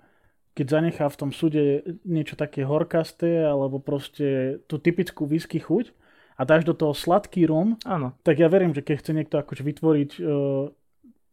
keď 0.53 0.65
zanechá 0.69 1.05
v 1.09 1.19
tom 1.19 1.31
súde 1.33 1.81
niečo 2.05 2.37
také 2.37 2.61
horkasté 2.61 3.41
alebo 3.41 3.81
proste 3.81 4.59
tú 4.69 4.77
typickú 4.77 5.25
whisky 5.25 5.57
chuť 5.57 5.93
a 6.37 6.45
dáš 6.45 6.65
do 6.65 6.77
toho 6.77 6.93
sladký 6.93 7.49
rum, 7.49 7.77
Áno. 7.85 8.13
tak 8.21 8.37
ja 8.37 8.49
verím, 8.49 8.73
že 8.73 8.85
keď 8.85 8.95
chce 9.01 9.11
niekto 9.17 9.35
akože 9.41 9.65
vytvoriť 9.65 10.11
uh, 10.21 10.69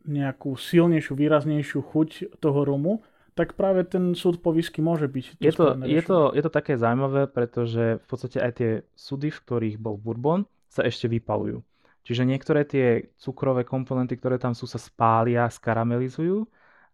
nejakú 0.08 0.56
silnejšiu, 0.56 1.12
výraznejšiu 1.12 1.80
chuť 1.84 2.40
toho 2.40 2.60
rumu, 2.64 3.04
tak 3.36 3.56
práve 3.56 3.84
ten 3.84 4.16
súd 4.16 4.40
po 4.40 4.52
whisky 4.52 4.80
môže 4.84 5.08
byť. 5.08 5.40
Je 5.40 5.52
to, 5.52 5.76
je, 5.84 6.02
to, 6.02 6.18
je 6.36 6.42
to 6.44 6.52
také 6.52 6.76
zaujímavé, 6.76 7.28
pretože 7.28 8.00
v 8.00 8.06
podstate 8.08 8.40
aj 8.40 8.52
tie 8.56 8.70
súdy, 8.96 9.32
v 9.32 9.40
ktorých 9.40 9.76
bol 9.80 9.96
bourbon, 10.00 10.48
sa 10.68 10.84
ešte 10.84 11.08
vypalujú. 11.08 11.64
Čiže 12.04 12.24
niektoré 12.24 12.64
tie 12.64 13.12
cukrové 13.20 13.62
komponenty, 13.68 14.16
ktoré 14.16 14.40
tam 14.40 14.56
sú, 14.56 14.64
sa 14.64 14.80
spália, 14.80 15.48
skaramelizujú 15.48 16.48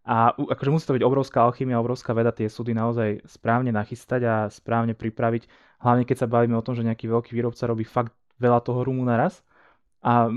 a 0.07 0.31
akože 0.31 0.71
musí 0.71 0.87
to 0.87 0.95
byť 0.95 1.03
obrovská 1.03 1.43
alchymia, 1.43 1.83
obrovská 1.83 2.15
veda 2.15 2.31
tie 2.31 2.47
súdy 2.47 2.71
naozaj 2.71 3.27
správne 3.27 3.75
nachystať 3.75 4.21
a 4.23 4.35
správne 4.47 4.95
pripraviť. 4.95 5.51
Hlavne 5.83 6.07
keď 6.07 6.23
sa 6.23 6.31
bavíme 6.31 6.55
o 6.55 6.63
tom, 6.63 6.79
že 6.79 6.87
nejaký 6.87 7.11
veľký 7.11 7.35
výrobca 7.35 7.67
robí 7.67 7.83
fakt 7.83 8.15
veľa 8.39 8.63
toho 8.63 8.87
rumu 8.87 9.03
naraz 9.03 9.43
a 9.99 10.31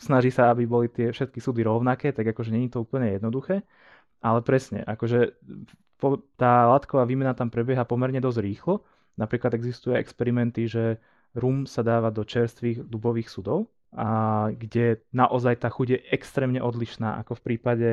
snaží 0.00 0.32
sa, 0.32 0.48
aby 0.48 0.64
boli 0.64 0.88
tie 0.88 1.12
všetky 1.12 1.44
súdy 1.44 1.60
rovnaké, 1.60 2.16
tak 2.16 2.32
akože 2.32 2.56
není 2.56 2.72
to 2.72 2.80
úplne 2.80 3.12
jednoduché. 3.12 3.60
Ale 4.24 4.40
presne, 4.40 4.80
akože 4.86 5.36
tá 6.40 6.52
látková 6.72 7.04
výmena 7.04 7.36
tam 7.36 7.52
prebieha 7.52 7.84
pomerne 7.84 8.22
dosť 8.22 8.40
rýchlo. 8.40 8.80
Napríklad 9.20 9.52
existujú 9.52 9.92
experimenty, 9.92 10.64
že 10.64 10.96
rum 11.36 11.68
sa 11.68 11.84
dáva 11.84 12.08
do 12.08 12.24
čerstvých 12.24 12.88
dubových 12.88 13.28
sudov, 13.28 13.68
a 13.92 14.48
kde 14.56 15.04
naozaj 15.12 15.60
tá 15.60 15.68
chuť 15.68 15.86
je 15.92 15.98
extrémne 16.16 16.64
odlišná, 16.64 17.20
ako 17.20 17.36
v 17.36 17.44
prípade 17.44 17.90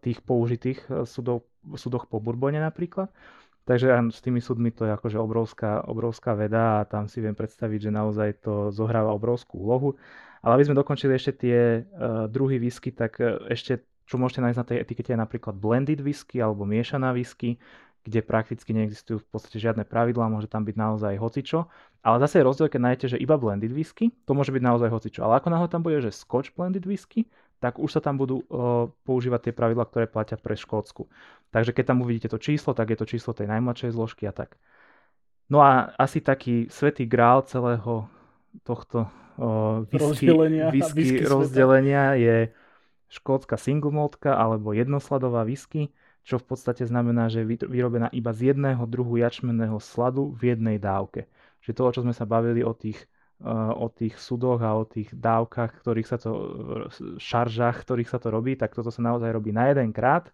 tých 0.00 0.20
použitých 0.20 0.80
e, 0.86 1.08
sudov, 1.08 1.48
sudoch 1.74 2.04
po 2.04 2.20
Bourbone 2.20 2.60
napríklad. 2.60 3.08
Takže 3.64 3.96
s 4.12 4.20
tými 4.20 4.44
súdmi 4.44 4.68
to 4.76 4.84
je 4.84 4.92
akože 4.92 5.16
obrovská, 5.16 5.88
obrovská 5.88 6.36
veda 6.36 6.84
a 6.84 6.86
tam 6.86 7.08
si 7.08 7.24
viem 7.24 7.32
predstaviť, 7.32 7.88
že 7.88 7.96
naozaj 7.96 8.44
to 8.44 8.68
zohráva 8.68 9.16
obrovskú 9.16 9.56
úlohu. 9.56 9.96
Ale 10.44 10.60
aby 10.60 10.68
sme 10.68 10.76
dokončili 10.76 11.16
ešte 11.16 11.48
tie 11.48 11.80
uh, 11.80 12.28
druhy 12.28 12.60
whisky, 12.60 12.92
tak 12.92 13.16
ešte 13.48 13.80
čo 14.04 14.20
môžete 14.20 14.44
nájsť 14.44 14.58
na 14.60 14.68
tej 14.68 14.78
etikete 14.84 15.10
je 15.16 15.18
napríklad 15.18 15.56
blended 15.56 16.04
whisky 16.04 16.36
alebo 16.44 16.68
miešaná 16.68 17.16
whisky, 17.16 17.56
kde 18.04 18.20
prakticky 18.20 18.76
neexistujú 18.76 19.24
v 19.24 19.28
podstate 19.32 19.56
žiadne 19.56 19.88
pravidlá, 19.88 20.28
môže 20.28 20.44
tam 20.44 20.68
byť 20.68 20.76
naozaj 20.76 21.16
hocičo. 21.16 21.72
Ale 22.04 22.20
zase 22.20 22.40
je 22.40 22.44
rozdiel, 22.44 22.68
keď 22.68 22.80
nájdete, 22.84 23.06
že 23.16 23.22
iba 23.22 23.40
blended 23.40 23.72
whisky, 23.72 24.12
to 24.28 24.36
môže 24.36 24.52
byť 24.52 24.60
naozaj 24.60 24.92
hocičo. 24.92 25.24
Ale 25.24 25.40
ako 25.40 25.48
náhle 25.48 25.68
tam 25.72 25.80
bude, 25.80 26.04
že 26.04 26.12
scotch 26.12 26.52
blended 26.52 26.84
whisky, 26.84 27.24
tak 27.58 27.80
už 27.80 27.96
sa 27.96 28.00
tam 28.02 28.20
budú 28.20 28.44
uh, 28.46 28.90
používať 29.08 29.50
tie 29.50 29.54
pravidlá, 29.56 29.88
ktoré 29.88 30.06
platia 30.10 30.36
pre 30.36 30.58
Škótsku. 30.58 31.08
Takže 31.54 31.70
keď 31.72 31.94
tam 31.94 32.02
uvidíte 32.02 32.28
to 32.28 32.38
číslo, 32.38 32.74
tak 32.74 32.92
je 32.92 32.98
to 32.98 33.06
číslo 33.08 33.32
tej 33.32 33.48
najmladšej 33.48 33.94
zložky 33.94 34.26
a 34.28 34.34
tak. 34.34 34.58
No 35.48 35.60
a 35.60 35.92
asi 35.96 36.24
taký 36.24 36.68
svetý 36.72 37.04
grál 37.04 37.44
celého 37.44 38.08
tohto 38.64 39.06
uh, 39.38 39.84
whisky, 39.88 40.30
rozdelenia, 40.30 40.66
whisky, 40.72 40.98
whisky 40.98 41.24
rozdelenia 41.24 42.16
je 42.16 42.36
škótska 43.12 43.60
single 43.60 43.92
maltka 43.92 44.34
alebo 44.34 44.72
jednosladová 44.72 45.44
whisky, 45.44 45.92
čo 46.24 46.40
v 46.40 46.44
podstate 46.48 46.88
znamená, 46.88 47.28
že 47.28 47.44
je 47.44 47.60
vyrobená 47.68 48.08
iba 48.10 48.32
z 48.32 48.56
jedného 48.56 48.80
druhu 48.88 49.20
jačmenného 49.20 49.76
sladu 49.78 50.32
v 50.32 50.56
jednej 50.56 50.80
dávke. 50.80 51.28
Čiže 51.60 51.76
to, 51.76 51.82
o 51.84 51.92
čo 51.92 52.00
sme 52.02 52.16
sa 52.16 52.24
bavili 52.24 52.64
o 52.64 52.72
tých 52.72 52.96
Eh, 52.98 53.10
o 53.42 53.86
tých 53.90 54.14
sudoch 54.16 54.62
a 54.62 54.78
o 54.78 54.86
tých 54.86 55.10
dávkach, 55.10 55.82
ktorých 55.82 56.08
sa 56.08 56.16
to, 56.16 56.30
šaržách, 57.18 57.82
ktorých 57.82 58.08
sa 58.08 58.22
to 58.22 58.30
robí, 58.30 58.54
tak 58.54 58.72
toto 58.72 58.94
sa 58.94 59.02
naozaj 59.02 59.30
robí 59.34 59.50
na 59.50 59.68
jeden 59.74 59.90
krát. 59.90 60.30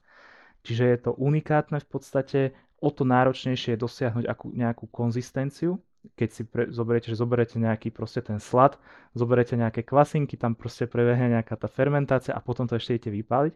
Čiže 0.61 0.85
je 0.85 0.99
to 1.09 1.11
unikátne 1.17 1.81
v 1.81 1.89
podstate, 1.89 2.41
o 2.79 2.93
to 2.93 3.09
náročnejšie 3.09 3.75
je 3.75 3.81
dosiahnuť 3.81 4.25
akú, 4.29 4.53
nejakú 4.53 4.85
konzistenciu, 4.93 5.81
keď 6.17 6.29
si 6.29 6.43
pre, 6.45 6.69
zoberiete, 6.69 7.13
že 7.13 7.17
zoberiete 7.17 7.57
nejaký 7.57 7.93
proste 7.93 8.21
ten 8.21 8.41
slad, 8.41 8.77
zoberiete 9.17 9.57
nejaké 9.57 9.85
kvasinky, 9.85 10.37
tam 10.37 10.53
proste 10.53 10.85
prebehne 10.85 11.41
nejaká 11.41 11.57
tá 11.57 11.69
fermentácia 11.69 12.37
a 12.37 12.41
potom 12.41 12.69
to 12.69 12.77
ešte 12.77 12.97
idete 12.97 13.11
vypáliť, 13.21 13.55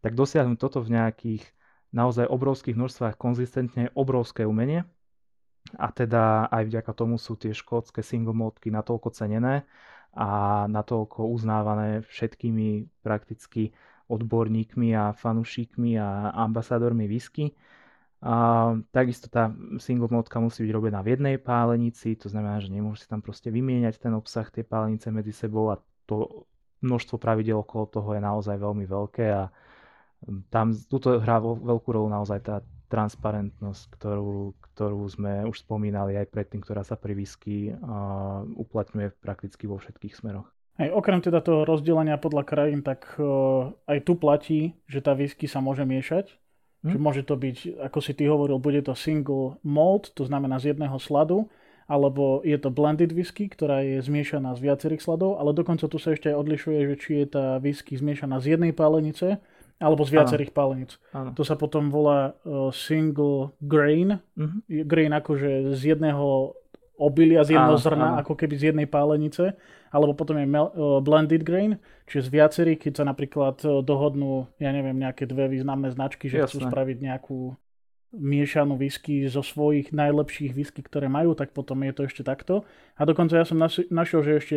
tak 0.00 0.12
dosiahnuť 0.16 0.56
toto 0.60 0.80
v 0.80 0.96
nejakých 0.96 1.44
naozaj 1.92 2.28
obrovských 2.28 2.76
množstvách 2.76 3.16
konzistentne 3.16 3.88
je 3.88 3.94
obrovské 3.96 4.44
umenie 4.44 4.84
a 5.74 5.90
teda 5.90 6.46
aj 6.46 6.62
vďaka 6.70 6.92
tomu 6.94 7.18
sú 7.18 7.34
tie 7.34 7.50
škótske 7.50 8.04
single 8.06 8.36
modky 8.36 8.70
natoľko 8.70 9.10
cenené 9.10 9.66
a 10.14 10.64
natoľko 10.70 11.26
uznávané 11.28 12.06
všetkými 12.06 13.02
prakticky 13.02 13.74
odborníkmi 14.06 14.94
a 14.94 15.12
fanúšikmi 15.12 15.98
a 15.98 16.30
ambasádormi 16.46 17.10
whisky. 17.10 17.52
A 18.22 18.72
takisto 18.94 19.28
tá 19.28 19.52
single 19.76 20.08
modka 20.08 20.40
musí 20.40 20.64
byť 20.64 20.72
robená 20.72 21.04
v 21.04 21.18
jednej 21.18 21.36
pálenici, 21.36 22.16
to 22.16 22.32
znamená, 22.32 22.62
že 22.64 22.72
nemôžete 22.72 23.12
tam 23.12 23.20
proste 23.20 23.52
vymieňať 23.52 24.00
ten 24.00 24.14
obsah 24.16 24.48
tej 24.48 24.64
pálenice 24.64 25.12
medzi 25.12 25.36
sebou 25.36 25.68
a 25.68 25.76
to 26.08 26.48
množstvo 26.80 27.20
pravidel 27.20 27.60
okolo 27.60 27.84
toho 27.90 28.08
je 28.16 28.22
naozaj 28.22 28.56
veľmi 28.56 28.86
veľké 28.88 29.26
a 29.36 29.52
tam 30.48 30.72
tuto 30.72 31.20
hrá 31.20 31.38
veľkú 31.44 31.88
rolu 31.92 32.08
naozaj 32.08 32.40
tá 32.40 32.64
transparentnosť, 32.86 33.82
ktorú, 33.98 34.54
ktorú 34.74 35.02
sme 35.10 35.46
už 35.46 35.66
spomínali 35.66 36.14
aj 36.16 36.30
predtým, 36.30 36.62
ktorá 36.62 36.86
sa 36.86 36.94
pri 36.94 37.18
whisky 37.18 37.74
uh, 37.74 38.46
uplatňuje 38.54 39.18
prakticky 39.18 39.66
vo 39.66 39.78
všetkých 39.78 40.14
smeroch. 40.14 40.46
Aj 40.76 40.92
okrem 40.92 41.24
teda 41.24 41.40
toho 41.40 41.64
rozdelenia 41.64 42.20
podľa 42.20 42.44
krajín, 42.44 42.84
tak 42.84 43.16
uh, 43.16 43.72
aj 43.88 43.98
tu 44.04 44.12
platí, 44.14 44.60
že 44.86 45.00
tá 45.00 45.16
whisky 45.16 45.48
sa 45.48 45.64
môže 45.64 45.82
miešať. 45.82 46.36
Hm? 46.86 46.90
Že 46.94 46.98
môže 47.00 47.22
to 47.26 47.34
byť, 47.34 47.80
ako 47.82 47.98
si 47.98 48.12
ty 48.14 48.28
hovoril, 48.30 48.62
bude 48.62 48.84
to 48.84 48.94
single 48.94 49.58
malt, 49.64 50.12
to 50.14 50.22
znamená 50.22 50.60
z 50.62 50.76
jedného 50.76 51.00
sladu, 51.00 51.50
alebo 51.86 52.42
je 52.42 52.58
to 52.58 52.70
blended 52.70 53.14
whisky, 53.14 53.46
ktorá 53.46 53.82
je 53.82 54.02
zmiešaná 54.02 54.58
z 54.58 54.60
viacerých 54.66 55.02
sladov, 55.06 55.38
ale 55.38 55.54
dokonca 55.54 55.86
tu 55.86 55.96
sa 56.02 56.12
ešte 56.12 56.34
aj 56.34 56.36
odlišuje, 56.42 56.78
že 56.92 56.94
či 56.98 57.10
je 57.22 57.26
tá 57.30 57.44
whisky 57.62 57.94
zmiešaná 57.94 58.42
z 58.42 58.58
jednej 58.58 58.74
pálenice, 58.74 59.38
alebo 59.76 60.02
z 60.08 60.10
viacerých 60.16 60.50
ano. 60.52 60.56
pálenic. 60.56 60.90
To 61.36 61.42
sa 61.44 61.54
potom 61.56 61.92
volá 61.92 62.32
uh, 62.32 62.72
single 62.72 63.52
grain. 63.60 64.16
Uh-huh. 64.32 64.60
Grain 64.88 65.12
akože 65.12 65.76
z 65.76 65.96
jedného 65.96 66.56
obilia, 66.96 67.44
z 67.44 67.60
jedného 67.60 67.76
zrna, 67.76 68.16
ano. 68.16 68.20
ako 68.24 68.32
keby 68.40 68.54
z 68.56 68.64
jednej 68.72 68.88
pálenice. 68.88 69.52
Alebo 69.92 70.16
potom 70.16 70.40
je 70.40 70.48
mel, 70.48 70.72
uh, 70.72 71.00
blended 71.04 71.44
grain, 71.44 71.76
čiže 72.08 72.28
z 72.28 72.30
viacerých, 72.32 72.78
keď 72.88 72.92
sa 72.96 73.04
napríklad 73.04 73.56
uh, 73.68 73.84
dohodnú, 73.84 74.48
ja 74.56 74.72
neviem, 74.72 74.96
nejaké 74.96 75.28
dve 75.28 75.52
významné 75.52 75.92
značky, 75.92 76.32
že 76.32 76.44
Jasne. 76.44 76.48
chcú 76.48 76.58
spraviť 76.72 76.98
nejakú 77.04 77.38
miešanú 78.16 78.80
whisky 78.80 79.28
zo 79.28 79.44
svojich 79.44 79.92
najlepších 79.92 80.56
whisky, 80.56 80.80
ktoré 80.80 81.12
majú, 81.12 81.36
tak 81.36 81.52
potom 81.52 81.84
je 81.84 81.92
to 81.92 82.02
ešte 82.08 82.22
takto. 82.24 82.64
A 82.96 83.04
dokonca 83.04 83.36
ja 83.36 83.44
som 83.44 83.60
našiel, 83.60 84.20
že 84.24 84.32
ešte 84.40 84.54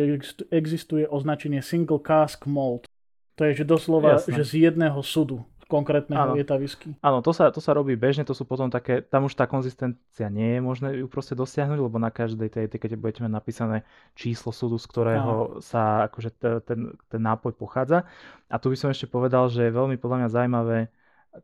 existuje 0.48 1.04
označenie 1.04 1.60
single 1.60 2.00
cask 2.00 2.48
malt. 2.48 2.88
To 3.40 3.48
je, 3.48 3.52
že 3.56 3.64
doslova, 3.64 4.20
Jasne. 4.20 4.36
že 4.36 4.44
z 4.44 4.52
jedného 4.68 5.00
sudu 5.00 5.40
konkrétneho 5.70 6.34
tá 6.42 6.58
whisky. 6.58 6.92
Áno, 6.98 7.22
to 7.22 7.30
sa, 7.30 7.48
to 7.54 7.62
sa 7.62 7.70
robí 7.72 7.94
bežne, 7.94 8.26
to 8.26 8.34
sú 8.34 8.42
potom 8.42 8.66
také, 8.68 9.00
tam 9.00 9.30
už 9.30 9.38
tá 9.38 9.46
konzistencia 9.46 10.26
nie 10.26 10.58
je 10.58 10.60
možné 10.60 10.88
ju 10.98 11.06
proste 11.06 11.38
dosiahnuť, 11.38 11.78
lebo 11.78 11.96
na 12.02 12.10
každej 12.10 12.50
tej 12.50 12.66
etikete 12.66 12.98
budete 12.98 13.22
mať 13.22 13.32
napísané 13.32 13.86
číslo 14.18 14.50
súdu, 14.50 14.82
z 14.82 14.86
ktorého 14.90 15.32
Áno. 15.56 15.62
sa 15.62 16.10
akože 16.10 16.30
ten, 16.66 16.90
ten 17.06 17.20
nápoj 17.22 17.54
pochádza. 17.54 18.02
A 18.50 18.58
tu 18.58 18.68
by 18.68 18.76
som 18.76 18.90
ešte 18.90 19.06
povedal, 19.06 19.46
že 19.46 19.70
je 19.70 19.78
veľmi 19.78 19.94
podľa 19.96 20.26
mňa 20.26 20.28
zaujímavé 20.34 20.78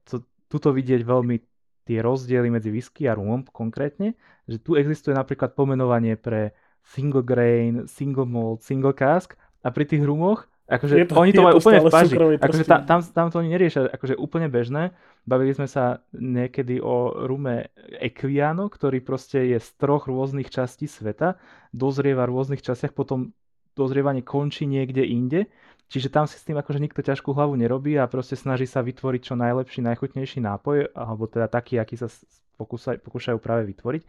to, 0.05 0.27
tuto 0.51 0.75
vidieť 0.75 1.07
veľmi 1.07 1.39
tie 1.87 2.03
rozdiely 2.03 2.51
medzi 2.51 2.75
whisky 2.75 3.07
a 3.07 3.15
rumom 3.15 3.47
konkrétne, 3.47 4.19
že 4.51 4.59
tu 4.59 4.75
existuje 4.75 5.15
napríklad 5.15 5.55
pomenovanie 5.55 6.19
pre 6.19 6.51
single 6.83 7.23
grain, 7.23 7.87
single 7.87 8.27
malt, 8.27 8.67
single 8.67 8.93
cask 8.93 9.39
a 9.63 9.71
pri 9.71 9.87
tých 9.87 10.03
rumoch 10.03 10.51
Akože 10.67 11.07
to, 11.07 11.15
oni 11.15 11.31
to 11.31 11.47
majú 11.47 11.63
úplne 11.63 11.79
v 11.79 11.95
paži. 11.95 12.15
Akože 12.43 12.65
tam, 12.67 12.81
tam, 12.83 12.99
tam 12.99 13.27
to 13.31 13.39
oni 13.39 13.55
neriešia. 13.55 13.87
Akože 13.87 14.19
úplne 14.19 14.51
bežné. 14.51 14.91
Bavili 15.23 15.55
sme 15.55 15.71
sa 15.71 16.03
niekedy 16.11 16.83
o 16.83 17.27
rume 17.27 17.71
Equiano, 18.03 18.67
ktorý 18.67 18.99
proste 18.99 19.47
je 19.55 19.59
z 19.63 19.69
troch 19.79 20.11
rôznych 20.11 20.51
častí 20.51 20.91
sveta, 20.91 21.39
dozrieva 21.71 22.27
v 22.27 22.35
rôznych 22.35 22.63
častiach, 22.67 22.91
potom 22.91 23.31
dozrievanie 23.79 24.27
končí 24.27 24.67
niekde 24.67 25.07
inde. 25.07 25.47
Čiže 25.87 26.11
tam 26.11 26.27
si 26.27 26.35
s 26.35 26.43
tým 26.43 26.59
akože 26.59 26.83
nikto 26.83 26.99
ťažkú 26.99 27.31
hlavu 27.31 27.55
nerobí 27.55 27.95
a 27.95 28.11
proste 28.11 28.35
snaží 28.35 28.67
sa 28.67 28.83
vytvoriť 28.83 29.23
čo 29.23 29.35
najlepší, 29.39 29.87
najchutnejší 29.87 30.43
nápoj, 30.43 30.91
alebo 30.99 31.31
teda 31.31 31.47
taký, 31.47 31.79
aký 31.79 31.95
sa 31.95 32.11
pokúšajú 32.59 33.39
práve 33.39 33.71
vytvoriť. 33.71 34.03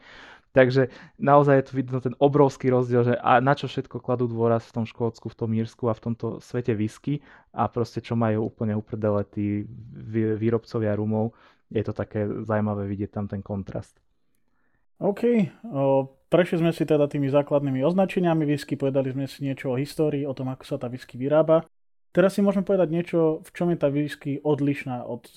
Takže 0.57 0.89
naozaj 1.21 1.55
je 1.61 1.67
tu 1.69 1.73
vidno 1.77 2.01
ten 2.01 2.17
obrovský 2.17 2.73
rozdiel, 2.73 3.05
že 3.05 3.13
a 3.21 3.37
na 3.37 3.53
čo 3.53 3.69
všetko 3.69 4.01
kladú 4.01 4.25
dôraz 4.25 4.65
v 4.65 4.81
tom 4.81 4.85
Škótsku, 4.89 5.29
v 5.29 5.37
tom 5.37 5.53
Mírsku 5.53 5.85
a 5.85 5.93
v 5.93 6.01
tomto 6.09 6.41
svete 6.41 6.73
whisky 6.73 7.21
a 7.53 7.69
proste 7.69 8.01
čo 8.01 8.17
majú 8.17 8.49
úplne 8.49 8.73
uprdele 8.73 9.21
tí 9.29 9.69
výrobcovia 10.41 10.97
rumov. 10.97 11.37
Je 11.69 11.85
to 11.85 11.93
také 11.93 12.25
zaujímavé 12.41 12.89
vidieť 12.89 13.13
tam 13.13 13.29
ten 13.29 13.45
kontrast. 13.45 14.01
OK, 14.97 15.45
o, 15.69 16.09
prešli 16.25 16.65
sme 16.65 16.73
si 16.73 16.89
teda 16.89 17.05
tými 17.05 17.29
základnými 17.29 17.85
označeniami 17.85 18.49
whisky, 18.49 18.73
povedali 18.73 19.13
sme 19.13 19.29
si 19.29 19.45
niečo 19.45 19.69
o 19.69 19.77
histórii, 19.77 20.25
o 20.25 20.33
tom, 20.33 20.49
ako 20.49 20.65
sa 20.65 20.81
tá 20.81 20.89
whisky 20.89 21.21
vyrába. 21.21 21.69
Teraz 22.17 22.33
si 22.33 22.41
môžeme 22.41 22.65
povedať 22.65 22.89
niečo, 22.89 23.45
v 23.45 23.49
čom 23.53 23.69
je 23.69 23.77
tá 23.77 23.93
whisky 23.93 24.41
odlišná 24.41 25.05
od, 25.05 25.29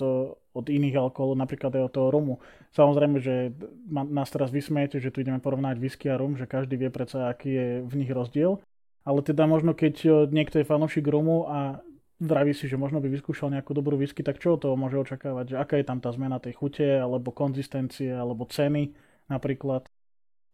od 0.57 0.65
iných 0.65 0.97
alkoholov, 0.97 1.37
napríklad 1.37 1.77
aj 1.77 1.83
od 1.85 1.93
toho 1.93 2.09
rumu. 2.09 2.33
Samozrejme, 2.73 3.21
že 3.21 3.53
nás 3.93 4.33
teraz 4.33 4.49
vysmejete, 4.49 4.97
že 4.97 5.13
tu 5.13 5.21
ideme 5.21 5.37
porovnať 5.37 5.77
whisky 5.77 6.09
a 6.09 6.17
rum, 6.17 6.33
že 6.33 6.49
každý 6.49 6.81
vie 6.81 6.89
predsa, 6.89 7.29
aký 7.29 7.49
je 7.53 7.67
v 7.85 7.93
nich 8.01 8.09
rozdiel. 8.09 8.57
Ale 9.05 9.21
teda 9.21 9.45
možno 9.45 9.77
keď 9.77 10.25
niekto 10.33 10.57
je 10.57 10.65
fanúšik 10.65 11.05
rumu 11.05 11.45
a 11.45 11.85
vraví 12.17 12.57
si, 12.57 12.65
že 12.65 12.81
možno 12.81 12.97
by 12.97 13.13
vyskúšal 13.13 13.53
nejakú 13.53 13.77
dobrú 13.77 14.01
whisky, 14.01 14.25
tak 14.25 14.41
čo 14.41 14.57
od 14.57 14.65
toho 14.65 14.73
môže 14.73 14.97
očakávať? 14.97 15.53
Že 15.53 15.57
aká 15.61 15.75
je 15.77 15.85
tam 15.85 16.01
tá 16.01 16.09
zmena 16.09 16.41
tej 16.41 16.57
chute, 16.57 16.97
alebo 16.97 17.29
konzistencie, 17.29 18.09
alebo 18.09 18.49
ceny 18.49 18.89
napríklad? 19.29 19.85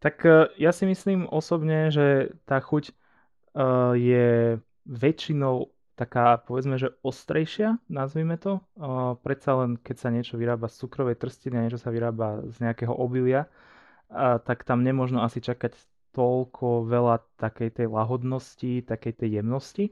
Tak 0.04 0.16
e, 0.28 0.52
ja 0.60 0.76
si 0.76 0.84
myslím 0.84 1.24
osobne, 1.24 1.88
že 1.88 2.36
tá 2.44 2.60
chuť 2.60 2.92
je 3.96 4.60
väčšinou 4.86 5.72
taká, 5.98 6.38
povedzme, 6.38 6.78
že 6.78 6.94
ostrejšia, 7.02 7.82
nazvime 7.90 8.38
to. 8.38 8.62
Uh, 8.78 9.18
predsa 9.18 9.58
len, 9.58 9.74
keď 9.74 9.96
sa 9.98 10.08
niečo 10.14 10.38
vyrába 10.38 10.70
z 10.70 10.86
cukrovej 10.86 11.18
trstiny 11.18 11.58
a 11.58 11.64
niečo 11.66 11.82
sa 11.82 11.90
vyrába 11.90 12.46
z 12.46 12.62
nejakého 12.62 12.94
obilia, 12.94 13.50
uh, 13.50 14.38
tak 14.38 14.62
tam 14.62 14.86
nemôžno 14.86 15.26
asi 15.26 15.42
čakať 15.42 15.74
toľko 16.14 16.86
veľa 16.86 17.26
takej 17.42 17.82
tej 17.82 17.86
lahodnosti, 17.90 18.86
takej 18.86 19.12
tej 19.18 19.42
jemnosti. 19.42 19.90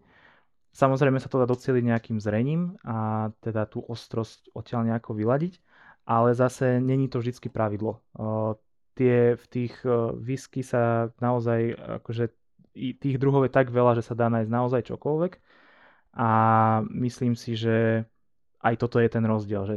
Samozrejme 0.71 1.19
sa 1.19 1.27
to 1.27 1.43
dá 1.43 1.47
doceliť 1.51 1.83
nejakým 1.83 2.19
zrením 2.23 2.79
a 2.87 3.29
teda 3.43 3.67
tú 3.67 3.83
ostrosť 3.83 4.55
odtiaľ 4.55 4.87
nejako 4.87 5.19
vyladiť, 5.19 5.59
ale 6.07 6.39
zase 6.39 6.79
není 6.79 7.11
to 7.11 7.19
vždycky 7.19 7.51
pravidlo. 7.51 7.99
Uh, 8.15 8.55
tie, 8.95 9.35
v 9.35 9.45
tých 9.51 9.75
uh, 9.83 10.15
whisky 10.15 10.63
sa 10.63 11.11
naozaj, 11.19 11.75
akože 12.01 12.31
tých 12.77 13.17
druhov 13.19 13.49
je 13.49 13.53
tak 13.57 13.75
veľa, 13.75 13.99
že 13.99 14.07
sa 14.07 14.15
dá 14.15 14.31
nájsť 14.31 14.51
naozaj 14.53 14.83
čokoľvek 14.95 15.33
a 16.17 16.29
myslím 16.97 17.37
si, 17.37 17.53
že 17.55 18.09
aj 18.65 18.75
toto 18.81 18.97
je 18.97 19.09
ten 19.13 19.21
rozdiel, 19.21 19.63
že 19.69 19.77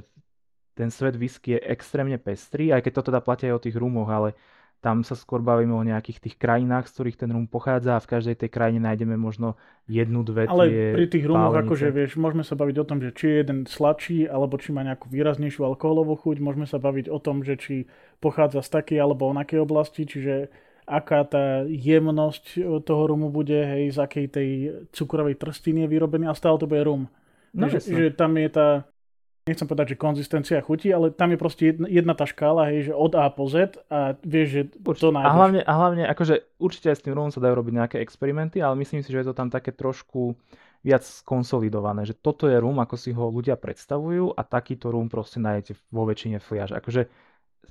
ten 0.73 0.87
svet 0.87 1.19
whisky 1.19 1.59
je 1.59 1.59
extrémne 1.67 2.15
pestrý, 2.15 2.71
aj 2.71 2.87
keď 2.87 2.91
to 2.95 3.03
teda 3.11 3.19
platia 3.19 3.51
aj 3.51 3.55
o 3.59 3.63
tých 3.67 3.75
rumoch, 3.75 4.07
ale 4.07 4.39
tam 4.79 5.03
sa 5.03 5.11
skôr 5.11 5.43
bavíme 5.43 5.75
o 5.75 5.83
nejakých 5.83 6.23
tých 6.23 6.35
krajinách, 6.39 6.87
z 6.87 6.95
ktorých 6.95 7.19
ten 7.19 7.29
rum 7.35 7.51
pochádza 7.51 7.99
a 7.99 8.03
v 8.03 8.15
každej 8.15 8.35
tej 8.39 8.49
krajine 8.49 8.79
nájdeme 8.79 9.19
možno 9.19 9.59
jednu, 9.91 10.23
dve 10.23 10.47
Ale 10.47 10.71
tie 10.71 10.83
pri 10.95 11.07
tých 11.11 11.25
rumoch, 11.27 11.51
pálenice. 11.51 11.67
akože 11.67 11.87
vieš, 11.91 12.11
môžeme 12.15 12.47
sa 12.47 12.55
baviť 12.55 12.75
o 12.79 12.87
tom, 12.87 13.03
že 13.03 13.11
či 13.11 13.23
je 13.27 13.35
jeden 13.43 13.59
sladší, 13.67 14.31
alebo 14.31 14.55
či 14.55 14.71
má 14.71 14.87
nejakú 14.87 15.11
výraznejšiu 15.11 15.67
alkoholovú 15.67 16.15
chuť, 16.23 16.39
môžeme 16.39 16.63
sa 16.63 16.79
baviť 16.79 17.11
o 17.11 17.19
tom, 17.19 17.43
že 17.43 17.59
či 17.59 17.91
pochádza 18.23 18.63
z 18.63 18.69
takej 18.79 19.03
alebo 19.03 19.27
onakej 19.27 19.59
oblasti, 19.59 20.07
čiže 20.07 20.47
aká 20.89 21.21
tá 21.23 21.43
jemnosť 21.69 22.57
e, 22.57 22.81
toho 22.81 23.03
rumu 23.05 23.29
bude, 23.29 23.55
hej, 23.55 23.93
z 23.93 23.97
akej 24.01 24.25
tej 24.33 24.49
cukrovej 24.89 25.37
trstiny 25.37 25.85
je 25.85 25.91
vyrobený 25.93 26.25
a 26.25 26.33
stále 26.33 26.57
to 26.57 26.65
bude 26.65 26.81
rum. 26.81 27.05
No, 27.53 27.69
že, 27.69 27.81
že 27.81 28.09
tam 28.13 28.33
je 28.37 28.49
tá, 28.49 28.67
nechcem 29.45 29.69
povedať, 29.69 29.93
že 29.93 30.01
konzistencia 30.01 30.65
chutí, 30.65 30.89
ale 30.89 31.13
tam 31.13 31.33
je 31.33 31.37
proste 31.37 31.63
jedna, 31.73 31.85
jedna 31.89 32.13
tá 32.17 32.25
škála, 32.25 32.73
hej, 32.73 32.89
že 32.89 32.93
od 32.93 33.13
A 33.13 33.29
po 33.29 33.45
Z 33.45 33.77
a 33.89 34.17
vieš, 34.25 34.47
že 34.49 34.61
určite. 34.81 35.05
to 35.05 35.13
nájdeš. 35.13 35.29
A 35.29 35.37
hlavne, 35.37 35.61
a 35.61 35.73
hlavne, 35.73 36.03
akože 36.09 36.35
určite 36.57 36.87
aj 36.93 36.97
s 36.97 37.03
tým 37.05 37.13
rumom 37.13 37.29
sa 37.29 37.41
dajú 37.41 37.53
robiť 37.53 37.73
nejaké 37.77 37.97
experimenty, 38.01 38.61
ale 38.61 38.77
myslím 38.81 39.05
si, 39.05 39.13
že 39.13 39.21
je 39.21 39.27
to 39.29 39.37
tam 39.37 39.53
také 39.53 39.69
trošku 39.73 40.33
viac 40.79 41.03
konsolidované, 41.27 42.07
že 42.07 42.15
toto 42.15 42.47
je 42.47 42.55
rum, 42.55 42.79
ako 42.79 42.95
si 42.95 43.11
ho 43.11 43.27
ľudia 43.27 43.59
predstavujú 43.59 44.31
a 44.31 44.41
takýto 44.47 44.89
rum 44.89 45.11
proste 45.11 45.37
nájdete 45.43 45.75
vo 45.91 46.07
väčšine 46.07 46.39
fliaž. 46.39 46.71
Akože 46.71 47.11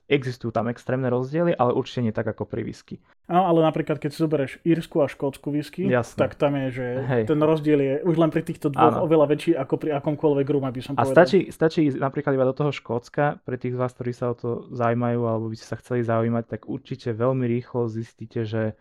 Existujú 0.08 0.56
tam 0.56 0.72
extrémne 0.72 1.12
rozdiely, 1.12 1.52
ale 1.52 1.76
určite 1.76 2.00
nie 2.00 2.16
tak 2.16 2.24
ako 2.24 2.48
pri 2.48 2.64
whisky. 2.64 2.96
Áno, 3.28 3.44
ale 3.44 3.60
napríklad 3.60 4.00
keď 4.00 4.16
si 4.16 4.24
zoberieš 4.24 4.52
írsku 4.64 5.04
a 5.04 5.06
škótsku 5.06 5.52
whisky, 5.52 5.84
Jasne. 5.84 6.16
tak 6.16 6.32
tam 6.40 6.56
je, 6.56 6.80
že 6.80 6.86
Hej. 7.04 7.22
ten 7.28 7.36
rozdiel 7.36 7.76
je 7.76 7.94
už 8.08 8.16
len 8.16 8.32
pri 8.32 8.40
týchto 8.40 8.72
dvoch 8.72 8.96
Áno. 8.96 9.04
oveľa 9.04 9.36
väčší 9.36 9.52
ako 9.60 9.74
pri 9.76 10.00
akomkoľvek 10.00 10.46
rum, 10.48 10.64
by 10.64 10.80
som 10.80 10.96
a 10.96 11.04
povedal. 11.04 11.12
A 11.12 11.16
stačí, 11.28 11.52
stačí 11.52 11.92
ísť 11.92 12.00
napríklad 12.00 12.32
iba 12.32 12.48
do 12.48 12.56
toho 12.56 12.72
Škótska, 12.72 13.44
pre 13.44 13.60
tých 13.60 13.76
z 13.76 13.80
vás, 13.84 13.92
ktorí 13.92 14.16
sa 14.16 14.32
o 14.32 14.34
to 14.34 14.48
zaujímajú 14.72 15.20
alebo 15.28 15.52
by 15.52 15.56
ste 15.60 15.68
sa 15.68 15.76
chceli 15.76 16.00
zaujímať, 16.08 16.44
tak 16.48 16.60
určite 16.72 17.12
veľmi 17.12 17.44
rýchlo 17.44 17.92
zistíte, 17.92 18.48
že 18.48 18.80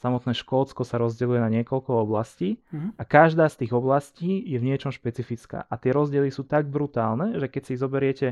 samotné 0.00 0.32
Škótsko 0.32 0.82
sa 0.82 0.96
rozdeľuje 0.96 1.40
na 1.44 1.50
niekoľko 1.60 2.08
oblastí 2.08 2.62
mm-hmm. 2.72 2.96
a 2.96 3.02
každá 3.04 3.46
z 3.52 3.64
tých 3.64 3.72
oblastí 3.76 4.40
je 4.40 4.56
v 4.56 4.66
niečom 4.70 4.94
špecifická. 4.94 5.68
A 5.68 5.74
tie 5.76 5.92
rozdiely 5.92 6.32
sú 6.32 6.48
tak 6.48 6.72
brutálne, 6.72 7.36
že 7.36 7.52
keď 7.52 7.62
si 7.68 7.74
zoberiete 7.76 8.26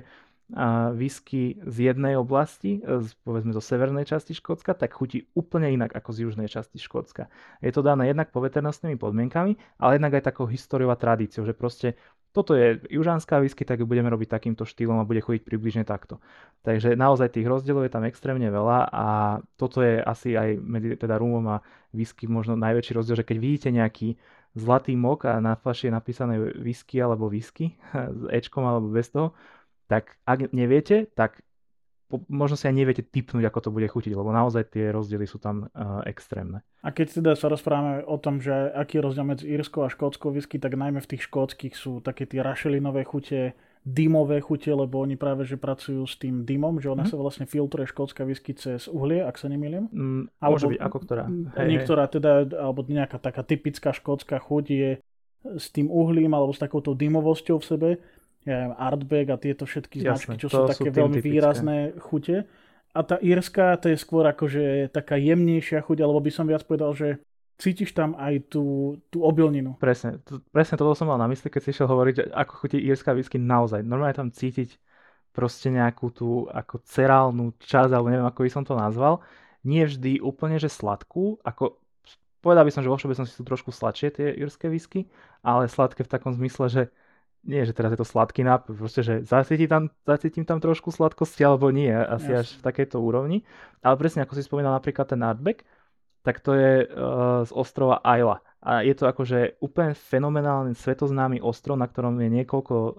whisky 0.97 1.61
z 1.61 1.93
jednej 1.93 2.17
oblasti, 2.17 2.81
e, 2.81 3.05
z, 3.05 3.13
povedzme 3.21 3.53
zo 3.53 3.61
severnej 3.61 4.09
časti 4.09 4.33
Škótska, 4.33 4.73
tak 4.73 4.97
chutí 4.97 5.29
úplne 5.37 5.69
inak 5.69 5.93
ako 5.93 6.11
z 6.17 6.19
južnej 6.25 6.49
časti 6.49 6.81
Škótska. 6.81 7.29
Je 7.61 7.69
to 7.69 7.85
dané 7.85 8.09
jednak 8.09 8.33
poveternostnými 8.33 8.97
podmienkami, 8.97 9.61
ale 9.77 10.01
jednak 10.01 10.17
aj 10.17 10.33
takou 10.33 10.49
históriou 10.49 10.89
a 10.89 10.97
tradíciou, 10.97 11.45
že 11.45 11.53
proste 11.53 12.01
toto 12.33 12.53
je 12.53 12.81
južanská 12.93 13.41
whisky, 13.41 13.65
tak 13.65 13.81
ju 13.81 13.87
budeme 13.89 14.09
robiť 14.13 14.29
takýmto 14.29 14.69
štýlom 14.69 15.01
a 15.01 15.09
bude 15.09 15.25
chodiť 15.25 15.43
približne 15.49 15.85
takto. 15.89 16.21
Takže 16.65 16.95
naozaj 16.95 17.35
tých 17.35 17.49
rozdielov 17.49 17.89
je 17.89 17.93
tam 17.93 18.05
extrémne 18.05 18.49
veľa 18.53 18.89
a 18.93 19.07
toto 19.57 19.81
je 19.81 20.01
asi 20.01 20.37
aj 20.37 20.61
medzi 20.61 20.93
teda 20.97 21.17
rumom 21.17 21.45
a 21.49 21.65
whisky 21.97 22.29
možno 22.29 22.55
najväčší 22.57 22.93
rozdiel, 22.95 23.17
že 23.21 23.29
keď 23.29 23.37
vidíte 23.41 23.69
nejaký 23.73 24.09
zlatý 24.57 24.97
mok 24.97 25.25
a 25.25 25.41
na 25.41 25.57
flaši 25.57 25.89
je 25.89 25.97
napísané 25.97 26.35
whisky 26.61 27.01
alebo 27.01 27.33
whisky 27.33 27.77
s 28.19 28.23
Ečkom 28.29 28.65
alebo 28.65 28.93
bez 28.93 29.09
toho, 29.09 29.33
tak 29.88 30.20
ak 30.29 30.53
neviete, 30.53 31.09
tak 31.16 31.40
po, 32.09 32.24
možno 32.33 32.57
si 32.57 32.64
aj 32.64 32.74
neviete 32.74 33.05
typnúť, 33.05 33.44
ako 33.44 33.68
to 33.68 33.70
bude 33.74 33.85
chutiť, 33.85 34.16
lebo 34.16 34.33
naozaj 34.33 34.72
tie 34.72 34.88
rozdiely 34.88 35.29
sú 35.29 35.37
tam 35.37 35.68
uh, 35.68 36.01
extrémne. 36.09 36.64
A 36.81 36.88
keď 36.88 37.20
teda 37.20 37.33
sa 37.37 37.53
rozprávame 37.53 38.01
o 38.09 38.16
tom, 38.16 38.40
že 38.40 38.53
aký 38.72 38.98
je 38.98 39.05
rozdiel 39.05 39.27
medzi 39.29 39.44
írskou 39.44 39.85
a 39.85 39.92
škótskou 39.92 40.33
whisky, 40.33 40.57
tak 40.57 40.72
najmä 40.72 41.05
v 41.05 41.11
tých 41.16 41.29
škótskych 41.29 41.77
sú 41.77 42.01
také 42.01 42.24
tie 42.24 42.40
rašelinové 42.40 43.05
chute, 43.05 43.53
dymové 43.85 44.40
chute, 44.40 44.72
lebo 44.72 45.01
oni 45.01 45.20
práve 45.20 45.44
že 45.44 45.61
pracujú 45.61 46.05
s 46.09 46.16
tým 46.16 46.48
dymom, 46.48 46.81
že 46.81 46.92
ona 46.92 47.05
mm. 47.05 47.12
sa 47.12 47.16
vlastne 47.20 47.44
filtruje 47.44 47.88
škótska 47.88 48.24
whisky 48.24 48.57
cez 48.57 48.88
uhlie, 48.88 49.20
ak 49.24 49.37
sa 49.37 49.53
nemýlim. 49.53 49.88
Mm, 49.92 50.22
alebo, 50.40 50.57
môže 50.57 50.68
byť, 50.77 50.81
ako 50.81 50.98
ktorá. 51.05 51.24
Hej, 51.29 51.66
niektorá 51.68 52.05
teda, 52.09 52.33
alebo 52.57 52.85
nejaká 52.85 53.20
taká 53.20 53.44
typická 53.44 53.92
škótska 53.92 54.40
chuť 54.40 54.64
je 54.68 54.90
s 55.44 55.66
tým 55.70 55.88
uhlím 55.88 56.35
alebo 56.35 56.51
s 56.51 56.61
takouto 56.61 56.92
dymovosťou 56.92 57.57
v 57.62 57.68
sebe 57.68 57.90
ja 58.46 58.55
neviem, 58.64 58.74
Artback 58.79 59.27
a 59.35 59.37
tieto 59.40 59.64
všetky 59.66 60.05
značky, 60.05 60.37
čo 60.38 60.48
sú 60.51 60.70
také 60.70 60.90
sú 60.90 60.94
veľmi 60.94 61.18
typické. 61.18 61.33
výrazné 61.33 61.77
chute. 61.98 62.46
A 62.96 63.01
tá 63.05 63.16
írska, 63.20 63.77
to 63.79 63.92
je 63.92 63.98
skôr 64.01 64.24
akože 64.27 64.90
taká 64.90 65.14
jemnejšia 65.20 65.85
chuť, 65.85 65.98
alebo 66.03 66.18
by 66.18 66.31
som 66.33 66.48
viac 66.48 66.64
povedal, 66.64 66.96
že 66.96 67.20
cítiš 67.59 67.92
tam 67.92 68.14
aj 68.14 68.55
tú, 68.55 68.96
tú 69.11 69.27
obilninu. 69.27 69.77
Presne, 69.83 70.22
to, 70.22 70.40
presne 70.55 70.79
toto 70.79 70.94
som 70.94 71.11
mal 71.11 71.18
na 71.18 71.29
mysli, 71.29 71.51
keď 71.51 71.61
si 71.62 71.70
išiel 71.74 71.90
hovoriť, 71.90 72.31
ako 72.31 72.53
chutí 72.64 72.79
írska 72.79 73.12
whisky 73.12 73.37
naozaj. 73.37 73.83
Normálne 73.83 74.14
tam 74.16 74.31
cítiť 74.31 74.79
proste 75.35 75.68
nejakú 75.70 76.11
tú 76.14 76.46
ako 76.48 76.83
cerálnu 76.87 77.55
časť, 77.59 77.92
alebo 77.92 78.09
neviem, 78.11 78.27
ako 78.27 78.40
by 78.46 78.51
som 78.51 78.64
to 78.64 78.74
nazval. 78.79 79.20
Nie 79.66 79.90
vždy 79.90 80.22
úplne, 80.22 80.57
že 80.57 80.70
sladkú, 80.70 81.42
ako 81.42 81.79
povedal 82.40 82.64
by 82.64 82.72
som, 82.72 82.83
že 82.87 82.90
vo 82.90 82.96
všeobecnosti 82.96 83.35
sú 83.35 83.44
trošku 83.44 83.70
sladšie 83.74 84.09
tie 84.14 84.27
írske 84.38 84.70
whisky, 84.70 85.11
ale 85.42 85.66
sladké 85.66 86.07
v 86.07 86.12
takom 86.14 86.33
zmysle, 86.33 86.66
že 86.70 86.83
nie, 87.46 87.62
že 87.62 87.77
teraz 87.77 87.94
je 87.94 88.01
to 88.01 88.09
sladký 88.09 88.42
nápoj, 88.42 88.74
proste, 88.74 89.01
že 89.07 89.14
zacítim 89.22 89.70
tam, 89.70 89.85
zacítim 90.03 90.44
tam 90.44 90.59
trošku 90.59 90.90
sladkosti 90.90 91.46
alebo 91.46 91.70
nie, 91.70 91.90
asi 91.90 92.35
yes. 92.35 92.40
až 92.42 92.48
v 92.59 92.62
takejto 92.66 92.98
úrovni. 92.98 93.46
Ale 93.85 93.94
presne 93.94 94.27
ako 94.27 94.35
si 94.35 94.42
spomínal 94.42 94.74
napríklad 94.74 95.07
ten 95.07 95.22
Artback, 95.22 95.62
tak 96.27 96.42
to 96.42 96.53
je 96.53 96.85
uh, 96.85 97.46
z 97.46 97.51
ostrova 97.55 98.03
Isla. 98.03 98.42
A 98.59 98.83
je 98.83 98.90
to 98.90 99.07
akože 99.07 99.62
úplne 99.62 99.94
fenomenálny 99.94 100.74
svetoznámy 100.74 101.38
ostrov, 101.38 101.79
na 101.79 101.87
ktorom 101.87 102.18
je 102.18 102.29
niekoľko 102.42 102.74
uh, 102.74 102.92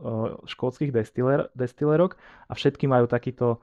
škótskych 0.48 0.96
destiler, 0.96 1.52
destilerok 1.52 2.16
a 2.48 2.56
všetky 2.56 2.88
majú 2.88 3.12
takýto 3.12 3.60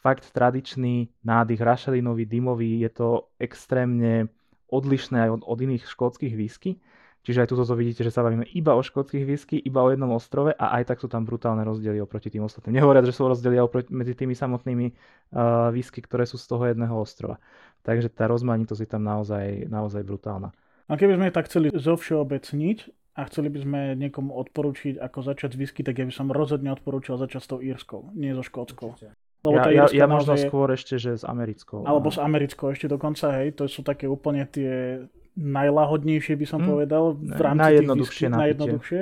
fakt 0.00 0.30
tradičný 0.32 1.12
nádych, 1.20 1.60
rašelinový, 1.60 2.24
dymový, 2.24 2.80
je 2.80 2.90
to 2.94 3.08
extrémne 3.36 4.32
odlišné 4.72 5.28
aj 5.28 5.30
od, 5.36 5.42
od 5.44 5.58
iných 5.58 5.84
škótskych 5.84 6.32
whisky. 6.32 6.80
Čiže 7.20 7.44
aj 7.44 7.48
tu 7.52 7.54
to 7.60 7.74
vidíte, 7.76 8.00
že 8.00 8.12
sa 8.12 8.24
bavíme 8.24 8.48
iba 8.56 8.72
o 8.72 8.80
škótskych 8.80 9.28
whisky, 9.28 9.60
iba 9.60 9.84
o 9.84 9.92
jednom 9.92 10.08
ostrove 10.16 10.56
a 10.56 10.80
aj 10.80 10.88
tak 10.88 10.98
sú 11.04 11.08
tam 11.12 11.28
brutálne 11.28 11.60
rozdiely 11.68 12.00
oproti 12.00 12.32
tým 12.32 12.48
ostatným. 12.48 12.80
Nehovoriac, 12.80 13.04
že 13.04 13.12
sú 13.12 13.28
rozdiely 13.28 13.60
oproti, 13.60 13.92
medzi 13.92 14.16
tými 14.16 14.32
samotnými 14.32 14.86
uh, 14.88 15.68
whisky, 15.68 16.00
ktoré 16.00 16.24
sú 16.24 16.40
z 16.40 16.48
toho 16.48 16.64
jedného 16.72 16.96
ostrova. 16.96 17.36
Takže 17.84 18.08
tá 18.08 18.24
rozmanitosť 18.24 18.80
je 18.80 18.88
tam 18.88 19.04
naozaj, 19.04 19.68
naozaj 19.68 20.00
brutálna. 20.00 20.56
A 20.88 20.96
keby 20.96 21.20
sme 21.20 21.28
tak 21.28 21.52
chceli 21.52 21.68
zovšeobecniť 21.70 22.78
a 23.20 23.20
chceli 23.28 23.48
by 23.52 23.58
sme 23.60 23.80
niekomu 24.00 24.32
odporučiť, 24.32 24.96
ako 24.96 25.18
začať 25.20 25.60
whisky, 25.60 25.84
tak 25.84 26.00
ja 26.00 26.08
by 26.08 26.14
som 26.16 26.32
rozhodne 26.32 26.72
odporúčal 26.72 27.20
začať 27.20 27.40
s 27.44 27.50
tou 27.52 27.60
írskou, 27.60 28.16
nie 28.16 28.32
so 28.32 28.40
škótskou. 28.40 28.96
Lebo 29.40 29.56
ja, 29.72 29.88
ja, 29.88 30.04
ja 30.04 30.06
možno 30.06 30.36
skôr 30.36 30.68
ešte, 30.76 31.00
že 31.00 31.16
s 31.16 31.24
americkou. 31.24 31.88
Alebo 31.88 32.12
no. 32.12 32.14
s 32.14 32.20
americkou 32.20 32.76
ešte 32.76 32.92
dokonca, 32.92 33.40
hej, 33.40 33.56
to 33.56 33.64
sú 33.64 33.80
také 33.80 34.04
úplne 34.04 34.44
tie 34.44 35.00
najlahodnejšie 35.40 36.36
by 36.36 36.46
som 36.46 36.60
mm. 36.60 36.68
povedal 36.68 37.04
v 37.16 37.40
rámci 37.40 37.62
najjednoduchšie, 37.64 38.26
tých 38.28 38.36
najjednoduchšie. 38.36 39.00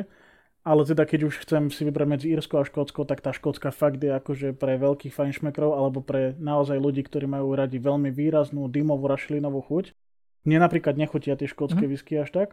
Ale 0.68 0.84
teda 0.84 1.08
keď 1.08 1.20
už 1.32 1.34
chcem 1.48 1.72
si 1.72 1.80
vybrať 1.88 2.06
medzi 2.06 2.26
Írskou 2.28 2.60
a 2.60 2.64
Škótskou, 2.66 3.08
tak 3.08 3.24
tá 3.24 3.32
Škótska 3.32 3.72
fakt 3.72 4.04
je 4.04 4.12
akože 4.12 4.52
pre 4.52 4.76
veľkých 4.76 5.16
fajnšmekrov 5.16 5.72
alebo 5.72 6.04
pre 6.04 6.36
naozaj 6.36 6.76
ľudí, 6.76 7.08
ktorí 7.08 7.24
majú 7.24 7.56
radi 7.56 7.80
veľmi 7.80 8.12
výraznú 8.12 8.68
dymovú 8.68 9.08
rašelinovú 9.08 9.64
chuť. 9.64 9.96
Mne 10.44 10.60
napríklad 10.60 11.00
nechutia 11.00 11.40
tie 11.40 11.48
škótske 11.48 11.82
mm. 11.82 11.90
whisky 11.90 12.20
až 12.20 12.30
tak. 12.30 12.48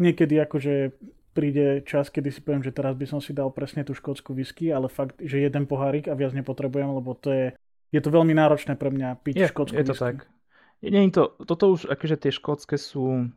Niekedy 0.00 0.40
akože 0.40 0.96
príde 1.30 1.86
čas, 1.86 2.10
kedy 2.10 2.28
si 2.34 2.40
poviem, 2.42 2.62
že 2.66 2.74
teraz 2.74 2.98
by 2.98 3.06
som 3.06 3.20
si 3.22 3.30
dal 3.30 3.50
presne 3.54 3.86
tú 3.86 3.94
škótsku 3.94 4.34
whisky, 4.34 4.74
ale 4.74 4.90
fakt, 4.90 5.22
že 5.22 5.38
jeden 5.38 5.64
pohárik 5.70 6.10
a 6.10 6.18
viac 6.18 6.34
nepotrebujem, 6.34 6.90
lebo 6.90 7.14
to 7.14 7.30
je, 7.30 7.46
je 7.94 8.00
to 8.02 8.10
veľmi 8.10 8.34
náročné 8.34 8.74
pre 8.74 8.90
mňa 8.90 9.22
piť 9.22 9.36
je, 9.38 9.46
škótsku 9.50 9.78
je 9.78 9.86
to 9.86 9.94
whisky. 9.94 10.04
tak. 10.04 10.16
Nie 10.80 11.04
to, 11.12 11.36
toto 11.44 11.76
už, 11.76 11.92
akože 11.92 12.16
tie 12.16 12.32
škótske 12.32 12.80
sú, 12.80 13.28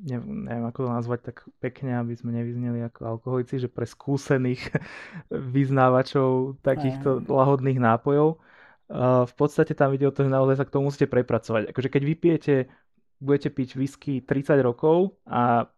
neviem, 0.00 0.48
neviem 0.48 0.66
ako 0.66 0.88
to 0.88 0.90
nazvať 0.90 1.20
tak 1.30 1.36
pekne, 1.60 2.00
aby 2.00 2.16
sme 2.16 2.32
nevyzneli 2.32 2.80
ako 2.88 3.00
alkoholici, 3.18 3.60
že 3.60 3.68
pre 3.68 3.84
skúsených 3.84 4.72
vyznávačov 5.54 6.58
takýchto 6.64 7.22
Aj. 7.22 7.28
lahodných 7.28 7.78
nápojov. 7.78 8.40
Uh, 8.84 9.24
v 9.24 9.34
podstate 9.36 9.72
tam 9.72 9.96
ide 9.96 10.08
o 10.08 10.12
to, 10.12 10.28
že 10.28 10.32
naozaj 10.32 10.60
sa 10.60 10.66
k 10.68 10.72
tomu 10.72 10.92
musíte 10.92 11.08
prepracovať. 11.08 11.72
Akože 11.72 11.88
keď 11.88 12.02
vypijete, 12.04 12.54
budete 13.20 13.48
piť 13.48 13.68
whisky 13.80 14.12
30 14.20 14.60
rokov 14.60 15.16
a 15.24 15.72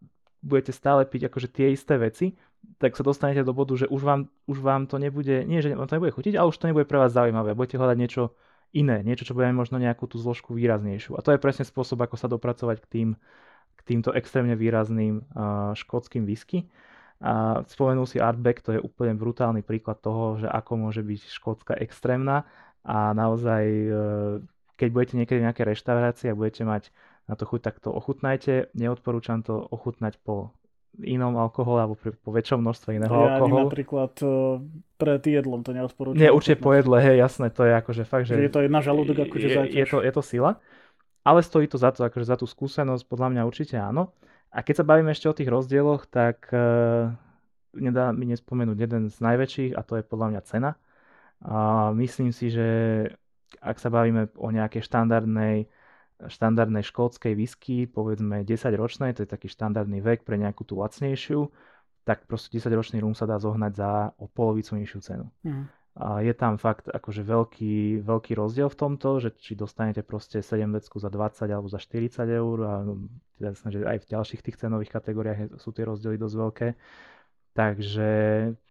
budete 0.46 0.70
stále 0.70 1.02
piť 1.02 1.26
akože 1.26 1.48
tie 1.50 1.74
isté 1.74 1.98
veci, 1.98 2.38
tak 2.78 2.94
sa 2.94 3.02
dostanete 3.02 3.42
do 3.42 3.50
bodu, 3.50 3.74
že 3.74 3.86
už 3.90 4.02
vám, 4.02 4.20
už 4.46 4.58
vám 4.62 4.86
to 4.86 5.02
nebude, 5.02 5.42
nie 5.46 5.58
že 5.58 5.74
vám 5.74 5.90
to 5.90 5.98
nebude 5.98 6.14
chutiť, 6.14 6.38
ale 6.38 6.50
už 6.50 6.58
to 6.58 6.70
nebude 6.70 6.86
pre 6.86 7.02
vás 7.02 7.10
zaujímavé. 7.14 7.58
Budete 7.58 7.78
hľadať 7.78 7.98
niečo 7.98 8.22
iné, 8.74 9.00
niečo, 9.02 9.24
čo 9.24 9.34
bude 9.34 9.48
možno 9.54 9.80
nejakú 9.80 10.06
tú 10.10 10.18
zložku 10.18 10.52
výraznejšiu. 10.54 11.16
A 11.16 11.24
to 11.24 11.32
je 11.34 11.42
presne 11.42 11.64
spôsob, 11.66 12.02
ako 12.02 12.16
sa 12.18 12.28
dopracovať 12.28 12.82
k, 12.82 12.86
tým, 12.86 13.08
k 13.78 13.80
týmto 13.86 14.10
extrémne 14.12 14.58
výrazným 14.58 15.22
uh, 15.22 15.72
škótským 15.72 16.26
whisky. 16.26 16.68
A 17.22 17.64
spomenul 17.64 18.04
si 18.04 18.20
Artback, 18.20 18.60
to 18.60 18.76
je 18.76 18.80
úplne 18.82 19.16
brutálny 19.16 19.64
príklad 19.64 20.04
toho, 20.04 20.36
že 20.36 20.48
ako 20.50 20.76
môže 20.76 21.00
byť 21.00 21.20
škótska 21.32 21.72
extrémna 21.80 22.44
a 22.84 23.16
naozaj, 23.16 23.64
uh, 23.88 23.96
keď 24.76 24.88
budete 24.92 25.14
niekedy 25.16 25.38
v 25.40 25.46
nejakej 25.48 25.66
reštaurácii 25.72 26.28
a 26.28 26.38
budete 26.38 26.62
mať 26.68 26.92
na 27.26 27.34
to 27.34 27.44
chuť, 27.46 27.60
tak 27.62 27.74
to 27.82 27.90
ochutnajte. 27.90 28.70
Neodporúčam 28.74 29.42
to 29.42 29.58
ochutnať 29.58 30.18
po 30.22 30.54
inom 31.02 31.36
alkohole 31.36 31.84
alebo 31.84 31.94
pri, 31.98 32.16
po 32.16 32.32
väčšom 32.32 32.64
množstve 32.64 32.96
iného 32.96 33.12
ja 33.12 33.36
alkoholu. 33.36 33.68
Napríklad 33.68 34.12
uh, 34.24 34.62
pred 34.96 35.20
jedlom 35.20 35.60
to 35.60 35.76
neodporúčam. 35.76 36.16
Nie, 36.16 36.32
určite 36.32 36.56
po 36.56 36.72
jedle, 36.72 36.96
hej, 37.04 37.20
jasné, 37.20 37.52
to 37.52 37.68
je 37.68 37.72
akože 37.76 38.02
fakt, 38.08 38.24
že... 38.32 38.40
je 38.40 38.48
to 38.48 38.64
jedna 38.64 38.80
žalúdok 38.80 39.28
akože 39.28 39.46
je, 39.46 39.60
je, 39.76 39.84
to, 39.84 40.00
je 40.00 40.12
to 40.12 40.22
sila, 40.24 40.56
ale 41.20 41.44
stojí 41.44 41.68
to 41.68 41.76
za 41.76 41.92
to, 41.92 42.06
akože 42.08 42.24
za 42.24 42.36
tú 42.40 42.48
skúsenosť, 42.48 43.04
podľa 43.04 43.28
mňa 43.36 43.42
určite 43.44 43.76
áno. 43.76 44.16
A 44.48 44.64
keď 44.64 44.80
sa 44.80 44.88
bavíme 44.88 45.12
ešte 45.12 45.28
o 45.28 45.36
tých 45.36 45.52
rozdieloch, 45.52 46.08
tak 46.08 46.48
uh, 46.48 47.12
nedá 47.76 48.16
mi 48.16 48.24
nespomenúť 48.32 48.78
jeden 48.80 49.12
z 49.12 49.16
najväčších 49.20 49.76
a 49.76 49.84
to 49.84 50.00
je 50.00 50.04
podľa 50.06 50.26
mňa 50.32 50.40
cena. 50.48 50.70
A 51.44 51.92
myslím 51.92 52.32
si, 52.32 52.48
že 52.48 52.68
ak 53.60 53.76
sa 53.76 53.92
bavíme 53.92 54.32
o 54.40 54.48
nejakej 54.48 54.80
štandardnej 54.80 55.68
štandardnej 56.24 56.80
škótskej 56.80 57.36
whisky, 57.36 57.84
povedzme 57.84 58.40
10 58.40 58.72
ročnej, 58.76 59.12
to 59.12 59.24
je 59.24 59.28
taký 59.28 59.52
štandardný 59.52 60.00
vek 60.00 60.24
pre 60.24 60.40
nejakú 60.40 60.64
tú 60.64 60.80
lacnejšiu, 60.80 61.52
tak 62.08 62.24
proste 62.24 62.56
10 62.56 62.72
ročný 62.72 62.98
rum 63.04 63.12
sa 63.12 63.28
dá 63.28 63.36
zohnať 63.36 63.72
za 63.76 63.90
o 64.16 64.30
polovicu 64.30 64.78
nižšiu 64.80 65.00
cenu. 65.04 65.26
Mm. 65.44 65.68
A 65.96 66.20
je 66.20 66.36
tam 66.36 66.60
fakt 66.60 66.92
akože 66.92 67.24
veľký, 67.24 68.04
veľký 68.04 68.32
rozdiel 68.36 68.68
v 68.68 68.76
tomto, 68.76 69.16
že 69.16 69.32
či 69.32 69.56
dostanete 69.56 70.04
proste 70.04 70.44
7 70.44 70.68
vecku 70.68 71.00
za 71.00 71.08
20 71.08 71.48
alebo 71.48 71.72
za 71.72 71.80
40 71.80 72.20
eur 72.36 72.56
a 72.68 72.72
no, 72.84 73.08
teda 73.40 73.56
že 73.56 73.80
aj 73.80 73.98
v 74.04 74.10
ďalších 74.12 74.44
tých 74.44 74.60
cenových 74.60 74.92
kategóriách 74.92 75.56
sú 75.56 75.72
tie 75.72 75.88
rozdiely 75.88 76.20
dosť 76.20 76.36
veľké. 76.36 76.68
Takže 77.56 78.08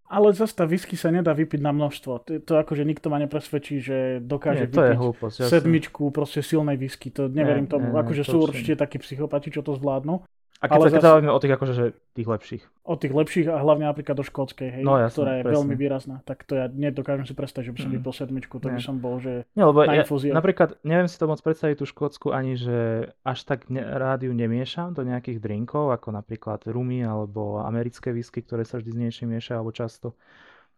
ale 0.05 0.37
zase 0.37 0.53
tá 0.53 0.69
whisky 0.69 0.93
sa 0.93 1.09
nedá 1.09 1.33
vypiť 1.33 1.61
na 1.65 1.73
množstvo. 1.73 2.11
To, 2.45 2.53
akože 2.61 2.85
nikto 2.85 3.09
ma 3.09 3.17
nepresvedčí, 3.17 3.81
že 3.81 3.97
dokáže 4.21 4.69
nie, 4.69 4.73
to 4.73 4.81
vypiť 4.85 4.97
hlúposť, 5.01 5.35
sedmičku 5.49 6.13
proste 6.13 6.45
silnej 6.45 6.77
whisky. 6.77 7.09
To 7.09 7.25
neverím 7.25 7.65
nie, 7.65 7.73
tomu. 7.73 7.89
Nie, 7.89 8.05
akože 8.05 8.21
nie, 8.21 8.29
sú 8.29 8.37
určite 8.45 8.77
takí 8.77 9.01
psychopati, 9.01 9.49
čo 9.49 9.65
to 9.65 9.73
zvládnu. 9.73 10.21
A 10.65 10.69
keď 10.73 10.77
ale 10.81 10.85
sa 10.89 10.99
zase... 10.99 11.29
o 11.29 11.39
tých, 11.39 11.53
akože, 11.53 11.73
že 11.77 11.85
tých 12.17 12.27
lepších. 12.27 12.63
O 12.83 12.97
tých 12.97 13.13
lepších 13.13 13.47
a 13.53 13.61
hlavne 13.61 13.85
napríklad 13.85 14.17
do 14.17 14.25
škótskej, 14.25 14.81
hej, 14.81 14.83
no, 14.83 14.97
jasne, 14.97 15.13
ktorá 15.13 15.31
je 15.37 15.43
presne. 15.45 15.55
veľmi 15.61 15.75
výrazná. 15.77 16.15
Tak 16.25 16.43
to 16.49 16.53
ja 16.57 16.65
nedokážem 16.67 17.29
si 17.29 17.37
predstaviť, 17.37 17.65
že 17.69 17.73
by 17.73 17.79
som 17.79 17.89
mm. 17.93 17.95
vypil 18.01 18.13
sedmičku, 18.13 18.55
to 18.57 18.67
Nie. 18.67 18.75
by 18.77 18.81
som 18.81 18.95
bol, 18.97 19.15
že 19.21 19.45
Nie, 19.53 19.65
lebo 19.69 19.85
na 19.85 20.01
ja, 20.01 20.05
napríklad 20.33 20.81
neviem 20.81 21.05
si 21.05 21.17
to 21.21 21.29
moc 21.29 21.39
predstaviť 21.45 21.75
tú 21.77 21.85
škótsku 21.85 22.33
ani, 22.33 22.57
že 22.57 23.09
až 23.21 23.39
tak 23.45 23.69
ne, 23.69 23.85
rádiu 23.85 24.33
nemiešam 24.33 24.97
do 24.97 25.05
nejakých 25.05 25.37
drinkov, 25.37 25.93
ako 25.93 26.11
napríklad 26.17 26.65
rumy 26.65 27.05
alebo 27.05 27.61
americké 27.61 28.09
whisky, 28.09 28.41
ktoré 28.41 28.65
sa 28.65 28.81
vždy 28.81 28.91
s 28.91 28.97
niečím 28.97 29.27
miešajú 29.37 29.57
alebo 29.61 29.71
často. 29.71 30.17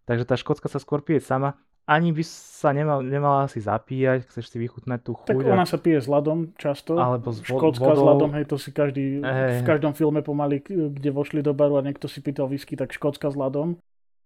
Takže 0.08 0.23
tá 0.23 0.39
škótska 0.39 0.71
sa 0.71 0.80
skôr 0.80 1.04
pije 1.04 1.19
sama 1.19 1.60
ani 1.88 2.12
by 2.12 2.23
sa 2.28 2.76
nemal, 2.76 3.00
nemala 3.00 3.47
asi 3.47 3.63
zapíjať, 3.63 4.28
chceš 4.28 4.52
si 4.52 4.58
vychutnať 4.60 5.00
tú 5.08 5.15
chuť. 5.15 5.32
Tak 5.32 5.39
ona 5.39 5.63
sa 5.63 5.80
pije 5.80 6.04
s 6.04 6.12
ľadom 6.12 6.52
často. 6.60 7.00
Alebo 7.00 7.32
s 7.32 7.39
Škótska 7.39 7.95
vodou. 7.95 8.04
s 8.04 8.04
ľadom, 8.04 8.30
hej, 8.36 8.45
to 8.52 8.60
si 8.60 8.76
každý, 8.76 9.23
hey. 9.23 9.63
v 9.63 9.67
každom 9.67 9.95
filme 9.95 10.19
pomaly, 10.19 10.60
kde 10.67 11.10
vošli 11.15 11.39
do 11.39 11.56
baru 11.56 11.80
a 11.80 11.86
niekto 11.88 12.12
si 12.12 12.19
pýtal 12.19 12.52
whisky, 12.52 12.76
tak 12.76 12.91
škótska 12.91 13.32
s 13.32 13.39
ľadom. 13.39 13.80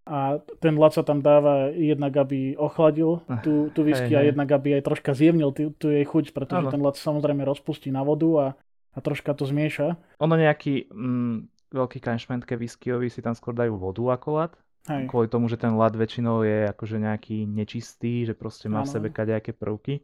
A 0.10 0.42
ten 0.58 0.74
ľad 0.74 0.98
sa 0.98 1.06
tam 1.06 1.22
dáva 1.22 1.70
jednak, 1.70 2.18
aby 2.18 2.58
ochladil 2.58 3.22
tú, 3.46 3.70
tú 3.70 3.86
whisky 3.86 4.18
hey, 4.18 4.26
a 4.26 4.28
jednak, 4.34 4.50
aby 4.50 4.82
aj 4.82 4.90
troška 4.90 5.14
zjemnil 5.14 5.54
tú, 5.54 5.70
tú 5.78 5.94
jej 5.94 6.02
chuť, 6.02 6.34
pretože 6.34 6.66
ano. 6.66 6.74
ten 6.74 6.82
ľad 6.82 6.98
samozrejme 6.98 7.46
rozpustí 7.46 7.94
na 7.94 8.02
vodu 8.02 8.30
a, 8.42 8.46
a 8.92 9.00
troška 9.06 9.38
to 9.38 9.46
zmieša. 9.46 10.02
Ono 10.18 10.34
nejaký 10.34 10.90
mm, 10.90 11.70
veľký 11.78 12.02
kanšmentke 12.02 12.58
whiskyový 12.58 13.14
si 13.14 13.22
tam 13.22 13.38
skôr 13.38 13.54
dajú 13.54 13.78
vodu 13.78 14.18
ako 14.18 14.30
ľad 14.42 14.52
Hej. 14.90 15.06
Kvôli 15.14 15.30
tomu, 15.30 15.46
že 15.46 15.62
ten 15.62 15.78
ľad 15.78 15.94
väčšinou 15.94 16.42
je 16.42 16.66
akože 16.74 16.98
nejaký 16.98 17.46
nečistý, 17.46 18.26
že 18.26 18.34
proste 18.34 18.66
má 18.66 18.82
ano. 18.82 18.90
v 18.90 18.94
sebe 18.98 19.08
kadejaké 19.14 19.54
prvky. 19.54 20.02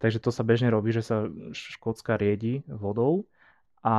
Takže 0.00 0.20
to 0.20 0.32
sa 0.32 0.44
bežne 0.44 0.72
robí, 0.72 0.92
že 0.92 1.04
sa 1.04 1.28
škótska 1.52 2.16
riedi 2.16 2.64
vodou. 2.68 3.28
A 3.84 3.96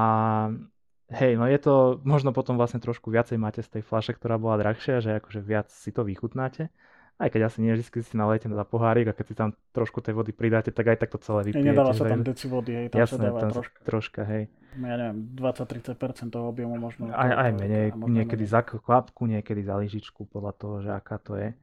hej, 1.13 1.38
no 1.38 1.45
je 1.45 1.58
to, 1.62 2.01
možno 2.01 2.34
potom 2.34 2.58
vlastne 2.58 2.82
trošku 2.82 3.13
viacej 3.13 3.38
máte 3.38 3.62
z 3.62 3.77
tej 3.77 3.84
fľaše, 3.86 4.17
ktorá 4.17 4.41
bola 4.41 4.58
drahšia, 4.62 5.01
že 5.01 5.21
akože 5.21 5.41
viac 5.41 5.69
si 5.69 5.89
to 5.93 6.01
vychutnáte. 6.01 6.69
Aj 7.17 7.34
keď 7.34 7.49
asi 7.49 7.65
nie 7.65 7.73
vždy 7.73 8.06
si 8.06 8.13
nalejete 8.13 8.45
za 8.45 8.62
pohárik 8.62 9.10
a 9.10 9.13
keď 9.17 9.25
si 9.25 9.34
tam 9.34 9.49
trošku 9.73 10.06
tej 10.06 10.13
vody 10.13 10.30
pridáte, 10.38 10.69
tak 10.69 10.86
aj 10.93 10.97
tak 11.01 11.10
to 11.10 11.17
celé 11.17 11.49
vypijete. 11.49 11.73
Nedáva 11.73 11.93
sa 11.97 12.06
tam 12.06 12.21
deci 12.21 12.45
vody, 12.45 12.71
hej, 12.77 12.86
tam 12.93 12.99
Jasné, 13.01 13.17
sa 13.17 13.25
dáva 13.25 13.39
tam 13.41 13.51
troška. 13.58 13.80
troška, 13.82 14.21
hej. 14.30 14.43
Ja 14.77 14.95
neviem, 15.01 15.17
20-30% 15.34 16.30
toho 16.30 16.45
objemu 16.45 16.77
možno. 16.77 17.10
Aj, 17.10 17.49
aj 17.49 17.51
menej, 17.58 17.97
niekedy 17.97 18.45
menej. 18.45 18.53
za 18.53 18.62
kvapku, 18.62 19.25
niekedy 19.25 19.65
za 19.65 19.82
lyžičku, 19.82 20.30
podľa 20.30 20.53
toho, 20.53 20.75
že 20.86 20.89
aká 20.93 21.17
to 21.17 21.34
je. 21.41 21.58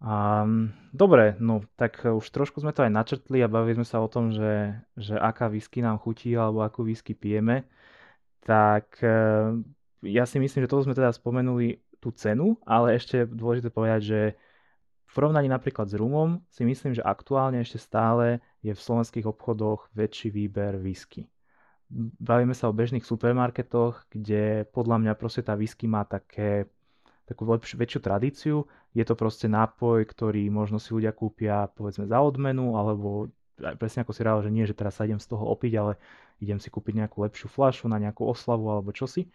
Um, 0.00 0.74
dobre, 0.90 1.38
no 1.38 1.62
tak 1.78 2.02
už 2.02 2.24
trošku 2.32 2.58
sme 2.58 2.74
to 2.74 2.82
aj 2.82 2.90
načrtli 2.90 3.44
a 3.44 3.52
bavili 3.52 3.78
sme 3.78 3.86
sa 3.86 4.02
o 4.02 4.10
tom, 4.10 4.34
že, 4.34 4.74
že 4.98 5.14
aká 5.14 5.46
whisky 5.46 5.84
nám 5.84 6.02
chutí 6.02 6.34
alebo 6.34 6.66
akú 6.66 6.82
whisky 6.82 7.14
pijeme. 7.14 7.68
Tak 8.42 8.98
ja 10.02 10.24
si 10.24 10.36
myslím, 10.40 10.64
že 10.64 10.70
toto 10.72 10.88
sme 10.88 10.96
teda 10.96 11.12
spomenuli 11.12 11.84
tú 12.00 12.10
cenu, 12.16 12.56
ale 12.64 12.96
ešte 12.96 13.28
dôležité 13.28 13.68
povedať, 13.68 14.00
že 14.00 14.20
v 15.10 15.18
porovnaní 15.18 15.50
napríklad 15.50 15.90
s 15.90 15.98
rumom 15.98 16.38
si 16.54 16.62
myslím, 16.62 16.94
že 16.94 17.02
aktuálne 17.02 17.58
ešte 17.58 17.82
stále 17.82 18.38
je 18.62 18.70
v 18.70 18.78
slovenských 18.78 19.26
obchodoch 19.26 19.90
väčší 19.90 20.30
výber 20.30 20.78
whisky. 20.78 21.26
Bavíme 22.22 22.54
sa 22.54 22.70
o 22.70 22.76
bežných 22.76 23.02
supermarketoch, 23.02 24.06
kde 24.06 24.70
podľa 24.70 25.02
mňa 25.02 25.12
proste 25.18 25.42
tá 25.42 25.58
whisky 25.58 25.90
má 25.90 26.06
také, 26.06 26.70
takú 27.26 27.42
lepšiu, 27.42 27.74
väčšiu 27.82 28.00
tradíciu. 28.06 28.56
Je 28.94 29.02
to 29.02 29.18
proste 29.18 29.50
nápoj, 29.50 30.06
ktorý 30.06 30.46
možno 30.46 30.78
si 30.78 30.94
ľudia 30.94 31.10
kúpia 31.10 31.66
povedzme 31.74 32.06
za 32.06 32.22
odmenu, 32.22 32.78
alebo 32.78 33.34
presne 33.82 34.06
ako 34.06 34.14
si 34.14 34.22
rával, 34.22 34.46
že 34.46 34.54
nie, 34.54 34.62
že 34.62 34.78
teraz 34.78 35.02
sa 35.02 35.10
idem 35.10 35.18
z 35.18 35.26
toho 35.26 35.42
opiť, 35.42 35.72
ale 35.74 35.98
idem 36.38 36.62
si 36.62 36.70
kúpiť 36.70 37.02
nejakú 37.02 37.18
lepšiu 37.26 37.50
flašu 37.50 37.90
na 37.90 37.98
nejakú 37.98 38.22
oslavu 38.30 38.70
alebo 38.70 38.94
čosi 38.94 39.26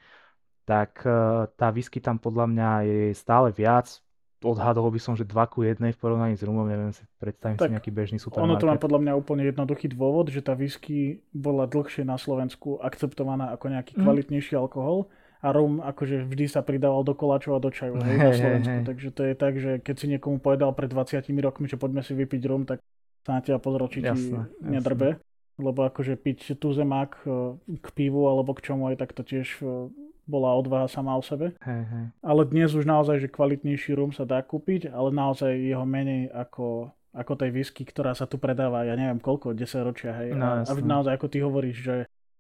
tak 0.66 1.06
eh, 1.06 1.46
tá 1.54 1.70
whisky 1.70 2.02
tam 2.02 2.18
podľa 2.18 2.46
mňa 2.50 2.70
je 2.90 3.02
stále 3.14 3.54
viac 3.54 4.02
odhadol 4.44 4.92
by 4.92 5.00
som, 5.00 5.14
že 5.16 5.24
2 5.24 5.36
ku 5.54 5.64
1 5.64 5.80
v 5.80 6.00
porovnaní 6.00 6.36
s 6.36 6.44
rumom, 6.44 6.68
neviem 6.68 6.92
si 6.92 7.06
predstavím 7.22 7.56
tak 7.56 7.72
si 7.72 7.74
nejaký 7.78 7.92
bežný 7.94 8.18
supermarket. 8.20 8.52
Ono 8.52 8.60
to 8.60 8.68
má 8.68 8.76
podľa 8.76 9.00
mňa 9.02 9.14
úplne 9.16 9.44
jednoduchý 9.48 9.88
dôvod, 9.96 10.28
že 10.34 10.44
tá 10.44 10.58
whisky 10.58 11.24
bola 11.32 11.66
dlhšie 11.66 12.04
na 12.04 12.20
Slovensku 12.20 12.82
akceptovaná 12.84 13.56
ako 13.56 13.66
nejaký 13.72 13.94
mm. 13.96 14.02
kvalitnejší 14.04 14.54
alkohol 14.60 15.08
a 15.46 15.48
rum 15.54 15.78
akože 15.80 16.26
vždy 16.26 16.46
sa 16.50 16.66
pridával 16.66 17.06
do 17.06 17.14
koláčov 17.14 17.58
a 17.58 17.60
do 17.62 17.70
čaju 17.70 18.02
hej, 18.02 18.18
na 18.18 18.34
Slovensku. 18.34 18.72
Hey, 18.72 18.82
hey. 18.82 18.88
Takže 18.90 19.10
to 19.14 19.22
je 19.24 19.34
tak, 19.38 19.54
že 19.62 19.72
keď 19.80 19.96
si 19.96 20.06
niekomu 20.10 20.42
povedal 20.42 20.74
pred 20.74 20.90
20 20.90 21.22
rokmi, 21.22 21.70
že 21.70 21.78
poďme 21.78 22.02
si 22.02 22.18
vypiť 22.18 22.42
rum, 22.50 22.66
tak 22.66 22.82
sa 23.26 23.38
na 23.38 23.42
teba 23.42 23.62
pozrel, 23.62 23.86
či 23.90 24.02
ti 24.02 24.34
nedrbe. 24.62 25.22
Lebo 25.56 25.88
akože 25.88 26.20
piť 26.20 26.60
tu 26.60 26.76
zemák 26.76 27.12
eh, 27.24 27.32
k 27.80 27.88
pivu 27.96 28.28
alebo 28.28 28.52
k 28.52 28.64
čomu 28.68 28.92
aj 28.92 29.00
tak 29.00 29.16
to 29.16 29.24
tiež 29.24 29.64
eh, 29.64 29.88
bola 30.26 30.58
odvaha 30.58 30.90
sama 30.90 31.14
o 31.16 31.24
sebe. 31.24 31.54
Hej, 31.62 31.84
hej. 31.86 32.06
Ale 32.26 32.42
dnes 32.50 32.74
už 32.74 32.86
naozaj, 32.86 33.22
že 33.22 33.30
kvalitnejší 33.30 33.94
rum 33.94 34.10
sa 34.10 34.26
dá 34.26 34.42
kúpiť, 34.42 34.90
ale 34.90 35.14
naozaj 35.14 35.54
jeho 35.54 35.86
menej 35.86 36.34
ako, 36.34 36.90
ako 37.14 37.34
tej 37.38 37.50
whisky, 37.54 37.86
ktorá 37.86 38.18
sa 38.18 38.26
tu 38.26 38.42
predáva, 38.42 38.84
ja 38.84 38.98
neviem 38.98 39.22
koľko, 39.22 39.54
10 39.54 39.88
ročia, 39.88 40.12
hej. 40.18 40.34
No, 40.34 40.62
a, 40.62 40.66
a 40.66 40.72
naozaj, 40.74 41.14
ako 41.16 41.28
ty 41.30 41.38
hovoríš, 41.46 41.78
že 41.78 41.96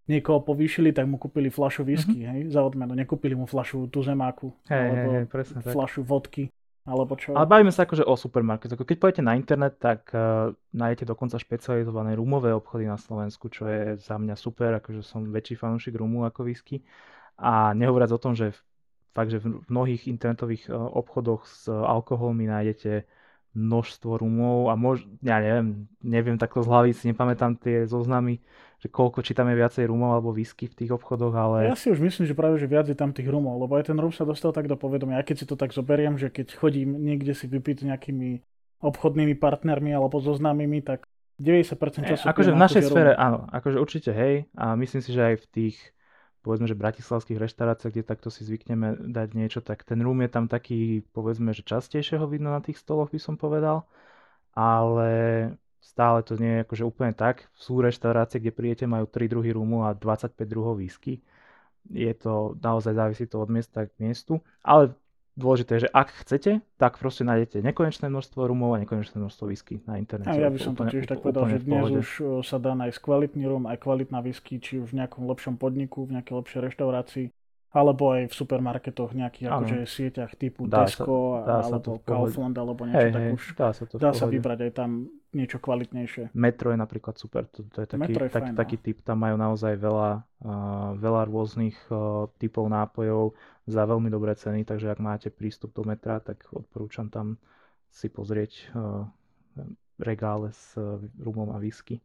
niekoho 0.09 0.41
povýšili, 0.41 0.93
tak 0.93 1.05
mu 1.09 1.17
kúpili 1.17 1.49
flašu 1.49 1.86
whisky, 1.86 2.25
mm-hmm. 2.25 2.49
hej, 2.49 2.53
za 2.53 2.61
odmenu. 2.65 2.93
Nekúpili 2.97 3.38
mu 3.38 3.45
flašu 3.45 3.89
tuzemáku, 3.89 4.53
hej, 4.69 4.86
alebo 4.91 5.09
hej, 5.13 5.21
hej, 5.21 5.25
presne, 5.29 5.59
flašu 5.61 6.01
tak. 6.05 6.09
vodky. 6.09 6.45
Alebo 6.86 7.17
čo? 7.17 7.33
Ale 7.33 7.49
bavíme 7.49 7.73
sa 7.73 7.89
akože 7.89 8.05
o 8.05 8.13
supermarket. 8.13 8.77
Keď 8.77 8.97
pôjdete 9.01 9.25
na 9.25 9.33
internet, 9.33 9.81
tak 9.81 10.05
uh, 10.13 10.53
nájdete 10.69 11.09
dokonca 11.09 11.41
špecializované 11.41 12.13
rumové 12.13 12.53
obchody 12.53 12.86
na 12.86 12.93
Slovensku, 12.93 13.49
čo 13.49 13.65
je 13.65 13.97
za 13.97 14.21
mňa 14.21 14.38
super, 14.38 14.77
akože 14.77 15.01
som 15.01 15.25
väčší 15.25 15.57
fanúšik 15.57 15.97
rumu 15.97 16.29
ako 16.29 16.45
whisky 16.45 16.86
A 17.36 17.75
nehovoriac 17.75 18.11
o 18.15 18.21
tom, 18.21 18.33
že 18.33 18.55
fakt, 19.15 19.31
že 19.31 19.39
v 19.39 19.63
mnohých 19.71 20.11
internetových 20.11 20.67
e, 20.67 20.75
obchodoch 20.75 21.47
s 21.47 21.71
alkoholmi 21.71 22.51
nájdete 22.51 23.07
množstvo 23.55 24.19
rumov 24.19 24.67
a 24.67 24.75
mož, 24.75 25.07
ja 25.23 25.39
neviem, 25.39 25.88
neviem 26.03 26.36
takto 26.36 26.59
z 26.59 26.67
hlavy, 26.67 26.89
si 26.91 27.07
nepamätám 27.07 27.55
tie 27.55 27.88
zoznamy, 27.88 28.43
že 28.83 28.91
koľko, 28.91 29.23
či 29.23 29.31
tam 29.31 29.47
je 29.47 29.55
viacej 29.55 29.88
rumov 29.88 30.19
alebo 30.19 30.36
whisky 30.36 30.67
v 30.67 30.75
tých 30.83 30.91
obchodoch, 30.91 31.31
ale... 31.31 31.71
Ja 31.71 31.79
si 31.79 31.88
už 31.88 32.03
myslím, 32.03 32.27
že 32.27 32.36
práve, 32.36 32.59
že 32.59 32.67
viac 32.67 32.91
je 32.91 32.99
tam 32.99 33.15
tých 33.15 33.31
rumov, 33.31 33.63
lebo 33.63 33.79
aj 33.79 33.88
ten 33.88 33.95
rum 33.95 34.11
sa 34.11 34.27
dostal 34.27 34.51
tak 34.51 34.67
do 34.67 34.75
povedomia, 34.75 35.23
aj 35.23 35.31
keď 35.31 35.36
si 35.39 35.45
to 35.47 35.55
tak 35.55 35.71
zoberiem, 35.71 36.19
že 36.19 36.27
keď 36.27 36.51
chodím 36.59 36.99
niekde 36.99 37.31
si 37.31 37.47
vypiť 37.47 37.88
nejakými 37.88 38.43
obchodnými 38.83 39.39
partnermi 39.39 39.95
alebo 39.95 40.19
zoznámymi, 40.19 40.83
tak 40.83 41.07
90% 41.39 42.11
času... 42.11 42.27
E, 42.27 42.31
akože 42.36 42.51
v 42.51 42.59
našej 42.59 42.83
sfére, 42.91 43.15
áno, 43.15 43.47
akože 43.55 43.79
určite 43.79 44.11
hej, 44.11 44.51
a 44.51 44.75
myslím 44.75 44.99
si, 44.99 45.15
že 45.15 45.31
aj 45.31 45.36
v 45.39 45.45
tých 45.47 45.95
povedzme, 46.46 46.70
že 46.70 46.78
bratislavských 46.78 47.41
reštauráciách, 47.41 47.89
kde 47.89 48.06
takto 48.06 48.30
si 48.30 48.46
zvykneme 48.46 49.10
dať 49.10 49.30
niečo, 49.34 49.60
tak 49.66 49.82
ten 49.82 49.98
rum 50.06 50.22
je 50.22 50.30
tam 50.30 50.46
taký, 50.46 51.02
povedzme, 51.10 51.50
že 51.58 51.66
častejšie 51.66 52.22
ho 52.22 52.30
vidno 52.30 52.54
na 52.54 52.62
tých 52.62 52.78
stoloch, 52.78 53.10
by 53.10 53.18
som 53.18 53.34
povedal. 53.34 53.89
Ale 54.54 55.10
stále 55.82 56.22
to 56.22 56.38
nie 56.38 56.62
je 56.62 56.64
akože 56.64 56.84
úplne 56.86 57.18
tak. 57.18 57.50
Sú 57.58 57.82
reštaurácie, 57.82 58.38
kde 58.38 58.54
príjete, 58.54 58.86
majú 58.86 59.10
3 59.10 59.26
druhy 59.26 59.58
rumu 59.58 59.89
a 59.89 59.98
25 59.98 60.38
druhov 60.46 60.78
whisky. 60.78 61.26
Je 61.89 62.14
to, 62.14 62.54
naozaj 62.62 62.93
závisí 62.93 63.26
to 63.26 63.41
od 63.41 63.50
miesta 63.50 63.89
k 63.89 63.93
miestu. 63.98 64.38
Ale 64.62 64.93
dôležité 65.36 65.71
je, 65.77 65.81
že 65.86 65.89
ak 65.91 66.09
chcete, 66.23 66.51
tak 66.79 66.95
proste 66.95 67.27
nájdete 67.27 67.59
nekonečné 67.59 68.07
množstvo 68.07 68.39
rumov 68.47 68.75
a 68.75 68.81
nekonečné 68.81 69.19
množstvo 69.19 69.51
whisky 69.51 69.83
na 69.83 69.99
internete. 69.99 70.31
A 70.31 70.39
ja 70.39 70.49
by 70.49 70.59
som 70.59 70.73
to 70.73 70.88
tiež 70.88 71.05
tak 71.05 71.19
povedal, 71.19 71.51
že 71.51 71.63
dnes 71.63 71.91
už 71.91 72.41
sa 72.47 72.57
dá 72.57 72.71
nájsť 72.73 72.97
kvalitný 73.03 73.43
rum, 73.45 73.67
aj 73.67 73.83
kvalitná 73.83 74.23
whisky, 74.23 74.63
či 74.63 74.79
už 74.79 74.95
v 74.95 75.03
nejakom 75.03 75.27
lepšom 75.27 75.59
podniku, 75.59 76.07
v 76.07 76.19
nejakej 76.19 76.33
lepšej 76.39 76.59
reštaurácii, 76.71 77.25
alebo 77.75 78.15
aj 78.15 78.31
v 78.31 78.33
supermarketoch 78.33 79.11
nejakých 79.11 79.47
akože 79.51 79.77
sieťach 79.83 80.31
typu 80.39 80.63
dá 80.63 80.88
Tesco 80.88 81.43
sa, 81.43 81.43
dá 81.43 81.57
alebo 81.67 81.91
sa 81.99 82.07
Kaufland 82.07 82.55
alebo 82.55 82.81
niečo, 82.88 83.03
hey, 83.03 83.11
tak 83.11 83.23
už 83.36 83.43
dá 83.51 83.69
sa, 83.75 83.83
to 83.83 83.95
dá 83.99 84.11
sa 84.15 84.25
vybrať 84.31 84.59
aj 84.63 84.71
tam 84.71 85.11
niečo 85.36 85.59
kvalitnejšie. 85.59 86.31
Metro 86.31 86.71
je 86.71 86.79
napríklad 86.79 87.19
super, 87.19 87.45
to, 87.51 87.67
to 87.67 87.83
je 87.83 87.88
taký, 87.91 88.15
je 88.15 88.31
tak, 88.31 88.43
fajn, 88.49 88.55
taký 88.55 88.77
no. 88.79 88.83
typ, 88.88 88.97
tam 89.03 89.17
majú 89.19 89.36
naozaj 89.36 89.75
veľa, 89.75 90.11
uh, 90.23 90.89
veľa 90.95 91.21
rôznych 91.27 91.75
uh, 91.91 92.31
typov 92.39 92.71
nápojov 92.71 93.36
za 93.67 93.83
veľmi 93.83 94.07
dobré 94.07 94.33
ceny, 94.33 94.63
takže 94.63 94.95
ak 94.95 94.99
máte 95.03 95.27
prístup 95.27 95.75
do 95.75 95.83
metra, 95.83 96.23
tak 96.23 96.47
odporúčam 96.55 97.11
tam 97.11 97.36
si 97.91 98.07
pozrieť 98.07 98.71
uh, 98.71 99.03
regále 99.99 100.55
s 100.55 100.79
uh, 100.79 101.03
rumom 101.19 101.51
a 101.51 101.59
whisky. 101.59 101.99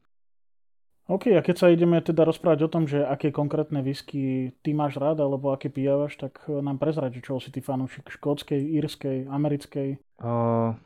OK, 1.10 1.34
a 1.34 1.42
keď 1.42 1.56
sa 1.58 1.66
ideme 1.74 1.98
teda 1.98 2.22
rozprávať 2.22 2.60
o 2.66 2.70
tom, 2.70 2.86
že 2.86 3.02
aké 3.02 3.34
konkrétne 3.34 3.82
whisky 3.82 4.54
ty 4.62 4.70
máš 4.70 4.94
rád, 4.94 5.18
alebo 5.18 5.50
aké 5.50 5.66
pijavaš, 5.66 6.14
tak 6.14 6.38
nám 6.46 6.78
prezrať, 6.78 7.18
čo 7.18 7.42
si 7.42 7.50
ty 7.50 7.58
fanúšik 7.58 8.06
škótskej, 8.14 8.62
írskej, 8.78 9.26
americkej? 9.26 9.98
Uh, 10.22 10.78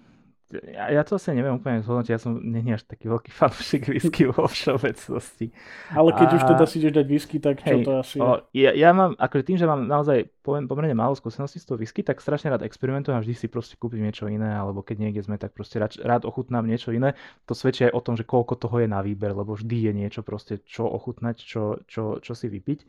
ja, 0.53 0.92
ja 0.92 1.03
to 1.03 1.16
asi 1.16 1.32
neviem 1.32 1.57
úplne 1.57 1.80
zhodnotiť, 1.80 2.12
ja 2.12 2.20
som 2.20 2.36
nie 2.36 2.76
až 2.76 2.84
taký 2.84 3.09
veľký 3.09 3.30
fanúšik 3.32 3.88
whisky 3.92 4.28
vo 4.28 4.45
všeobecnosti. 4.45 5.51
Ale 5.90 6.12
keď 6.12 6.28
a... 6.28 6.34
už 6.36 6.42
teda 6.55 6.64
si 6.68 6.76
ideš 6.84 6.92
dať 7.01 7.07
whisky, 7.09 7.36
tak 7.40 7.64
čo 7.64 7.80
hej, 7.80 7.84
to 7.84 7.92
asi 7.99 8.16
o, 8.20 8.45
ja, 8.53 8.70
ja 8.76 8.90
mám, 8.92 9.16
akože 9.16 9.45
tým, 9.49 9.59
že 9.59 9.66
mám 9.66 9.88
naozaj 9.88 10.28
poviem, 10.45 10.68
pomerne 10.68 10.92
málo 10.92 11.16
skúseností 11.16 11.57
s 11.57 11.66
tou 11.66 11.80
whisky, 11.80 12.05
tak 12.05 12.20
strašne 12.20 12.53
rád 12.53 12.62
experimentujem 12.68 13.16
a 13.16 13.24
vždy 13.24 13.34
si 13.34 13.47
proste 13.49 13.80
kúpim 13.80 14.05
niečo 14.05 14.28
iné, 14.28 14.53
alebo 14.53 14.84
keď 14.84 15.09
niekde 15.09 15.24
sme, 15.24 15.40
tak 15.40 15.57
proste 15.57 15.80
rád, 15.80 15.97
rád 16.05 16.28
ochutnám 16.28 16.68
niečo 16.68 16.92
iné. 16.92 17.16
To 17.49 17.57
svedčí 17.57 17.88
aj 17.88 17.97
o 17.97 18.05
tom, 18.05 18.14
že 18.14 18.28
koľko 18.28 18.61
toho 18.61 18.84
je 18.84 18.88
na 18.88 19.01
výber, 19.01 19.32
lebo 19.32 19.57
vždy 19.57 19.88
je 19.88 19.92
niečo 19.97 20.20
proste, 20.20 20.61
čo 20.68 20.84
ochutnať, 20.84 21.40
čo, 21.40 21.80
čo, 21.88 22.20
čo 22.20 22.32
si 22.36 22.53
vypiť. 22.53 22.84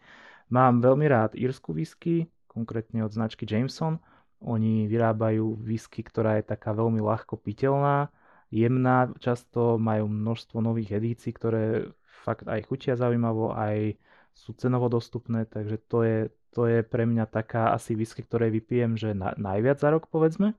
Mám 0.51 0.83
veľmi 0.83 1.07
rád 1.07 1.33
írsku 1.33 1.71
whisky, 1.73 2.27
konkrétne 2.51 3.01
od 3.07 3.11
značky 3.15 3.47
Jameson, 3.47 4.03
oni 4.45 4.85
vyrábajú 4.85 5.57
whisky, 5.65 6.05
ktorá 6.05 6.37
je 6.37 6.45
taká 6.45 6.71
veľmi 6.71 7.01
ľahko 7.01 7.41
piteľná, 7.41 8.13
jemná, 8.53 9.09
často 9.19 9.81
majú 9.81 10.05
množstvo 10.07 10.61
nových 10.61 11.01
edícií, 11.01 11.33
ktoré 11.33 11.91
fakt 12.23 12.45
aj 12.47 12.65
chutia 12.69 12.95
zaujímavo, 12.95 13.53
aj 13.53 13.97
sú 14.35 14.53
cenovo 14.53 14.91
dostupné, 14.91 15.47
takže 15.49 15.77
to 15.89 15.99
je, 16.03 16.19
to 16.51 16.67
je 16.67 16.79
pre 16.83 17.07
mňa 17.07 17.25
taká 17.27 17.71
asi 17.71 17.95
whisky, 17.95 18.21
ktoré 18.21 18.51
vypijem, 18.51 18.99
že 18.99 19.15
na, 19.15 19.33
najviac 19.35 19.79
za 19.79 19.89
rok 19.89 20.07
povedzme. 20.11 20.53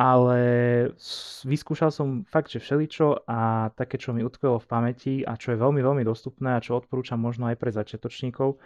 Ale 0.00 0.40
vyskúšal 1.44 1.92
som 1.92 2.24
fakt, 2.24 2.48
že 2.48 2.62
všeličo 2.62 3.26
a 3.28 3.68
také, 3.76 4.00
čo 4.00 4.16
mi 4.16 4.24
utkvelo 4.24 4.56
v 4.56 4.70
pamäti 4.70 5.14
a 5.26 5.36
čo 5.36 5.52
je 5.52 5.60
veľmi, 5.60 5.82
veľmi 5.82 6.04
dostupné 6.06 6.56
a 6.56 6.62
čo 6.62 6.78
odporúčam 6.78 7.20
možno 7.20 7.50
aj 7.52 7.60
pre 7.60 7.68
začiatočníkov, 7.68 8.56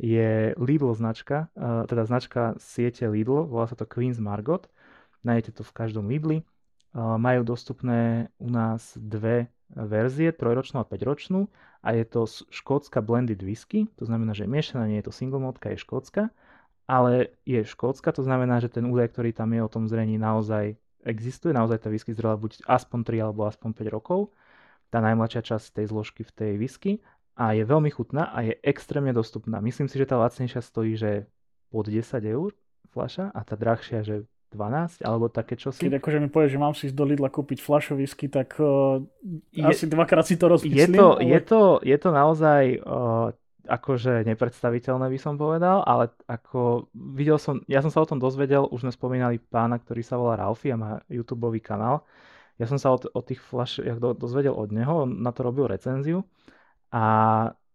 je 0.00 0.54
Lidl 0.56 0.92
značka, 0.94 1.52
uh, 1.54 1.84
teda 1.88 2.04
značka 2.04 2.54
siete 2.56 3.08
Lidl, 3.08 3.48
volá 3.48 3.68
sa 3.68 3.76
to 3.76 3.84
Queen's 3.88 4.20
Margot. 4.22 4.68
Nájdete 5.22 5.60
to 5.60 5.62
v 5.62 5.72
každom 5.72 6.10
Lidli. 6.10 6.42
Uh, 6.92 7.16
majú 7.16 7.44
dostupné 7.44 8.28
u 8.36 8.52
nás 8.52 8.96
dve 9.00 9.48
verzie, 9.72 10.32
trojročnú 10.32 10.84
a 10.84 10.88
5-ročnú 10.88 11.48
a 11.80 11.96
je 11.96 12.04
to 12.04 12.28
škótska 12.28 13.00
blended 13.00 13.40
whisky, 13.40 13.88
to 13.96 14.04
znamená, 14.04 14.36
že 14.36 14.44
miešaná 14.44 14.84
nie 14.86 15.00
je 15.00 15.08
to 15.08 15.12
single 15.16 15.40
modka, 15.40 15.72
je 15.72 15.80
škótska, 15.80 16.28
ale 16.84 17.32
je 17.48 17.64
škótska, 17.64 18.12
to 18.12 18.22
znamená, 18.22 18.60
že 18.60 18.68
ten 18.68 18.84
údaj, 18.84 19.16
ktorý 19.16 19.32
tam 19.32 19.56
je 19.56 19.60
o 19.64 19.72
tom 19.72 19.88
zrení 19.88 20.20
naozaj 20.20 20.76
existuje, 21.02 21.50
naozaj 21.50 21.82
tá 21.82 21.88
whisky 21.90 22.14
zrela 22.14 22.38
buď 22.38 22.62
aspoň 22.68 23.00
3 23.02 23.24
alebo 23.26 23.48
aspoň 23.48 23.70
5 23.74 23.96
rokov, 23.96 24.30
tá 24.92 25.00
najmladšia 25.00 25.42
časť 25.56 25.82
tej 25.82 25.86
zložky 25.88 26.22
v 26.22 26.32
tej 26.36 26.52
whisky 26.60 26.92
a 27.32 27.56
je 27.56 27.64
veľmi 27.64 27.88
chutná 27.88 28.28
a 28.28 28.44
je 28.44 28.54
extrémne 28.60 29.12
dostupná. 29.16 29.58
Myslím 29.64 29.88
si, 29.88 29.96
že 29.96 30.08
tá 30.08 30.20
lacnejšia 30.20 30.60
stojí, 30.60 31.00
že 31.00 31.28
pod 31.72 31.88
10 31.88 32.04
eur 32.28 32.52
fľaša 32.92 33.32
a 33.32 33.40
tá 33.40 33.54
drahšia, 33.56 34.04
že 34.04 34.28
12 34.52 35.00
alebo 35.00 35.32
také 35.32 35.56
čo 35.56 35.72
si. 35.72 35.80
Keď 35.80 35.96
akože 35.96 36.18
mi 36.20 36.28
povieš, 36.28 36.52
že 36.52 36.60
mám 36.60 36.76
si 36.76 36.92
ísť 36.92 36.96
do 36.96 37.08
Lidla 37.08 37.32
kúpiť 37.32 37.64
fľašu 37.64 37.96
whisky, 37.96 38.28
tak 38.28 38.60
uh, 38.60 39.00
je, 39.48 39.64
asi 39.64 39.88
dvakrát 39.88 40.28
si 40.28 40.36
to 40.36 40.52
rozmyslím. 40.52 40.92
Je 40.92 41.00
to, 41.00 41.08
ale... 41.16 41.24
je 41.24 41.40
to, 41.40 41.60
je 41.80 41.96
to 41.96 42.08
naozaj 42.12 42.62
uh, 42.84 43.32
akože 43.64 44.28
nepredstaviteľné 44.28 45.08
by 45.08 45.18
som 45.18 45.40
povedal, 45.40 45.80
ale 45.88 46.12
ako 46.28 46.92
videl 46.92 47.40
som, 47.40 47.64
ja 47.64 47.80
som 47.80 47.88
sa 47.88 48.04
o 48.04 48.08
tom 48.08 48.20
dozvedel, 48.20 48.68
už 48.68 48.84
sme 48.84 48.92
spomínali 48.92 49.40
pána, 49.40 49.80
ktorý 49.80 50.04
sa 50.04 50.20
volá 50.20 50.36
Ralfi 50.36 50.68
a 50.68 50.76
má 50.76 50.90
YouTube 51.08 51.48
kanál. 51.64 52.04
Ja 52.60 52.68
som 52.68 52.76
sa 52.76 52.92
o, 52.92 53.00
o 53.00 53.20
tých 53.24 53.40
fľašiach 53.40 53.96
do, 53.96 54.12
dozvedel 54.12 54.52
od 54.52 54.68
neho, 54.68 55.08
on 55.08 55.24
na 55.24 55.32
to 55.32 55.40
robil 55.48 55.64
recenziu 55.64 56.28
a 56.92 57.04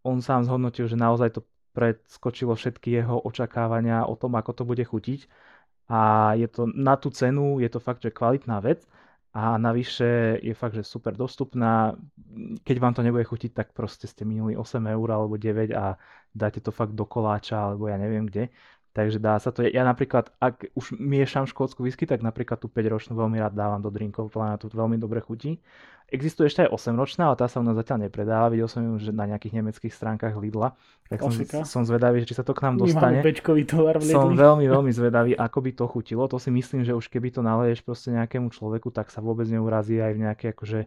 on 0.06 0.22
sám 0.22 0.46
zhodnotil, 0.46 0.88
že 0.88 0.96
naozaj 0.96 1.36
to 1.36 1.42
predskočilo 1.74 2.58
všetky 2.58 3.02
jeho 3.02 3.22
očakávania 3.22 4.06
o 4.06 4.16
tom, 4.18 4.34
ako 4.38 4.52
to 4.54 4.64
bude 4.66 4.82
chutiť 4.82 5.30
a 5.88 6.34
je 6.36 6.48
to 6.48 6.68
na 6.68 7.00
tú 7.00 7.10
cenu, 7.10 7.60
je 7.64 7.70
to 7.72 7.80
fakt, 7.80 8.04
že 8.04 8.12
kvalitná 8.12 8.60
vec 8.60 8.84
a 9.38 9.56
navyše 9.62 10.42
je 10.42 10.54
fakt, 10.54 10.74
že 10.74 10.84
super 10.84 11.14
dostupná. 11.14 11.94
Keď 12.66 12.78
vám 12.82 12.94
to 12.98 13.06
nebude 13.06 13.24
chutiť, 13.24 13.54
tak 13.54 13.68
proste 13.72 14.10
ste 14.10 14.26
minuli 14.26 14.58
8 14.58 14.82
eur 14.82 15.08
alebo 15.14 15.38
9 15.38 15.72
a 15.78 15.96
dáte 16.34 16.60
to 16.60 16.74
fakt 16.74 16.98
do 16.98 17.06
koláča 17.06 17.56
alebo 17.56 17.88
ja 17.88 18.02
neviem 18.02 18.26
kde. 18.26 18.50
Takže 18.98 19.22
dá 19.22 19.38
sa 19.38 19.54
to. 19.54 19.62
Ja 19.62 19.86
napríklad, 19.86 20.34
ak 20.42 20.74
už 20.74 20.98
miešam 20.98 21.46
škótsku 21.46 21.86
whisky, 21.86 22.10
tak 22.10 22.26
napríklad 22.26 22.58
tú 22.58 22.66
5-ročnú 22.66 23.14
veľmi 23.14 23.38
rád 23.38 23.54
dávam 23.54 23.78
do 23.78 23.94
drinkov, 23.94 24.34
na 24.34 24.58
to 24.58 24.74
veľmi 24.74 24.98
dobre 24.98 25.22
chutí. 25.22 25.62
Existuje 26.10 26.50
ešte 26.50 26.66
aj 26.66 26.74
8-ročná, 26.74 27.30
ale 27.30 27.38
tá 27.38 27.46
sa 27.46 27.62
u 27.62 27.68
nás 27.68 27.78
zatiaľ 27.78 28.10
nepredáva. 28.10 28.50
Videl 28.50 28.66
som 28.66 28.82
ju 28.82 28.98
že 28.98 29.14
na 29.14 29.30
nejakých 29.30 29.62
nemeckých 29.62 29.94
stránkach 29.94 30.34
Lidla. 30.42 30.74
Tak 31.14 31.22
som, 31.22 31.30
som 31.62 31.82
zvedavý, 31.86 32.26
či 32.26 32.34
sa 32.34 32.42
to 32.42 32.58
k 32.58 32.66
nám 32.66 32.82
dostane. 32.82 33.22
tovar 33.70 34.02
v 34.02 34.10
Som 34.18 34.34
veľmi, 34.34 34.66
veľmi 34.66 34.90
zvedavý, 35.04 35.38
ako 35.38 35.60
by 35.62 35.72
to 35.78 35.86
chutilo. 35.86 36.26
To 36.26 36.42
si 36.42 36.50
myslím, 36.50 36.82
že 36.82 36.98
už 36.98 37.06
keby 37.14 37.30
to 37.38 37.46
naleješ 37.46 37.86
proste 37.86 38.10
nejakému 38.18 38.50
človeku, 38.50 38.90
tak 38.90 39.14
sa 39.14 39.22
vôbec 39.22 39.46
neurazí 39.46 40.02
aj 40.02 40.12
v 40.18 40.20
nejakej 40.26 40.50
akože 40.58 40.80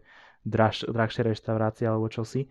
drahšej 0.50 0.88
drahšie 0.90 1.22
reštaurácii 1.30 1.86
alebo 1.86 2.10
čosi. 2.10 2.50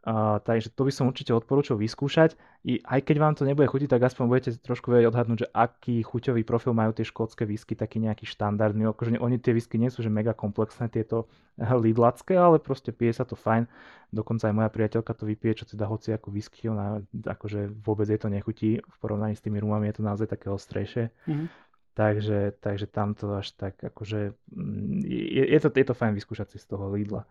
Uh, 0.00 0.40
takže 0.40 0.72
to 0.72 0.88
by 0.88 0.92
som 0.96 1.12
určite 1.12 1.28
odporúčil 1.36 1.76
vyskúšať. 1.76 2.32
I 2.64 2.80
aj 2.80 3.04
keď 3.04 3.16
vám 3.20 3.34
to 3.36 3.44
nebude 3.44 3.68
chutiť, 3.68 3.92
tak 3.92 4.00
aspoň 4.00 4.24
budete 4.32 4.50
trošku 4.56 4.88
vedieť 4.88 5.12
odhadnúť, 5.12 5.38
že 5.44 5.48
aký 5.52 6.00
chuťový 6.00 6.40
profil 6.40 6.72
majú 6.72 6.96
tie 6.96 7.04
škótske 7.04 7.44
whisky, 7.44 7.76
taký 7.76 8.00
nejaký 8.00 8.24
štandardný. 8.24 8.88
Akože 8.88 9.20
oni 9.20 9.36
tie 9.36 9.52
whisky 9.52 9.76
nie 9.76 9.92
sú 9.92 10.00
že 10.00 10.08
mega 10.08 10.32
komplexné, 10.32 10.88
tieto 10.88 11.28
lidlacké, 11.84 12.32
ale 12.32 12.56
proste 12.64 12.96
pije 12.96 13.20
sa 13.20 13.28
to 13.28 13.36
fajn. 13.36 13.68
Dokonca 14.08 14.48
aj 14.48 14.54
moja 14.56 14.70
priateľka 14.72 15.12
to 15.12 15.28
vypije, 15.28 15.62
čo 15.62 15.64
teda 15.68 15.84
hoci 15.84 16.16
ako 16.16 16.32
whisky, 16.32 16.72
ona 16.72 17.04
akože 17.12 17.68
vôbec 17.84 18.08
jej 18.08 18.16
to 18.16 18.32
nechutí. 18.32 18.80
V 18.80 18.96
porovnaní 19.04 19.36
s 19.36 19.44
tými 19.44 19.60
rumami 19.60 19.92
je 19.92 20.00
to 20.00 20.02
naozaj 20.02 20.32
také 20.32 20.48
ostrejšie. 20.48 21.12
Mm-hmm. 21.28 21.48
Takže, 21.92 22.56
takže 22.64 22.86
tam 22.88 23.12
to 23.12 23.36
až 23.36 23.52
tak 23.52 23.76
akože 23.76 24.32
mm, 24.48 25.04
je, 25.04 25.44
je, 25.52 25.58
to, 25.60 25.68
je 25.68 25.84
to 25.84 25.92
fajn 25.92 26.16
vyskúšať 26.16 26.56
si 26.56 26.58
z 26.62 26.66
toho 26.72 26.88
Lidla. 26.88 27.28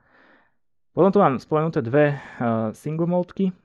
Potom 1.00 1.16
tu 1.16 1.24
mám 1.24 1.40
spomenuté 1.40 1.80
dve 1.80 2.20
uh, 2.20 2.76
single 2.76 3.08
maltky, 3.08 3.56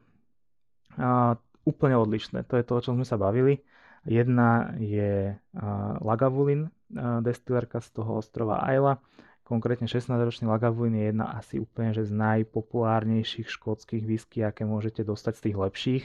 uh, 0.94 1.34
úplne 1.66 1.98
odlišné. 1.98 2.46
To 2.46 2.54
je 2.54 2.62
to, 2.62 2.72
o 2.78 2.82
čom 2.86 2.94
sme 2.94 3.02
sa 3.02 3.18
bavili. 3.18 3.58
Jedna 4.06 4.70
je 4.78 5.34
uh, 5.34 5.98
Lagavulin, 5.98 6.70
uh, 6.94 7.18
z 7.26 7.88
toho 7.90 8.22
ostrova 8.22 8.62
Ayla. 8.62 9.02
Konkrétne 9.42 9.90
16-ročný 9.90 10.46
Lagavulin 10.46 10.94
je 10.94 11.10
jedna 11.10 11.34
asi 11.34 11.58
úplne 11.58 11.90
že 11.90 12.06
z 12.06 12.14
najpopulárnejších 12.14 13.50
škótskych 13.50 14.06
whisky, 14.06 14.46
aké 14.46 14.62
môžete 14.62 15.02
dostať 15.02 15.34
z 15.34 15.42
tých 15.50 15.56
lepších. 15.58 16.04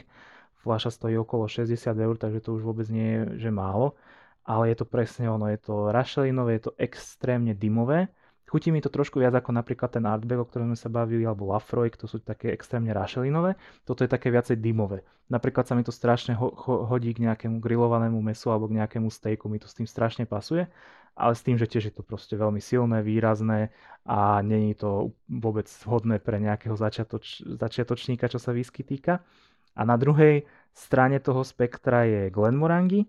fľaša 0.66 0.90
stojí 0.98 1.14
okolo 1.14 1.46
60 1.46 1.78
eur, 1.94 2.18
takže 2.18 2.42
to 2.42 2.58
už 2.58 2.66
vôbec 2.66 2.90
nie 2.90 3.06
je, 3.06 3.46
že 3.46 3.50
málo. 3.54 3.94
Ale 4.50 4.74
je 4.74 4.82
to 4.82 4.90
presne 4.90 5.30
ono, 5.30 5.46
je 5.46 5.62
to 5.62 5.94
rašelinové, 5.94 6.58
je 6.58 6.74
to 6.74 6.78
extrémne 6.82 7.54
dymové. 7.54 8.10
Chutí 8.50 8.74
mi 8.74 8.82
to 8.82 8.90
trošku 8.90 9.22
viac 9.22 9.38
ako 9.38 9.54
napríklad 9.54 9.94
ten 9.94 10.10
Artback, 10.10 10.42
o 10.42 10.50
ktorom 10.50 10.74
sme 10.74 10.80
sa 10.82 10.90
bavili, 10.90 11.22
alebo 11.22 11.54
Lafroy, 11.54 11.94
to 11.94 12.10
sú 12.10 12.18
také 12.18 12.50
extrémne 12.50 12.90
rašelinové. 12.90 13.54
Toto 13.86 14.02
je 14.02 14.10
také 14.10 14.34
viacej 14.34 14.58
dymové. 14.58 15.06
Napríklad 15.30 15.70
sa 15.70 15.78
mi 15.78 15.86
to 15.86 15.94
strašne 15.94 16.34
ho- 16.34 16.58
ho- 16.58 16.90
hodí 16.90 17.14
k 17.14 17.22
nejakému 17.30 17.62
grillovanému 17.62 18.18
mesu 18.18 18.50
alebo 18.50 18.66
k 18.66 18.82
nejakému 18.82 19.14
stejku, 19.14 19.46
mi 19.46 19.62
to 19.62 19.70
s 19.70 19.78
tým 19.78 19.86
strašne 19.86 20.26
pasuje 20.26 20.66
ale 21.20 21.36
s 21.36 21.44
tým, 21.44 21.60
že 21.60 21.68
tiež 21.68 21.92
je 21.92 21.94
to 22.00 22.04
proste 22.08 22.32
veľmi 22.32 22.64
silné, 22.64 23.04
výrazné 23.04 23.76
a 24.08 24.40
není 24.40 24.72
to 24.72 25.12
vôbec 25.28 25.68
vhodné 25.84 26.24
pre 26.24 26.40
nejakého 26.40 26.80
začiatoč, 26.80 27.44
začiatočníka, 27.44 28.32
čo 28.32 28.40
sa 28.40 28.56
whisky 28.56 28.88
týka. 28.88 29.20
A 29.76 29.84
na 29.84 30.00
druhej 30.00 30.48
strane 30.72 31.20
toho 31.20 31.44
spektra 31.44 32.08
je 32.08 32.32
Glenmorangie. 32.32 33.04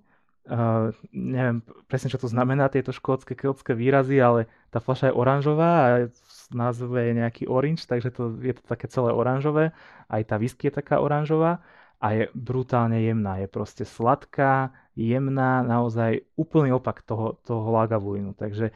Uh, 0.48 0.90
neviem 1.12 1.60
presne, 1.84 2.08
čo 2.08 2.16
to 2.16 2.24
znamená, 2.24 2.72
tieto 2.72 2.90
škótske, 2.90 3.36
keltské 3.36 3.76
výrazy, 3.76 4.18
ale 4.18 4.48
tá 4.72 4.80
fľaša 4.80 5.12
je 5.12 5.18
oranžová 5.18 5.70
a 5.70 5.86
v 6.10 6.54
názve 6.56 6.96
je 6.96 7.12
nejaký 7.20 7.44
orange, 7.46 7.84
takže 7.86 8.10
to, 8.10 8.34
je 8.40 8.56
to 8.56 8.64
také 8.64 8.88
celé 8.88 9.12
oranžové. 9.12 9.76
Aj 10.08 10.22
tá 10.24 10.40
whisky 10.40 10.72
je 10.72 10.80
taká 10.80 10.98
oranžová 10.98 11.60
a 12.00 12.06
je 12.16 12.24
brutálne 12.32 12.98
jemná. 13.04 13.36
Je 13.36 13.46
proste 13.46 13.84
sladká, 13.84 14.72
jemná, 14.96 15.62
naozaj 15.62 16.24
úplný 16.34 16.72
opak 16.72 17.04
toho, 17.04 17.36
toho 17.44 17.70
Lagavulinu. 17.70 18.32
Takže 18.32 18.72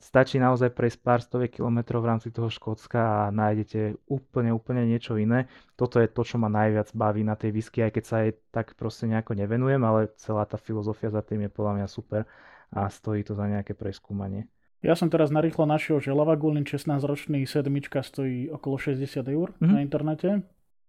stačí 0.00 0.40
naozaj 0.40 0.72
prejsť 0.72 0.98
pár 1.04 1.20
stoviek 1.20 1.60
kilometrov 1.60 2.00
v 2.00 2.10
rámci 2.16 2.28
toho 2.32 2.48
Škótska 2.48 2.98
a 2.98 3.20
nájdete 3.28 4.00
úplne, 4.08 4.50
úplne 4.50 4.88
niečo 4.88 5.20
iné. 5.20 5.46
Toto 5.76 6.00
je 6.00 6.08
to, 6.08 6.24
čo 6.24 6.40
ma 6.40 6.48
najviac 6.48 6.88
baví 6.96 7.20
na 7.20 7.36
tej 7.36 7.52
whisky, 7.52 7.84
aj 7.84 7.92
keď 8.00 8.04
sa 8.08 8.16
jej 8.24 8.32
tak 8.48 8.72
proste 8.80 9.04
nejako 9.04 9.36
nevenujem, 9.36 9.84
ale 9.84 10.08
celá 10.16 10.48
tá 10.48 10.56
filozofia 10.56 11.12
za 11.12 11.20
tým 11.20 11.44
je 11.46 11.50
podľa 11.52 11.72
mňa 11.78 11.86
super 11.86 12.24
a 12.72 12.88
stojí 12.88 13.20
to 13.22 13.36
za 13.36 13.44
nejaké 13.44 13.76
preskúmanie. 13.76 14.48
Ja 14.80 14.96
som 14.96 15.12
teraz 15.12 15.28
narýchlo 15.28 15.68
našiel, 15.68 16.00
že 16.00 16.16
Lavagulin 16.16 16.64
16-ročný 16.64 17.44
sedmička 17.44 18.00
stojí 18.00 18.48
okolo 18.48 18.80
60 18.80 19.20
eur 19.28 19.52
mm-hmm. 19.52 19.68
na 19.68 19.78
internete. 19.84 20.30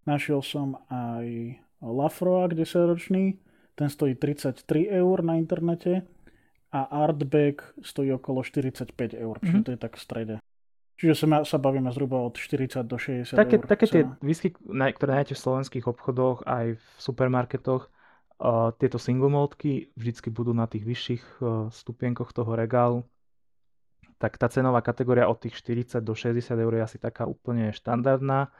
Našiel 0.08 0.40
som 0.40 0.80
aj 0.88 1.60
Lafroig 1.84 2.56
10 2.56 2.88
ročný, 2.88 3.44
ten 3.76 3.92
stojí 3.92 4.16
33 4.16 4.64
eur 4.88 5.18
na 5.28 5.36
internete 5.36 6.08
a 6.72 6.88
Artback 6.88 7.76
stojí 7.84 8.16
okolo 8.16 8.44
45 8.44 8.96
eur, 9.14 9.36
čiže 9.44 9.52
mm-hmm. 9.52 9.66
to 9.68 9.72
je 9.72 9.80
tak 9.80 9.94
v 9.96 10.02
strede. 10.02 10.36
Čiže 10.96 11.14
sa, 11.18 11.28
sa 11.44 11.58
bavíme 11.58 11.90
zhruba 11.92 12.22
od 12.22 12.38
40 12.38 12.88
do 12.88 12.96
60 12.96 13.36
také, 13.36 13.60
eur. 13.60 13.66
Také 13.68 13.86
tie 13.90 14.04
whisky, 14.24 14.56
ktoré 14.56 15.18
nájdete 15.18 15.36
v 15.36 15.44
slovenských 15.44 15.86
obchodoch 15.90 16.46
aj 16.48 16.78
v 16.78 16.86
supermarketoch, 17.02 17.90
uh, 17.90 18.72
tieto 18.80 19.02
single 19.02 19.34
maltky 19.34 19.92
vždycky 19.98 20.30
budú 20.30 20.54
na 20.56 20.70
tých 20.70 20.86
vyšších 20.86 21.24
uh, 21.42 21.68
stupienkoch 21.74 22.32
toho 22.32 22.54
regálu. 22.54 23.04
Tak 24.22 24.38
tá 24.38 24.48
cenová 24.48 24.86
kategória 24.86 25.26
od 25.26 25.42
tých 25.42 25.58
40 25.58 26.06
do 26.06 26.14
60 26.14 26.54
eur 26.54 26.74
je 26.78 26.84
asi 26.86 26.98
taká 27.02 27.26
úplne 27.26 27.74
štandardná 27.74 28.54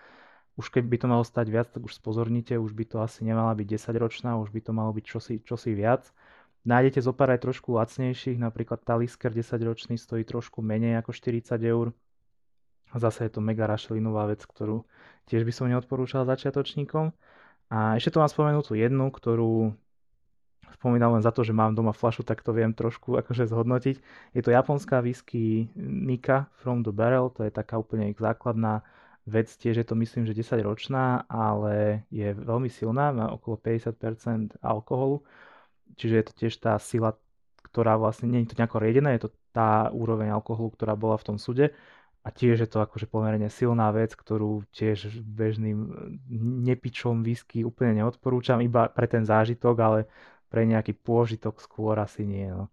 už 0.60 0.68
keď 0.70 0.84
by 0.84 0.98
to 1.00 1.08
malo 1.08 1.24
stať 1.24 1.48
viac, 1.48 1.68
tak 1.72 1.82
už 1.84 1.96
spozornite, 1.96 2.60
už 2.60 2.76
by 2.76 2.84
to 2.86 2.98
asi 3.00 3.24
nemala 3.24 3.56
byť 3.56 3.68
10 3.82 3.96
ročná, 3.98 4.36
už 4.38 4.52
by 4.52 4.60
to 4.60 4.72
malo 4.76 4.92
byť 4.92 5.06
čosi, 5.08 5.36
čosi 5.42 5.72
viac. 5.72 6.12
Nájdete 6.62 7.02
zo 7.02 7.14
pár 7.14 7.34
aj 7.34 7.42
trošku 7.42 7.74
lacnejších, 7.74 8.38
napríklad 8.38 8.86
Talisker 8.86 9.34
10 9.34 9.58
ročný 9.66 9.96
stojí 9.98 10.22
trošku 10.22 10.62
menej 10.62 11.02
ako 11.02 11.10
40 11.10 11.58
eur. 11.66 11.90
Zase 12.94 13.26
je 13.26 13.32
to 13.34 13.42
mega 13.42 13.66
rašelinová 13.66 14.30
vec, 14.30 14.46
ktorú 14.46 14.86
tiež 15.26 15.42
by 15.48 15.54
som 15.56 15.72
neodporúčal 15.72 16.28
začiatočníkom. 16.28 17.16
A 17.72 17.96
ešte 17.98 18.14
to 18.14 18.22
mám 18.22 18.30
spomenúť 18.30 18.68
tú 18.68 18.76
jednu, 18.76 19.10
ktorú 19.10 19.74
spomínam 20.76 21.18
len 21.18 21.24
za 21.24 21.32
to, 21.34 21.42
že 21.42 21.56
mám 21.56 21.74
doma 21.74 21.96
flašu, 21.96 22.22
tak 22.22 22.44
to 22.46 22.54
viem 22.54 22.76
trošku 22.78 23.16
akože 23.26 23.50
zhodnotiť. 23.50 23.96
Je 24.38 24.42
to 24.44 24.54
japonská 24.54 25.02
whisky 25.02 25.72
Nika 25.80 26.52
From 26.62 26.86
the 26.86 26.94
Barrel, 26.94 27.34
to 27.34 27.42
je 27.48 27.52
taká 27.52 27.82
úplne 27.82 28.14
ich 28.14 28.20
základná 28.22 28.86
vec 29.26 29.54
tiež 29.54 29.78
je 29.78 29.86
to 29.86 29.96
myslím, 29.96 30.26
že 30.26 30.34
10 30.34 30.66
ročná, 30.66 31.30
ale 31.30 32.06
je 32.10 32.34
veľmi 32.34 32.70
silná, 32.70 33.14
má 33.14 33.30
okolo 33.30 33.58
50% 33.58 34.58
alkoholu, 34.66 35.22
čiže 35.98 36.16
je 36.16 36.26
to 36.26 36.34
tiež 36.46 36.54
tá 36.60 36.76
sila, 36.78 37.18
ktorá 37.66 37.96
vlastne, 37.96 38.28
nie 38.28 38.44
je 38.44 38.52
to 38.54 38.60
nejako 38.60 38.84
riedené, 38.84 39.16
je 39.16 39.28
to 39.28 39.32
tá 39.52 39.92
úroveň 39.92 40.32
alkoholu, 40.32 40.72
ktorá 40.76 40.96
bola 40.96 41.16
v 41.20 41.34
tom 41.34 41.38
sude 41.40 41.72
a 42.22 42.28
tiež 42.30 42.64
je 42.64 42.70
to 42.70 42.84
akože 42.84 43.10
pomerne 43.10 43.50
silná 43.50 43.90
vec, 43.92 44.14
ktorú 44.14 44.64
tiež 44.72 45.24
bežným 45.26 45.92
nepičom 46.68 47.26
whisky 47.26 47.66
úplne 47.66 48.04
neodporúčam, 48.04 48.62
iba 48.62 48.88
pre 48.92 49.08
ten 49.10 49.26
zážitok, 49.26 49.76
ale 49.82 50.00
pre 50.52 50.68
nejaký 50.68 50.94
pôžitok 51.00 51.64
skôr 51.64 51.98
asi 51.98 52.28
nie. 52.28 52.52
No 52.52 52.70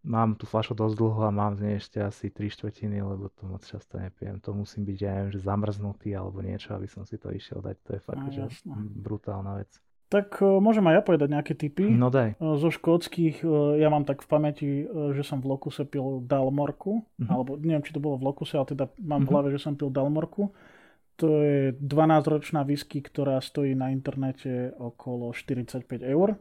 mám 0.00 0.32
tú 0.32 0.48
fľašu 0.48 0.72
dosť 0.72 0.96
dlho 0.96 1.20
a 1.28 1.30
mám 1.32 1.52
z 1.56 1.60
nej 1.60 1.74
ešte 1.76 2.00
asi 2.00 2.32
3 2.32 2.48
štvrtiny, 2.48 3.04
lebo 3.04 3.28
to 3.36 3.44
moc 3.44 3.60
často 3.60 4.00
nepijem. 4.00 4.40
To 4.40 4.56
musím 4.56 4.88
byť, 4.88 4.96
ja 4.96 5.10
neviem, 5.20 5.32
že 5.36 5.44
zamrznutý 5.44 6.16
alebo 6.16 6.40
niečo, 6.40 6.72
aby 6.72 6.88
som 6.88 7.04
si 7.04 7.20
to 7.20 7.28
išiel 7.28 7.60
dať. 7.60 7.76
To 7.84 7.90
je 7.96 8.00
fakt, 8.00 8.26
že 8.32 8.48
brutálna 8.96 9.60
vec. 9.60 9.70
Tak 10.10 10.42
uh, 10.42 10.58
môžem 10.58 10.82
aj 10.90 10.94
ja 10.98 11.02
povedať 11.06 11.28
nejaké 11.30 11.54
typy. 11.54 11.86
No 11.86 12.10
daj. 12.10 12.34
Uh, 12.42 12.58
zo 12.58 12.74
škótskych, 12.74 13.46
uh, 13.46 13.78
ja 13.78 13.86
mám 13.94 14.02
tak 14.02 14.26
v 14.26 14.28
pamäti, 14.28 14.68
že 15.14 15.22
som 15.22 15.38
v 15.38 15.54
Lokuse 15.54 15.86
pil 15.86 16.26
Dalmorku, 16.26 17.06
uh-huh. 17.06 17.30
alebo 17.30 17.54
neviem, 17.54 17.86
či 17.86 17.94
to 17.94 18.02
bolo 18.02 18.18
v 18.18 18.26
Lokuse, 18.26 18.58
ale 18.58 18.74
teda 18.74 18.90
mám 18.98 19.22
uh-huh. 19.22 19.24
v 19.24 19.24
mhm. 19.24 19.30
hlave, 19.30 19.48
že 19.54 19.62
som 19.62 19.78
pil 19.78 19.94
Dalmorku. 19.94 20.50
To 21.22 21.44
je 21.46 21.76
12-ročná 21.78 22.66
whisky, 22.66 23.04
ktorá 23.04 23.38
stojí 23.38 23.76
na 23.78 23.94
internete 23.94 24.74
okolo 24.74 25.30
45 25.30 25.86
eur. 26.02 26.40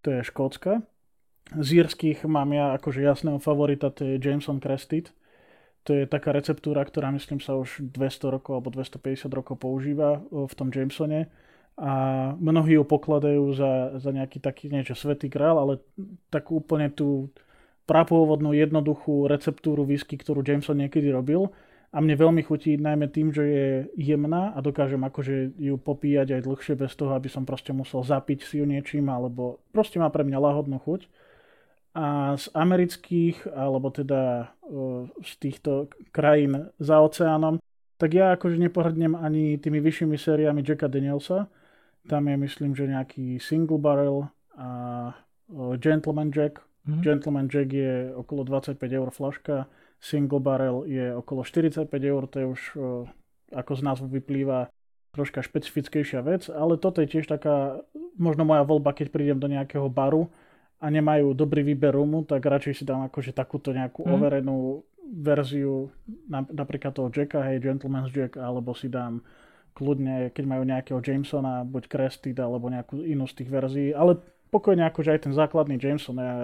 To 0.00 0.08
je 0.08 0.20
škótska. 0.24 0.86
Z 1.52 1.68
írskych 1.84 2.24
mám 2.24 2.56
ja 2.56 2.72
akože 2.78 3.04
jasného 3.04 3.36
favorita, 3.36 3.92
to 3.92 4.06
je 4.06 4.22
Jameson 4.22 4.64
Crested. 4.64 5.12
To 5.84 5.92
je 5.92 6.08
taká 6.08 6.32
receptúra, 6.32 6.80
ktorá 6.80 7.12
myslím 7.12 7.44
sa 7.44 7.52
už 7.58 7.84
200 7.92 8.32
rokov 8.32 8.56
alebo 8.56 8.72
250 8.72 9.28
rokov 9.28 9.60
používa 9.60 10.24
v 10.32 10.52
tom 10.56 10.72
Jamesone 10.72 11.28
a 11.74 11.92
mnohí 12.38 12.78
ju 12.78 12.84
pokladajú 12.86 13.50
za, 13.54 13.98
za 13.98 14.10
nejaký 14.14 14.38
taký 14.38 14.70
niečo 14.70 14.94
svetý 14.94 15.26
král, 15.26 15.58
ale 15.58 15.82
takú 16.30 16.62
úplne 16.62 16.86
tú 16.90 17.34
prapôvodnú 17.84 18.54
jednoduchú 18.54 19.26
receptúru 19.26 19.82
whisky, 19.84 20.14
ktorú 20.14 20.40
Jameson 20.40 20.78
niekedy 20.80 21.10
robil 21.10 21.50
a 21.94 22.02
mne 22.02 22.18
veľmi 22.18 22.42
chutí 22.42 22.74
najmä 22.74 23.06
tým, 23.06 23.30
že 23.30 23.44
je 23.46 23.66
jemná 23.94 24.50
a 24.50 24.58
dokážem 24.58 24.98
akože 24.98 25.54
ju 25.54 25.78
popíjať 25.78 26.34
aj 26.34 26.42
dlhšie 26.42 26.74
bez 26.74 26.90
toho, 26.98 27.14
aby 27.14 27.30
som 27.30 27.46
proste 27.46 27.70
musel 27.70 28.02
zapiť 28.02 28.42
si 28.42 28.58
ju 28.58 28.66
niečím, 28.66 29.06
alebo 29.06 29.62
proste 29.70 30.02
má 30.02 30.10
pre 30.10 30.26
mňa 30.26 30.38
lahodnú 30.42 30.82
chuť. 30.82 31.06
A 31.94 32.34
z 32.34 32.50
amerických, 32.50 33.46
alebo 33.54 33.94
teda 33.94 34.50
z 35.22 35.32
týchto 35.38 35.86
krajín 36.10 36.74
za 36.82 36.98
oceánom, 36.98 37.62
tak 37.94 38.10
ja 38.10 38.34
akože 38.34 38.58
nepohrdnem 38.58 39.14
ani 39.14 39.62
tými 39.62 39.78
vyššími 39.78 40.18
sériami 40.18 40.66
Jacka 40.66 40.90
Danielsa. 40.90 41.46
Tam 42.04 42.28
je 42.28 42.36
myslím, 42.36 42.76
že 42.76 42.90
nejaký 42.90 43.40
Single 43.40 43.80
Barrel 43.80 44.28
a 44.54 44.68
Gentleman 45.80 46.30
Jack. 46.30 46.60
Mm-hmm. 46.84 47.00
Gentleman 47.00 47.48
Jack 47.48 47.72
je 47.72 48.12
okolo 48.12 48.44
25 48.44 48.76
eur 48.80 49.08
flaška, 49.08 49.56
Single 50.04 50.40
Barrel 50.40 50.84
je 50.84 51.16
okolo 51.16 51.40
45 51.40 51.88
eur, 51.88 52.22
to 52.28 52.36
je 52.36 52.46
už 52.46 52.62
ako 53.56 53.72
z 53.72 53.82
názvu 53.82 54.06
vyplýva 54.20 54.68
troška 55.16 55.40
špecifickejšia 55.40 56.20
vec, 56.20 56.52
ale 56.52 56.76
toto 56.76 57.00
je 57.00 57.08
tiež 57.08 57.24
taká 57.24 57.80
možno 58.20 58.44
moja 58.44 58.66
voľba, 58.68 58.92
keď 58.92 59.08
prídem 59.08 59.38
do 59.40 59.48
nejakého 59.48 59.88
baru, 59.88 60.28
a 60.84 60.92
nemajú 60.92 61.32
dobrý 61.32 61.64
výber 61.64 61.96
rumu, 61.96 62.28
tak 62.28 62.44
radšej 62.44 62.74
si 62.76 62.84
dám 62.84 63.08
akože 63.08 63.32
takúto 63.32 63.72
nejakú 63.72 64.04
mm. 64.04 64.10
overenú 64.10 64.84
verziu 65.04 65.88
napríklad 66.28 66.92
toho 66.92 67.08
Jacka, 67.08 67.40
hej, 67.48 67.64
Gentleman's 67.64 68.12
Jack, 68.12 68.36
alebo 68.36 68.76
si 68.76 68.92
dám 68.92 69.24
kľudne, 69.74 70.30
keď 70.30 70.44
majú 70.46 70.62
nejakého 70.62 71.00
Jamesona, 71.02 71.66
buď 71.66 71.90
Crested, 71.90 72.38
alebo 72.38 72.70
nejakú 72.70 73.02
inú 73.02 73.26
z 73.26 73.42
tých 73.42 73.50
verzií, 73.50 73.90
ale 73.90 74.16
pokojne 74.54 74.86
akože 74.86 75.10
aj 75.10 75.20
ten 75.26 75.34
základný 75.34 75.76
Jameson. 75.82 76.16
Ja, 76.16 76.34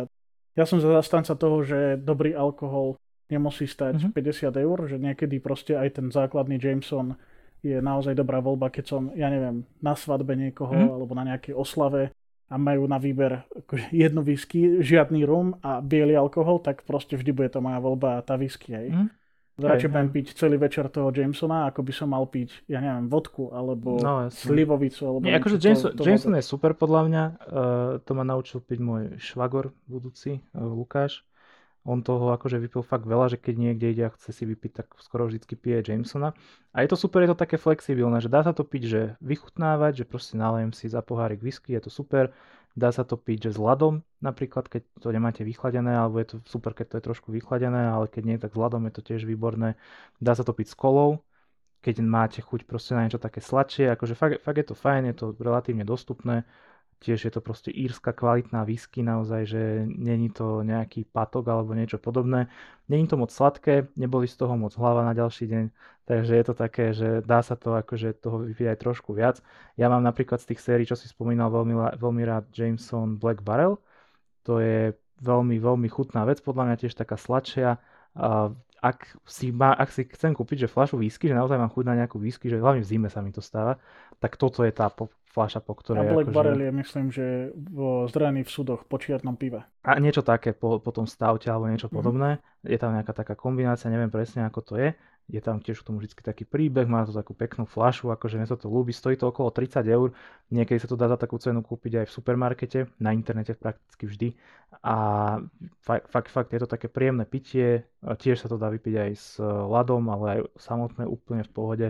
ja 0.59 0.64
som 0.66 0.83
zastanca 0.83 1.39
toho, 1.39 1.62
že 1.62 1.95
dobrý 1.97 2.35
alkohol 2.35 2.99
nemusí 3.31 3.70
stať 3.70 4.11
mm-hmm. 4.11 4.53
50 4.59 4.66
eur, 4.66 4.78
že 4.91 4.97
niekedy 4.99 5.39
proste 5.39 5.78
aj 5.78 6.03
ten 6.03 6.07
základný 6.11 6.59
Jameson 6.59 7.14
je 7.62 7.78
naozaj 7.78 8.18
dobrá 8.18 8.43
voľba, 8.43 8.74
keď 8.74 8.85
som, 8.91 9.03
ja 9.14 9.31
neviem, 9.31 9.62
na 9.78 9.95
svadbe 9.95 10.35
niekoho, 10.35 10.74
mm-hmm. 10.74 10.95
alebo 10.99 11.12
na 11.14 11.24
nejakej 11.31 11.55
oslave 11.55 12.11
a 12.51 12.59
majú 12.59 12.91
na 12.91 12.99
výber 12.99 13.47
akože 13.47 13.95
jednu 13.95 14.26
whisky, 14.26 14.83
žiadny 14.83 15.22
rum 15.22 15.55
a 15.62 15.78
biely 15.78 16.18
alkohol, 16.18 16.59
tak 16.59 16.83
proste 16.83 17.14
vždy 17.14 17.31
bude 17.31 17.51
to 17.55 17.62
moja 17.62 17.78
voľba 17.78 18.26
tá 18.26 18.35
whisky. 18.35 18.74
Hej. 18.74 18.91
Mm. 18.91 19.09
Radšej 19.68 19.90
budem 19.92 20.11
piť 20.14 20.26
celý 20.32 20.56
večer 20.56 20.88
toho 20.88 21.12
Jamesona, 21.12 21.68
ako 21.68 21.84
by 21.84 21.92
som 21.92 22.08
mal 22.14 22.24
piť, 22.24 22.64
ja 22.70 22.80
neviem, 22.80 23.11
vodku, 23.11 23.52
alebo 23.52 24.00
no, 24.00 24.30
slivovicu. 24.32 25.02
Alebo 25.04 25.24
Nie, 25.28 25.36
akože 25.36 25.61
Jameson, 25.61 25.92
to, 25.92 26.00
to 26.00 26.08
Jameson 26.08 26.32
je 26.38 26.44
super 26.46 26.72
podľa 26.72 27.02
mňa. 27.08 27.24
Uh, 27.24 28.00
to 28.00 28.12
ma 28.16 28.24
naučil 28.24 28.64
piť 28.64 28.78
môj 28.80 29.02
švagor 29.20 29.76
budúci, 29.84 30.40
uh, 30.54 30.64
Lukáš. 30.64 31.26
on 31.84 32.04
toho 32.04 32.36
akože 32.36 32.61
vypil 32.61 32.84
fakt 32.84 33.08
veľa, 33.08 33.32
že 33.32 33.38
keď 33.40 33.54
niekde 33.56 33.86
ide 33.88 34.04
a 34.08 34.14
chce 34.14 34.36
si 34.36 34.44
vypiť, 34.44 34.84
tak 34.84 34.86
skoro 35.00 35.24
vždycky 35.24 35.56
pije 35.56 35.80
Jamesona. 35.80 36.36
A 36.76 36.84
je 36.84 36.88
to 36.92 36.96
super, 37.00 37.24
je 37.24 37.32
to 37.32 37.38
také 37.40 37.56
flexibilné, 37.56 38.20
že 38.20 38.28
dá 38.28 38.44
sa 38.44 38.52
to 38.52 38.62
piť, 38.62 38.82
že 38.84 39.00
vychutnávať, 39.24 40.04
že 40.04 40.08
proste 40.08 40.36
nalejem 40.36 40.76
si 40.76 40.92
za 40.92 41.00
pohárik 41.00 41.40
whisky, 41.40 41.72
je 41.72 41.82
to 41.88 41.90
super. 41.90 42.30
Dá 42.79 42.95
sa 42.95 43.03
to 43.03 43.18
piť, 43.18 43.51
že 43.51 43.55
s 43.55 43.59
ľadom, 43.59 44.03
napríklad, 44.23 44.71
keď 44.71 44.87
to 45.03 45.11
nemáte 45.11 45.43
vychladené, 45.43 45.91
alebo 45.91 46.23
je 46.23 46.35
to 46.35 46.37
super, 46.47 46.71
keď 46.71 46.87
to 46.87 46.97
je 47.03 47.07
trošku 47.11 47.29
vychladené, 47.35 47.91
ale 47.91 48.07
keď 48.07 48.23
nie, 48.25 48.39
tak 48.39 48.55
s 48.55 48.59
ľadom 48.59 48.87
je 48.87 48.93
to 48.95 49.03
tiež 49.03 49.27
výborné. 49.27 49.75
Dá 50.23 50.39
sa 50.39 50.47
to 50.47 50.55
piť 50.55 50.73
s 50.73 50.77
kolou, 50.79 51.21
keď 51.83 52.05
máte 52.05 52.39
chuť 52.39 52.68
proste 52.68 52.95
na 52.95 53.05
niečo 53.05 53.18
také 53.18 53.43
sladšie, 53.43 53.91
akože 53.91 54.14
fakt, 54.14 54.37
fakt 54.47 54.59
je 54.61 54.66
to 54.71 54.77
fajn, 54.79 55.03
je 55.11 55.16
to 55.18 55.27
relatívne 55.41 55.83
dostupné 55.83 56.47
Tiež 57.01 57.24
je 57.24 57.32
to 57.32 57.40
proste 57.40 57.72
írska 57.72 58.12
kvalitná 58.12 58.61
whisky 58.68 59.01
naozaj, 59.01 59.48
že 59.48 59.88
není 59.88 60.28
to 60.28 60.61
nejaký 60.61 61.09
patok 61.09 61.48
alebo 61.48 61.72
niečo 61.72 61.96
podobné. 61.96 62.53
Není 62.92 63.09
to 63.09 63.16
moc 63.16 63.32
sladké, 63.32 63.88
neboli 63.96 64.28
z 64.28 64.36
toho 64.36 64.53
moc 64.61 64.76
hlava 64.76 65.01
na 65.09 65.16
ďalší 65.16 65.48
deň, 65.48 65.64
takže 66.05 66.32
je 66.36 66.44
to 66.44 66.55
také, 66.55 66.92
že 66.92 67.24
dá 67.24 67.40
sa 67.40 67.57
to 67.57 67.72
akože 67.72 68.20
toho 68.20 68.44
vypiť 68.44 68.76
aj 68.76 68.78
trošku 68.84 69.16
viac. 69.16 69.40
Ja 69.80 69.88
mám 69.88 70.05
napríklad 70.05 70.44
z 70.44 70.53
tých 70.53 70.61
sérií, 70.61 70.84
čo 70.84 70.92
si 70.92 71.09
spomínal, 71.09 71.48
veľmi, 71.48 71.96
veľmi 71.96 72.22
rád 72.28 72.53
Jameson 72.53 73.16
Black 73.16 73.40
Barrel. 73.40 73.80
To 74.44 74.61
je 74.61 74.92
veľmi, 75.24 75.57
veľmi 75.57 75.88
chutná 75.88 76.28
vec, 76.28 76.44
podľa 76.44 76.68
mňa 76.68 76.76
tiež 76.84 77.01
taká 77.01 77.16
sladšia. 77.16 77.80
Ak 78.81 79.12
si, 79.28 79.53
má, 79.53 79.76
ak 79.76 79.93
si 79.93 80.09
chcem 80.09 80.33
kúpiť, 80.33 80.64
že 80.64 80.72
fľašu 80.72 80.97
whisky, 80.97 81.28
že 81.28 81.37
naozaj 81.37 81.61
mám 81.61 81.68
chuť 81.68 81.85
na 81.85 81.95
nejakú 82.01 82.16
whisky, 82.16 82.49
že 82.49 82.57
hlavne 82.57 82.81
v 82.81 82.89
zime 82.89 83.09
sa 83.12 83.20
mi 83.20 83.28
to 83.28 83.45
stáva, 83.45 83.76
tak 84.16 84.41
toto 84.41 84.64
je 84.64 84.72
tá 84.72 84.89
fľaša, 85.31 85.61
po 85.62 85.78
ktorej... 85.78 86.01
A 86.01 86.11
Black 86.11 86.33
akože... 86.33 86.37
Barrel 86.37 86.61
je, 86.64 86.70
myslím, 86.74 87.07
že 87.12 87.26
zdrojený 88.11 88.43
v 88.43 88.51
súdoch 88.51 88.83
po 88.89 88.97
čiernom 88.99 89.39
pive. 89.39 89.62
A 89.85 90.01
niečo 90.01 90.24
také 90.24 90.57
po, 90.57 90.83
po 90.83 90.91
tom 90.91 91.07
stavte 91.07 91.53
alebo 91.53 91.70
niečo 91.70 91.87
mm-hmm. 91.87 91.99
podobné. 92.01 92.31
Je 92.66 92.76
tam 92.81 92.97
nejaká 92.97 93.12
taká 93.14 93.39
kombinácia, 93.39 93.93
neviem 93.93 94.11
presne 94.11 94.45
ako 94.49 94.61
to 94.64 94.74
je. 94.81 94.91
Je 95.31 95.39
tam 95.39 95.62
tiež 95.62 95.78
k 95.78 95.87
tomu 95.87 96.03
vždy 96.03 96.18
taký 96.18 96.43
príbeh, 96.43 96.91
má 96.91 97.07
to 97.07 97.14
takú 97.14 97.33
peknú 97.39 97.62
fľašu, 97.62 98.11
akože 98.11 98.37
mne 98.37 98.51
sa 98.51 98.59
to 98.59 98.66
ľúbi, 98.66 98.91
stojí 98.91 99.14
to 99.14 99.31
okolo 99.31 99.55
30 99.55 99.87
eur, 99.87 100.11
niekedy 100.51 100.83
sa 100.83 100.91
to 100.91 100.99
dá 100.99 101.07
za 101.07 101.14
takú 101.14 101.39
cenu 101.39 101.62
kúpiť 101.62 102.03
aj 102.03 102.07
v 102.11 102.14
supermarkete, 102.18 102.78
na 102.99 103.14
internete 103.14 103.55
prakticky 103.55 104.11
vždy. 104.11 104.28
A 104.83 104.97
fakt, 105.78 106.11
fakt, 106.11 106.31
fakt 106.35 106.51
je 106.51 106.61
to 106.61 106.66
také 106.66 106.91
príjemné 106.91 107.22
pitie, 107.31 107.87
tiež 108.03 108.43
sa 108.43 108.51
to 108.51 108.59
dá 108.59 108.66
vypiť 108.74 108.95
aj 108.99 109.11
s 109.14 109.39
ľadom, 109.41 110.11
ale 110.11 110.26
aj 110.35 110.41
samotné 110.59 111.07
úplne 111.07 111.47
v 111.47 111.53
pohode, 111.55 111.89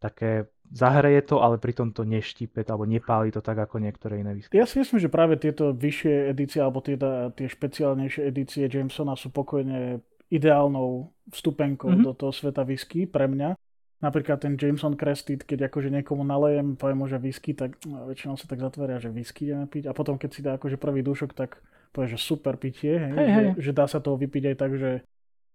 také 0.00 0.48
zahreje 0.72 1.28
to, 1.28 1.42
ale 1.42 1.60
pritom 1.60 1.92
to 1.92 2.06
neštípe 2.06 2.62
alebo 2.64 2.86
nepáli 2.86 3.34
to 3.34 3.42
tak 3.44 3.58
ako 3.58 3.82
niektoré 3.82 4.22
iné 4.22 4.32
whisky. 4.32 4.56
Ja 4.56 4.64
si 4.64 4.80
myslím, 4.80 5.02
že 5.02 5.12
práve 5.12 5.36
tieto 5.36 5.76
vyššie 5.76 6.30
edície 6.30 6.62
alebo 6.62 6.80
tie, 6.80 6.96
tie 7.36 7.46
špeciálnejšie 7.50 8.22
edície 8.24 8.64
Jamesona 8.70 9.18
sú 9.18 9.28
pokojne 9.28 10.00
ideálnou 10.30 11.10
vstupenkou 11.34 11.90
mm-hmm. 11.90 12.06
do 12.06 12.12
toho 12.14 12.32
sveta 12.32 12.62
whisky 12.62 13.04
pre 13.04 13.26
mňa. 13.26 13.58
Napríklad 14.00 14.40
ten 14.40 14.56
Jameson 14.56 14.96
Crested, 14.96 15.44
keď 15.44 15.68
akože 15.68 15.92
niekomu 15.92 16.24
nalejem, 16.24 16.72
poviem 16.72 17.04
mu, 17.04 17.06
že 17.10 17.20
whisky, 17.20 17.52
tak 17.52 17.76
no, 17.84 18.08
väčšinou 18.08 18.40
sa 18.40 18.48
tak 18.48 18.64
zatvoria, 18.64 18.96
že 18.96 19.12
whisky 19.12 19.44
ideme 19.44 19.68
piť. 19.68 19.90
A 19.90 19.92
potom, 19.92 20.16
keď 20.16 20.30
si 20.32 20.40
dá 20.40 20.56
akože 20.56 20.80
prvý 20.80 21.04
dušok, 21.04 21.36
tak 21.36 21.60
povie, 21.92 22.16
že 22.16 22.18
super 22.22 22.56
pitie, 22.56 22.96
hej, 22.96 23.12
hey, 23.12 23.28
že, 23.28 23.42
hey. 23.44 23.50
že, 23.60 23.70
dá 23.76 23.84
sa 23.84 24.00
toho 24.00 24.16
vypiť 24.16 24.54
aj 24.54 24.56
tak, 24.56 24.72
že 24.78 24.90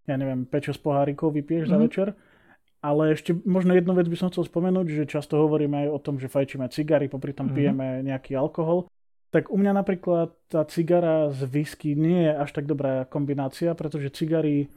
ja 0.06 0.14
neviem, 0.14 0.46
5-6 0.46 0.78
pohárikov 0.78 1.34
vypiješ 1.34 1.66
mm-hmm. 1.66 1.74
za 1.74 1.76
mhm. 1.76 1.84
večer. 1.84 2.08
Ale 2.86 3.18
ešte 3.18 3.34
možno 3.42 3.74
jednu 3.74 3.98
vec 3.98 4.06
by 4.06 4.14
som 4.14 4.28
chcel 4.30 4.46
spomenúť, 4.46 4.86
že 4.94 5.10
často 5.10 5.42
hovoríme 5.42 5.82
aj 5.82 5.88
o 5.90 5.98
tom, 5.98 6.22
že 6.22 6.30
fajčíme 6.30 6.70
cigary, 6.70 7.10
popri 7.10 7.34
tom 7.34 7.50
mm-hmm. 7.50 7.58
pijeme 7.58 7.86
nejaký 8.06 8.38
alkohol. 8.38 8.86
Tak 9.36 9.52
u 9.52 9.60
mňa 9.60 9.84
napríklad 9.84 10.32
tá 10.48 10.64
cigara 10.64 11.28
z 11.28 11.44
whisky 11.44 11.92
nie 11.92 12.24
je 12.24 12.32
až 12.32 12.56
tak 12.56 12.64
dobrá 12.64 13.04
kombinácia, 13.04 13.76
pretože 13.76 14.08
cigary 14.08 14.72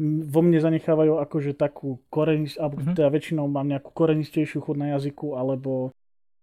vo 0.00 0.40
mne 0.40 0.64
zanechávajú 0.64 1.20
akože 1.20 1.52
takú 1.52 2.00
korenis, 2.08 2.56
alebo 2.56 2.80
mm-hmm. 2.80 2.96
teda 2.96 3.12
väčšinou 3.12 3.44
mám 3.52 3.68
nejakú 3.68 3.92
korenistejšiu 3.92 4.64
chuť 4.64 4.76
na 4.80 4.96
jazyku, 4.96 5.36
alebo 5.36 5.92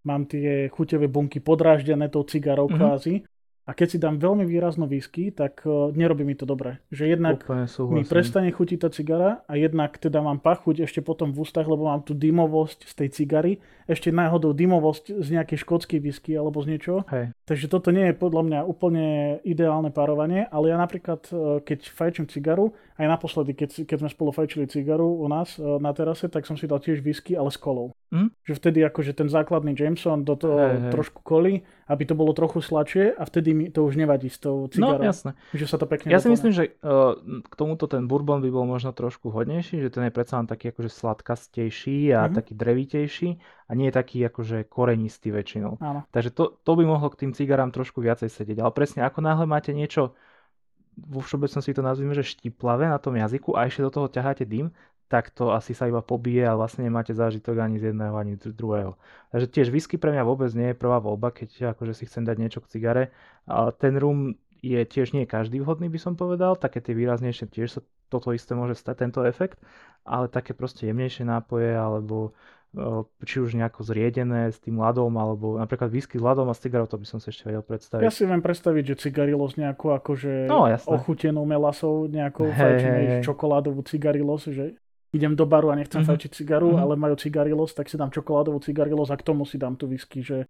mám 0.05 0.29
tie 0.29 0.69
chuťové 0.69 1.09
bunky 1.09 1.41
podráždené 1.41 2.13
tou 2.13 2.21
cigarou 2.21 2.69
mm-hmm. 2.69 2.85
kvázi. 2.85 3.25
A 3.69 3.77
keď 3.77 3.87
si 3.93 3.97
dám 4.01 4.17
veľmi 4.17 4.49
výrazno 4.49 4.89
whisky, 4.89 5.29
tak 5.29 5.61
uh, 5.61 5.93
nerobí 5.93 6.25
mi 6.25 6.33
to 6.33 6.49
dobre. 6.49 6.81
Že 6.89 7.13
jednak 7.13 7.45
mi 7.93 8.01
prestane 8.01 8.49
chutiť 8.49 8.81
tá 8.81 8.89
cigara 8.89 9.45
a 9.45 9.53
jednak 9.61 9.93
teda 10.01 10.25
mám 10.25 10.41
pachuť 10.41 10.89
ešte 10.89 11.05
potom 11.05 11.29
v 11.29 11.45
ústach, 11.45 11.69
lebo 11.69 11.85
mám 11.85 12.01
tu 12.01 12.17
dymovosť 12.17 12.89
z 12.89 12.93
tej 12.97 13.09
cigary. 13.13 13.53
Ešte 13.85 14.09
náhodou 14.09 14.57
dymovosť 14.57 15.21
z 15.21 15.27
nejakej 15.37 15.61
škótskej 15.61 16.01
whisky 16.01 16.33
alebo 16.33 16.65
z 16.65 16.73
niečoho. 16.73 17.05
Hej. 17.13 17.29
Takže 17.45 17.69
toto 17.69 17.93
nie 17.93 18.09
je 18.09 18.17
podľa 18.17 18.41
mňa 18.49 18.59
úplne 18.65 19.37
ideálne 19.45 19.93
párovanie, 19.93 20.49
ale 20.49 20.73
ja 20.73 20.77
napríklad, 20.81 21.29
uh, 21.29 21.61
keď 21.61 21.93
fajčím 21.93 22.25
cigaru, 22.25 22.73
aj 22.99 23.07
naposledy, 23.07 23.55
keď, 23.55 23.87
keď 23.87 23.97
sme 24.03 24.09
spolu 24.11 24.35
fajčili 24.35 24.67
cigaru 24.67 25.07
u 25.07 25.27
nás 25.31 25.55
uh, 25.55 25.79
na 25.79 25.95
terase, 25.95 26.27
tak 26.27 26.43
som 26.43 26.59
si 26.59 26.67
dal 26.67 26.83
tiež 26.83 26.99
whisky, 26.99 27.31
ale 27.31 27.47
s 27.47 27.55
kolou. 27.55 27.95
Hm? 28.11 28.35
Že 28.43 28.53
vtedy 28.59 28.79
akože 28.83 29.15
ten 29.15 29.31
základný 29.31 29.71
Jameson 29.71 30.27
do 30.27 30.35
toho 30.35 30.59
hej. 30.59 30.91
trošku 30.91 31.23
kolí, 31.23 31.63
aby 31.87 32.03
to 32.03 32.13
bolo 32.19 32.35
trochu 32.35 32.59
sladšie 32.59 33.15
a 33.15 33.23
vtedy 33.23 33.55
mi 33.55 33.65
to 33.71 33.87
už 33.87 33.95
nevadí 33.95 34.27
s 34.27 34.43
tou 34.43 34.67
cigarou. 34.67 34.99
No 34.99 35.07
jasné. 35.07 35.31
Že 35.55 35.65
sa 35.71 35.77
to 35.79 35.87
pekne 35.87 36.11
Ja 36.11 36.19
si 36.19 36.27
myslím, 36.27 36.51
že 36.51 36.75
uh, 36.83 37.15
k 37.47 37.53
tomuto 37.55 37.87
ten 37.87 38.03
bourbon 38.03 38.43
by 38.43 38.51
bol 38.51 38.67
možno 38.67 38.91
trošku 38.91 39.31
hodnejší, 39.31 39.79
že 39.79 39.89
ten 39.89 40.03
je 40.03 40.11
predsa 40.11 40.35
len 40.43 40.51
taký 40.51 40.75
akože 40.75 40.91
sladkastejší 40.91 42.11
a 42.11 42.27
mm-hmm. 42.27 42.35
taký 42.35 42.53
drevitejší 42.59 43.29
a 43.39 43.71
nie 43.79 43.87
je 43.87 43.95
taký 43.95 44.17
akože 44.27 44.67
korenistý 44.67 45.31
väčšinou. 45.31 45.79
Áno. 45.79 46.03
Takže 46.11 46.35
to, 46.35 46.59
to 46.59 46.71
by 46.75 46.83
mohlo 46.83 47.07
k 47.13 47.23
tým 47.23 47.31
cigarám 47.31 47.71
trošku 47.71 48.03
viacej 48.03 48.27
sedieť. 48.27 48.59
Ale 48.59 48.75
presne 48.75 49.07
ako 49.07 49.23
náhle 49.23 49.45
máte 49.47 49.71
niečo 49.71 50.17
vo 51.07 51.23
všeobecnosti 51.23 51.71
to 51.71 51.83
nazvime, 51.85 52.11
že 52.11 52.35
štiplavé 52.35 52.91
na 52.91 52.99
tom 52.99 53.15
jazyku 53.15 53.55
a 53.55 53.67
ešte 53.67 53.85
do 53.85 53.91
toho 53.91 54.07
ťaháte 54.11 54.43
dym, 54.43 54.73
tak 55.09 55.33
to 55.33 55.49
asi 55.49 55.73
sa 55.73 55.89
iba 55.89 56.05
pobije 56.05 56.45
a 56.45 56.53
vlastne 56.53 56.85
nemáte 56.85 57.17
zážitok 57.17 57.65
ani 57.65 57.81
z 57.81 57.91
jedného, 57.91 58.13
ani 58.13 58.37
z 58.37 58.53
druhého. 58.53 58.93
Takže 59.33 59.47
tiež 59.49 59.67
whisky 59.73 59.97
pre 59.97 60.13
mňa 60.13 60.21
vôbec 60.21 60.53
nie 60.53 60.69
je 60.71 60.77
prvá 60.77 61.01
voľba, 61.01 61.33
keď 61.33 61.73
akože 61.73 61.97
si 61.97 62.03
chcem 62.05 62.29
dať 62.29 62.37
niečo 62.37 62.61
k 62.61 62.69
cigare. 62.77 63.03
A 63.49 63.73
ten 63.73 63.97
rum 63.97 64.37
je 64.61 64.77
tiež 64.85 65.17
nie 65.17 65.25
každý 65.25 65.65
vhodný, 65.65 65.89
by 65.89 65.97
som 65.97 66.13
povedal. 66.13 66.53
Také 66.53 66.77
tie 66.77 66.93
výraznejšie 66.93 67.49
tiež 67.49 67.67
sa 67.73 67.81
toto 68.13 68.37
isté 68.37 68.53
môže 68.53 68.77
stať, 68.77 69.09
tento 69.09 69.25
efekt. 69.25 69.57
Ale 70.05 70.29
také 70.29 70.53
proste 70.53 70.85
jemnejšie 70.85 71.25
nápoje, 71.25 71.73
alebo 71.73 72.37
či 73.25 73.41
už 73.41 73.57
nejako 73.57 73.81
zriedené 73.81 74.53
s 74.53 74.61
tým 74.61 74.77
ľadom, 74.77 75.09
alebo 75.17 75.57
napríklad 75.57 75.89
whisky 75.89 76.21
s 76.21 76.23
ľadom 76.23 76.45
a 76.49 76.53
s 76.53 76.61
to 76.61 76.97
by 77.01 77.07
som 77.07 77.17
si 77.17 77.33
ešte 77.33 77.49
vedel 77.49 77.65
predstaviť. 77.65 78.05
Ja 78.05 78.13
si 78.13 78.29
viem 78.29 78.45
predstaviť, 78.45 78.93
že 78.93 79.09
cigarilos 79.09 79.57
nejakú 79.57 79.89
akože 79.89 80.45
no, 80.45 80.69
ochutenou 80.85 81.49
melasou, 81.49 82.05
nejakou 82.05 82.45
hey, 82.45 82.77
hey, 82.77 83.05
hey. 83.17 83.21
čokoládovú 83.25 83.81
cigarilos, 83.89 84.45
že 84.45 84.77
idem 85.09 85.33
do 85.33 85.49
baru 85.49 85.73
a 85.73 85.75
nechcem 85.81 86.05
mm-hmm. 86.05 86.13
fajčiť 86.13 86.31
cigaru, 86.37 86.77
mm-hmm. 86.77 86.83
ale 86.85 86.93
majú 86.93 87.15
cigarilos, 87.17 87.73
tak 87.73 87.89
si 87.89 87.97
dám 87.97 88.13
čokoládovú 88.13 88.61
cigarilos 88.61 89.09
a 89.09 89.17
k 89.17 89.25
tomu 89.25 89.49
si 89.49 89.57
dám 89.57 89.73
tú 89.73 89.89
whisky, 89.89 90.21
že 90.21 90.45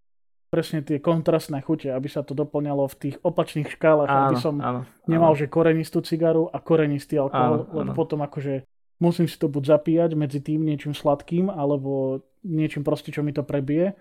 presne 0.51 0.83
tie 0.83 0.99
kontrastné 0.99 1.63
chute, 1.63 1.87
aby 1.87 2.09
sa 2.11 2.25
to 2.25 2.35
doplňalo 2.35 2.89
v 2.89 2.95
tých 2.99 3.15
opačných 3.23 3.69
škálach, 3.69 4.09
áno, 4.09 4.19
aby 4.27 4.35
som 4.35 4.59
áno, 4.59 4.81
nemal, 5.05 5.31
áno. 5.31 5.39
že 5.39 5.47
korenistú 5.47 6.03
cigaru 6.03 6.49
a 6.51 6.57
korenistý 6.59 7.21
alkohol, 7.21 7.69
áno, 7.69 7.77
lebo 7.79 7.91
áno. 7.93 7.97
potom 7.97 8.19
akože 8.25 8.67
musím 8.99 9.25
si 9.25 9.39
to 9.39 9.47
buď 9.47 9.79
zapíjať 9.79 10.11
medzi 10.15 10.39
tým 10.43 10.63
niečím 10.63 10.93
sladkým, 10.93 11.47
alebo 11.47 12.23
niečím 12.43 12.83
proste, 12.83 13.11
čo 13.11 13.23
mi 13.23 13.31
to 13.31 13.43
prebije, 13.43 13.95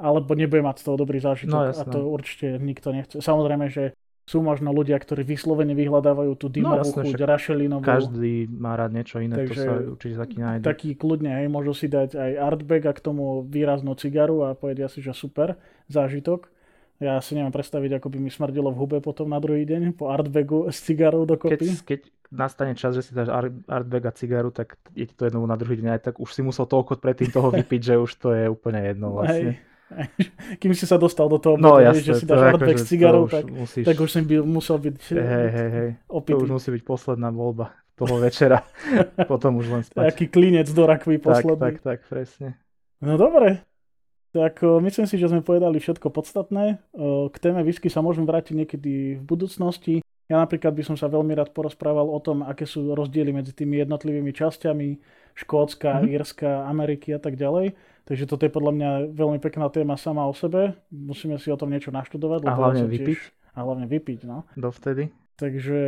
alebo 0.00 0.32
nebudem 0.32 0.64
mať 0.64 0.80
z 0.80 0.84
toho 0.88 0.96
dobrý 0.96 1.18
zážitok 1.20 1.52
no, 1.52 1.72
a 1.72 1.82
to 1.84 2.08
určite 2.08 2.56
nikto 2.60 2.92
nechce. 2.92 3.20
Samozrejme, 3.20 3.68
že 3.68 3.92
sú 4.22 4.38
možno 4.38 4.70
ľudia, 4.70 4.96
ktorí 5.02 5.26
vyslovene 5.26 5.74
vyhľadávajú 5.74 6.32
tú 6.38 6.46
dymovú 6.46 6.94
no, 6.94 7.02
chuť, 7.02 7.18
rašelinovú. 7.26 7.82
Každý 7.82 8.46
má 8.54 8.78
rád 8.78 8.94
niečo 8.94 9.18
iné, 9.18 9.34
Takže, 9.34 9.50
to 9.50 9.66
sa 9.66 9.72
určite 9.98 10.16
taký 10.16 10.36
nájde. 10.38 10.62
Taký 10.62 10.90
kľudne, 10.94 11.42
hej, 11.42 11.48
môžu 11.50 11.74
si 11.74 11.90
dať 11.90 12.14
aj 12.14 12.32
artbag 12.38 12.82
a 12.86 12.92
k 12.94 13.00
tomu 13.02 13.42
výraznú 13.42 13.98
cigaru 13.98 14.46
a 14.46 14.54
povedia 14.54 14.86
si, 14.86 15.02
že 15.02 15.10
super 15.10 15.58
zážitok. 15.90 16.46
Ja 17.00 17.18
si 17.18 17.34
neviem 17.34 17.50
predstaviť, 17.50 17.98
ako 17.98 18.08
by 18.14 18.18
mi 18.22 18.30
smrdilo 18.30 18.70
v 18.70 18.78
hube 18.78 18.98
potom 19.02 19.30
na 19.30 19.42
druhý 19.42 19.66
deň 19.66 19.96
po 19.96 20.12
artbagu 20.12 20.70
s 20.70 20.82
cigarou 20.82 21.26
dokopy. 21.26 21.58
Keď, 21.58 21.82
keď 21.82 22.00
nastane 22.32 22.72
čas, 22.78 22.96
že 22.96 23.02
si 23.04 23.12
dáš 23.12 23.28
art, 23.28 23.52
artbag 23.68 24.08
a 24.08 24.12
cigaru, 24.12 24.54
tak 24.54 24.80
je 24.96 25.10
ti 25.10 25.14
to 25.14 25.28
jednou 25.28 25.44
na 25.44 25.58
druhý 25.58 25.76
deň 25.82 25.98
aj 25.98 26.02
tak 26.12 26.14
už 26.22 26.30
si 26.32 26.40
musel 26.40 26.64
toľko 26.64 27.02
predtým 27.02 27.28
toho 27.28 27.52
vypiť, 27.58 27.80
že 27.82 27.94
už 27.98 28.10
to 28.18 28.28
je 28.32 28.44
úplne 28.48 28.80
jedno 28.82 29.18
vlastne. 29.18 29.58
Hej. 29.58 29.70
Kým 30.60 30.72
si 30.72 30.88
sa 30.88 30.96
dostal 30.96 31.28
do 31.28 31.36
toho, 31.36 31.60
no, 31.60 31.76
jasne, 31.76 32.16
že 32.16 32.22
si 32.22 32.24
dáš 32.24 32.54
hardback 32.54 32.80
s 32.80 32.88
cigarou, 32.88 33.28
tak, 33.28 33.44
musíš... 33.44 33.84
tak 33.84 33.96
už 34.00 34.08
som 34.08 34.24
byl, 34.24 34.40
musel 34.48 34.80
byť 34.80 34.94
hej, 35.12 35.48
hej, 35.52 35.68
hej. 35.68 35.90
Opitý. 36.08 36.32
To 36.40 36.44
už 36.48 36.50
musí 36.56 36.68
byť 36.72 36.82
posledná 36.86 37.28
voľba 37.28 37.76
toho 37.96 38.16
večera. 38.18 38.64
Potom 39.30 39.60
už 39.60 39.66
len 39.68 39.82
spať. 39.84 40.16
Taký 40.16 40.24
klinec 40.32 40.68
do 40.72 40.88
rakvy 40.88 41.20
posledný. 41.20 41.60
Tak, 41.60 41.74
tak, 41.84 41.84
tak, 41.84 41.98
presne. 42.08 42.56
No 43.04 43.20
dobre. 43.20 43.62
Tak 44.32 44.64
myslím 44.64 45.04
si, 45.04 45.20
že 45.20 45.28
sme 45.28 45.44
povedali 45.44 45.76
všetko 45.76 46.08
podstatné. 46.08 46.80
K 47.28 47.36
téme 47.36 47.60
whisky 47.60 47.92
sa 47.92 48.00
môžeme 48.00 48.24
vrátiť 48.24 48.56
niekedy 48.56 49.20
v 49.20 49.24
budúcnosti. 49.28 50.00
Ja 50.32 50.40
napríklad 50.40 50.72
by 50.72 50.82
som 50.88 50.96
sa 50.96 51.12
veľmi 51.12 51.36
rád 51.36 51.52
porozprával 51.52 52.08
o 52.08 52.16
tom, 52.16 52.40
aké 52.40 52.64
sú 52.64 52.96
rozdiely 52.96 53.36
medzi 53.36 53.52
tými 53.52 53.84
jednotlivými 53.84 54.32
časťami 54.32 54.88
Škótska, 55.36 56.00
mm-hmm. 56.00 56.12
Írska, 56.16 56.64
Ameriky 56.64 57.12
a 57.12 57.20
tak 57.20 57.36
ďalej. 57.36 57.76
Takže 58.08 58.24
toto 58.24 58.48
je 58.48 58.52
podľa 58.56 58.72
mňa 58.72 58.90
veľmi 59.12 59.36
pekná 59.44 59.68
téma 59.68 60.00
sama 60.00 60.24
o 60.24 60.32
sebe. 60.32 60.80
Musíme 60.88 61.36
si 61.36 61.52
o 61.52 61.60
tom 61.60 61.68
niečo 61.68 61.92
naštudovať. 61.92 62.48
A 62.48 62.56
hlavne 62.56 62.88
vypiť. 62.88 63.18
Tiež, 63.20 63.20
a 63.52 63.58
hlavne 63.60 63.84
vypiť, 63.84 64.20
no. 64.24 64.48
Dovtedy. 64.56 65.12
Takže 65.36 65.80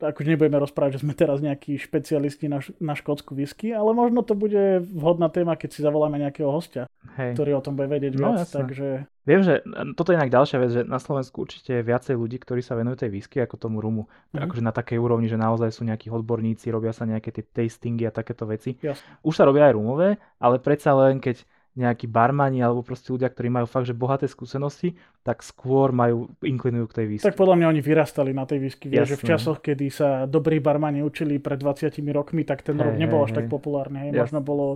akože 0.00 0.34
nebudeme 0.34 0.58
rozprávať, 0.58 0.98
že 0.98 1.02
sme 1.04 1.12
teraz 1.12 1.44
nejakí 1.44 1.76
špecialisti 1.76 2.48
na, 2.48 2.64
na 2.80 2.96
škótsku 2.96 3.36
whisky, 3.36 3.76
ale 3.76 3.92
možno 3.92 4.24
to 4.24 4.32
bude 4.32 4.82
vhodná 4.88 5.28
téma, 5.28 5.54
keď 5.54 5.70
si 5.76 5.80
zavoláme 5.84 6.16
nejakého 6.16 6.48
hostia, 6.48 6.88
Hej. 7.20 7.36
ktorý 7.36 7.60
o 7.60 7.64
tom 7.64 7.76
bude 7.76 7.92
vedieť 7.92 8.16
no, 8.16 8.32
viac. 8.34 8.48
Jasne. 8.48 8.56
Takže... 8.64 8.86
Viem, 9.28 9.40
že 9.44 9.60
toto 9.94 10.10
je 10.10 10.18
inak 10.18 10.32
ďalšia 10.32 10.58
vec, 10.58 10.70
že 10.72 10.82
na 10.88 10.98
Slovensku 10.98 11.44
určite 11.44 11.78
je 11.78 11.86
viacej 11.86 12.16
ľudí, 12.16 12.40
ktorí 12.40 12.64
sa 12.64 12.74
venujú 12.74 13.04
tej 13.04 13.12
whisky 13.12 13.38
ako 13.44 13.60
tomu 13.60 13.78
rumu. 13.78 14.08
Mm-hmm. 14.08 14.42
Akože 14.48 14.62
na 14.64 14.72
takej 14.74 14.98
úrovni, 14.98 15.28
že 15.28 15.38
naozaj 15.38 15.70
sú 15.76 15.86
nejakí 15.86 16.08
odborníci, 16.08 16.72
robia 16.72 16.90
sa 16.96 17.04
nejaké 17.04 17.30
tie 17.30 17.44
tastingy 17.44 18.08
a 18.08 18.12
takéto 18.12 18.48
veci. 18.48 18.80
Jasne. 18.80 19.20
Už 19.22 19.36
sa 19.36 19.44
robia 19.44 19.68
aj 19.68 19.76
rumové, 19.76 20.16
ale 20.40 20.56
predsa 20.58 20.96
len 20.96 21.20
keď 21.20 21.44
nejakí 21.78 22.10
barmani 22.10 22.60
alebo 22.66 22.82
proste 22.82 23.14
ľudia, 23.14 23.30
ktorí 23.30 23.46
majú 23.46 23.66
fakt, 23.70 23.86
že 23.86 23.94
bohaté 23.94 24.26
skúsenosti, 24.26 24.98
tak 25.22 25.46
skôr 25.46 25.94
majú, 25.94 26.26
inklinujú 26.42 26.86
k 26.90 26.94
tej 26.98 27.06
whisky. 27.06 27.26
Tak 27.30 27.38
podľa 27.38 27.56
mňa 27.62 27.66
oni 27.70 27.80
vyrastali 27.80 28.30
na 28.34 28.42
tej 28.42 28.58
whisky. 28.58 28.90
Vieš, 28.90 29.14
že 29.14 29.18
v 29.18 29.26
časoch, 29.30 29.58
kedy 29.62 29.86
sa 29.88 30.26
dobrí 30.26 30.58
barmani 30.58 31.06
učili 31.06 31.38
pred 31.38 31.62
20 31.62 31.94
rokmi, 32.10 32.42
tak 32.42 32.66
ten 32.66 32.74
hey, 32.74 32.84
rok 32.90 32.94
nebol 32.98 33.22
hey, 33.22 33.26
až 33.26 33.32
hey. 33.32 33.38
tak 33.38 33.46
populárny. 33.46 33.98
Hej. 34.10 34.18
Možno 34.18 34.40
bolo 34.42 34.66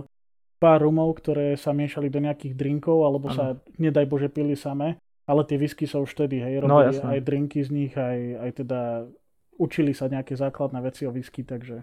pár 0.55 0.87
rumov, 0.87 1.19
ktoré 1.19 1.59
sa 1.59 1.75
miešali 1.75 2.07
do 2.07 2.23
nejakých 2.23 2.55
drinkov, 2.55 3.03
alebo 3.03 3.27
ano. 3.27 3.35
sa, 3.35 3.45
nedaj 3.75 4.07
Bože, 4.07 4.31
pili 4.31 4.55
samé. 4.55 4.95
Ale 5.25 5.41
tie 5.43 5.57
whisky 5.57 5.89
sa 5.89 5.97
už 5.99 6.13
vtedy, 6.13 6.37
hej, 6.37 6.61
no, 6.61 6.79
robili 6.85 7.01
no, 7.01 7.09
aj 7.09 7.19
drinky 7.25 7.59
z 7.65 7.69
nich, 7.73 7.93
aj, 7.97 8.45
aj 8.45 8.51
teda 8.61 9.09
učili 9.57 9.91
sa 9.97 10.05
nejaké 10.05 10.37
základné 10.37 10.79
veci 10.85 11.09
o 11.09 11.11
whisky, 11.11 11.41
takže 11.41 11.81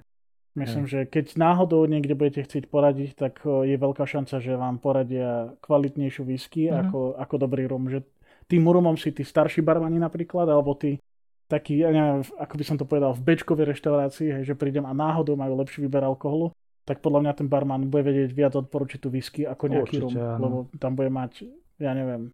Myslím, 0.52 0.84
že 0.84 1.08
keď 1.08 1.40
náhodou 1.40 1.88
niekde 1.88 2.12
budete 2.12 2.44
chcieť 2.44 2.68
poradiť, 2.68 3.16
tak 3.16 3.40
je 3.44 3.72
veľká 3.72 4.04
šanca, 4.04 4.36
že 4.36 4.52
vám 4.52 4.76
poradia 4.76 5.56
kvalitnejšiu 5.64 6.28
whisky 6.28 6.68
mm-hmm. 6.68 6.80
ako, 6.88 6.98
ako 7.16 7.34
dobrý 7.40 7.64
rum. 7.64 7.88
Že 7.88 8.04
tým 8.52 8.68
rumom 8.68 9.00
si 9.00 9.16
tí 9.16 9.24
starší 9.24 9.64
barmani 9.64 9.96
napríklad, 9.96 10.44
alebo 10.44 10.76
tí 10.76 11.00
takí, 11.48 11.80
ja 11.80 11.88
neviem, 11.88 12.20
ako 12.36 12.54
by 12.56 12.64
som 12.64 12.76
to 12.76 12.84
povedal, 12.84 13.16
v 13.16 13.24
bečkovej 13.32 13.76
reštaurácii, 13.76 14.28
hej, 14.40 14.44
že 14.48 14.54
prídem 14.56 14.84
a 14.88 14.92
náhodou 14.92 15.36
majú 15.36 15.56
lepší 15.60 15.84
výber 15.84 16.04
alkoholu, 16.04 16.52
tak 16.84 17.04
podľa 17.04 17.28
mňa 17.28 17.32
ten 17.36 17.48
barman 17.48 17.88
bude 17.92 18.08
vedieť 18.08 18.32
viac 18.32 18.52
odporučiť 18.56 18.98
tú 19.00 19.08
whisky 19.12 19.44
ako 19.44 19.64
nejaký 19.68 20.00
rum, 20.00 20.12
lebo 20.16 20.56
tam 20.80 20.96
bude 20.96 21.12
mať, 21.12 21.48
ja 21.76 21.92
neviem, 21.92 22.32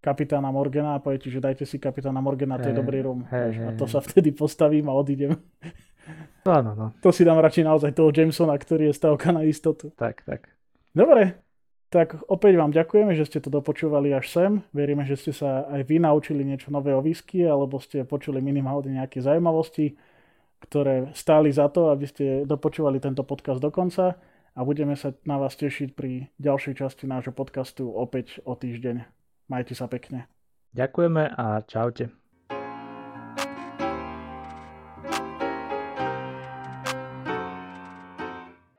kapitána 0.00 0.48
Morgana 0.48 0.96
a 0.96 1.02
povie 1.02 1.20
ti, 1.20 1.28
že 1.28 1.44
dajte 1.44 1.64
si 1.64 1.76
kapitána 1.76 2.20
Morgana, 2.24 2.56
to 2.56 2.68
hey, 2.68 2.72
je 2.72 2.80
dobrý 2.80 3.00
rum. 3.04 3.24
Hey, 3.28 3.52
hey, 3.52 3.66
a 3.68 3.70
to 3.76 3.84
sa 3.84 4.00
vtedy 4.00 4.32
postavím 4.32 4.88
a 4.88 4.96
odídem. 4.96 5.36
Áno, 6.48 6.72
no. 6.72 6.86
To 7.04 7.12
si 7.12 7.22
dám 7.26 7.38
radšej 7.38 7.64
naozaj 7.64 7.90
toho 7.92 8.10
Jamesona, 8.10 8.56
ktorý 8.56 8.90
je 8.90 8.98
stavka 8.98 9.30
na 9.30 9.44
istotu. 9.44 9.92
Tak, 9.94 10.24
tak. 10.24 10.48
Dobre, 10.90 11.36
tak 11.90 12.22
opäť 12.30 12.54
vám 12.54 12.70
ďakujeme, 12.70 13.12
že 13.18 13.26
ste 13.26 13.42
to 13.42 13.50
dopočúvali 13.50 14.14
až 14.14 14.30
sem. 14.30 14.52
Veríme, 14.70 15.02
že 15.02 15.18
ste 15.18 15.32
sa 15.34 15.66
aj 15.66 15.90
vy 15.90 15.98
naučili 15.98 16.46
niečo 16.46 16.70
nové 16.70 16.94
o 16.94 17.02
whisky, 17.02 17.42
alebo 17.42 17.82
ste 17.82 18.06
počuli 18.06 18.38
minimálne 18.38 18.94
nejaké 18.94 19.18
zaujímavosti, 19.18 19.98
ktoré 20.62 21.10
stáli 21.18 21.50
za 21.50 21.66
to, 21.66 21.90
aby 21.90 22.06
ste 22.06 22.24
dopočúvali 22.46 23.02
tento 23.02 23.26
podcast 23.26 23.58
do 23.58 23.74
konca 23.74 24.14
a 24.54 24.60
budeme 24.62 24.94
sa 24.94 25.10
na 25.26 25.40
vás 25.40 25.58
tešiť 25.58 25.94
pri 25.98 26.30
ďalšej 26.38 26.78
časti 26.78 27.04
nášho 27.10 27.34
podcastu 27.34 27.90
opäť 27.90 28.38
o 28.46 28.54
týždeň. 28.54 29.02
Majte 29.50 29.74
sa 29.74 29.90
pekne. 29.90 30.30
Ďakujeme 30.70 31.26
a 31.34 31.66
čaute. 31.66 32.19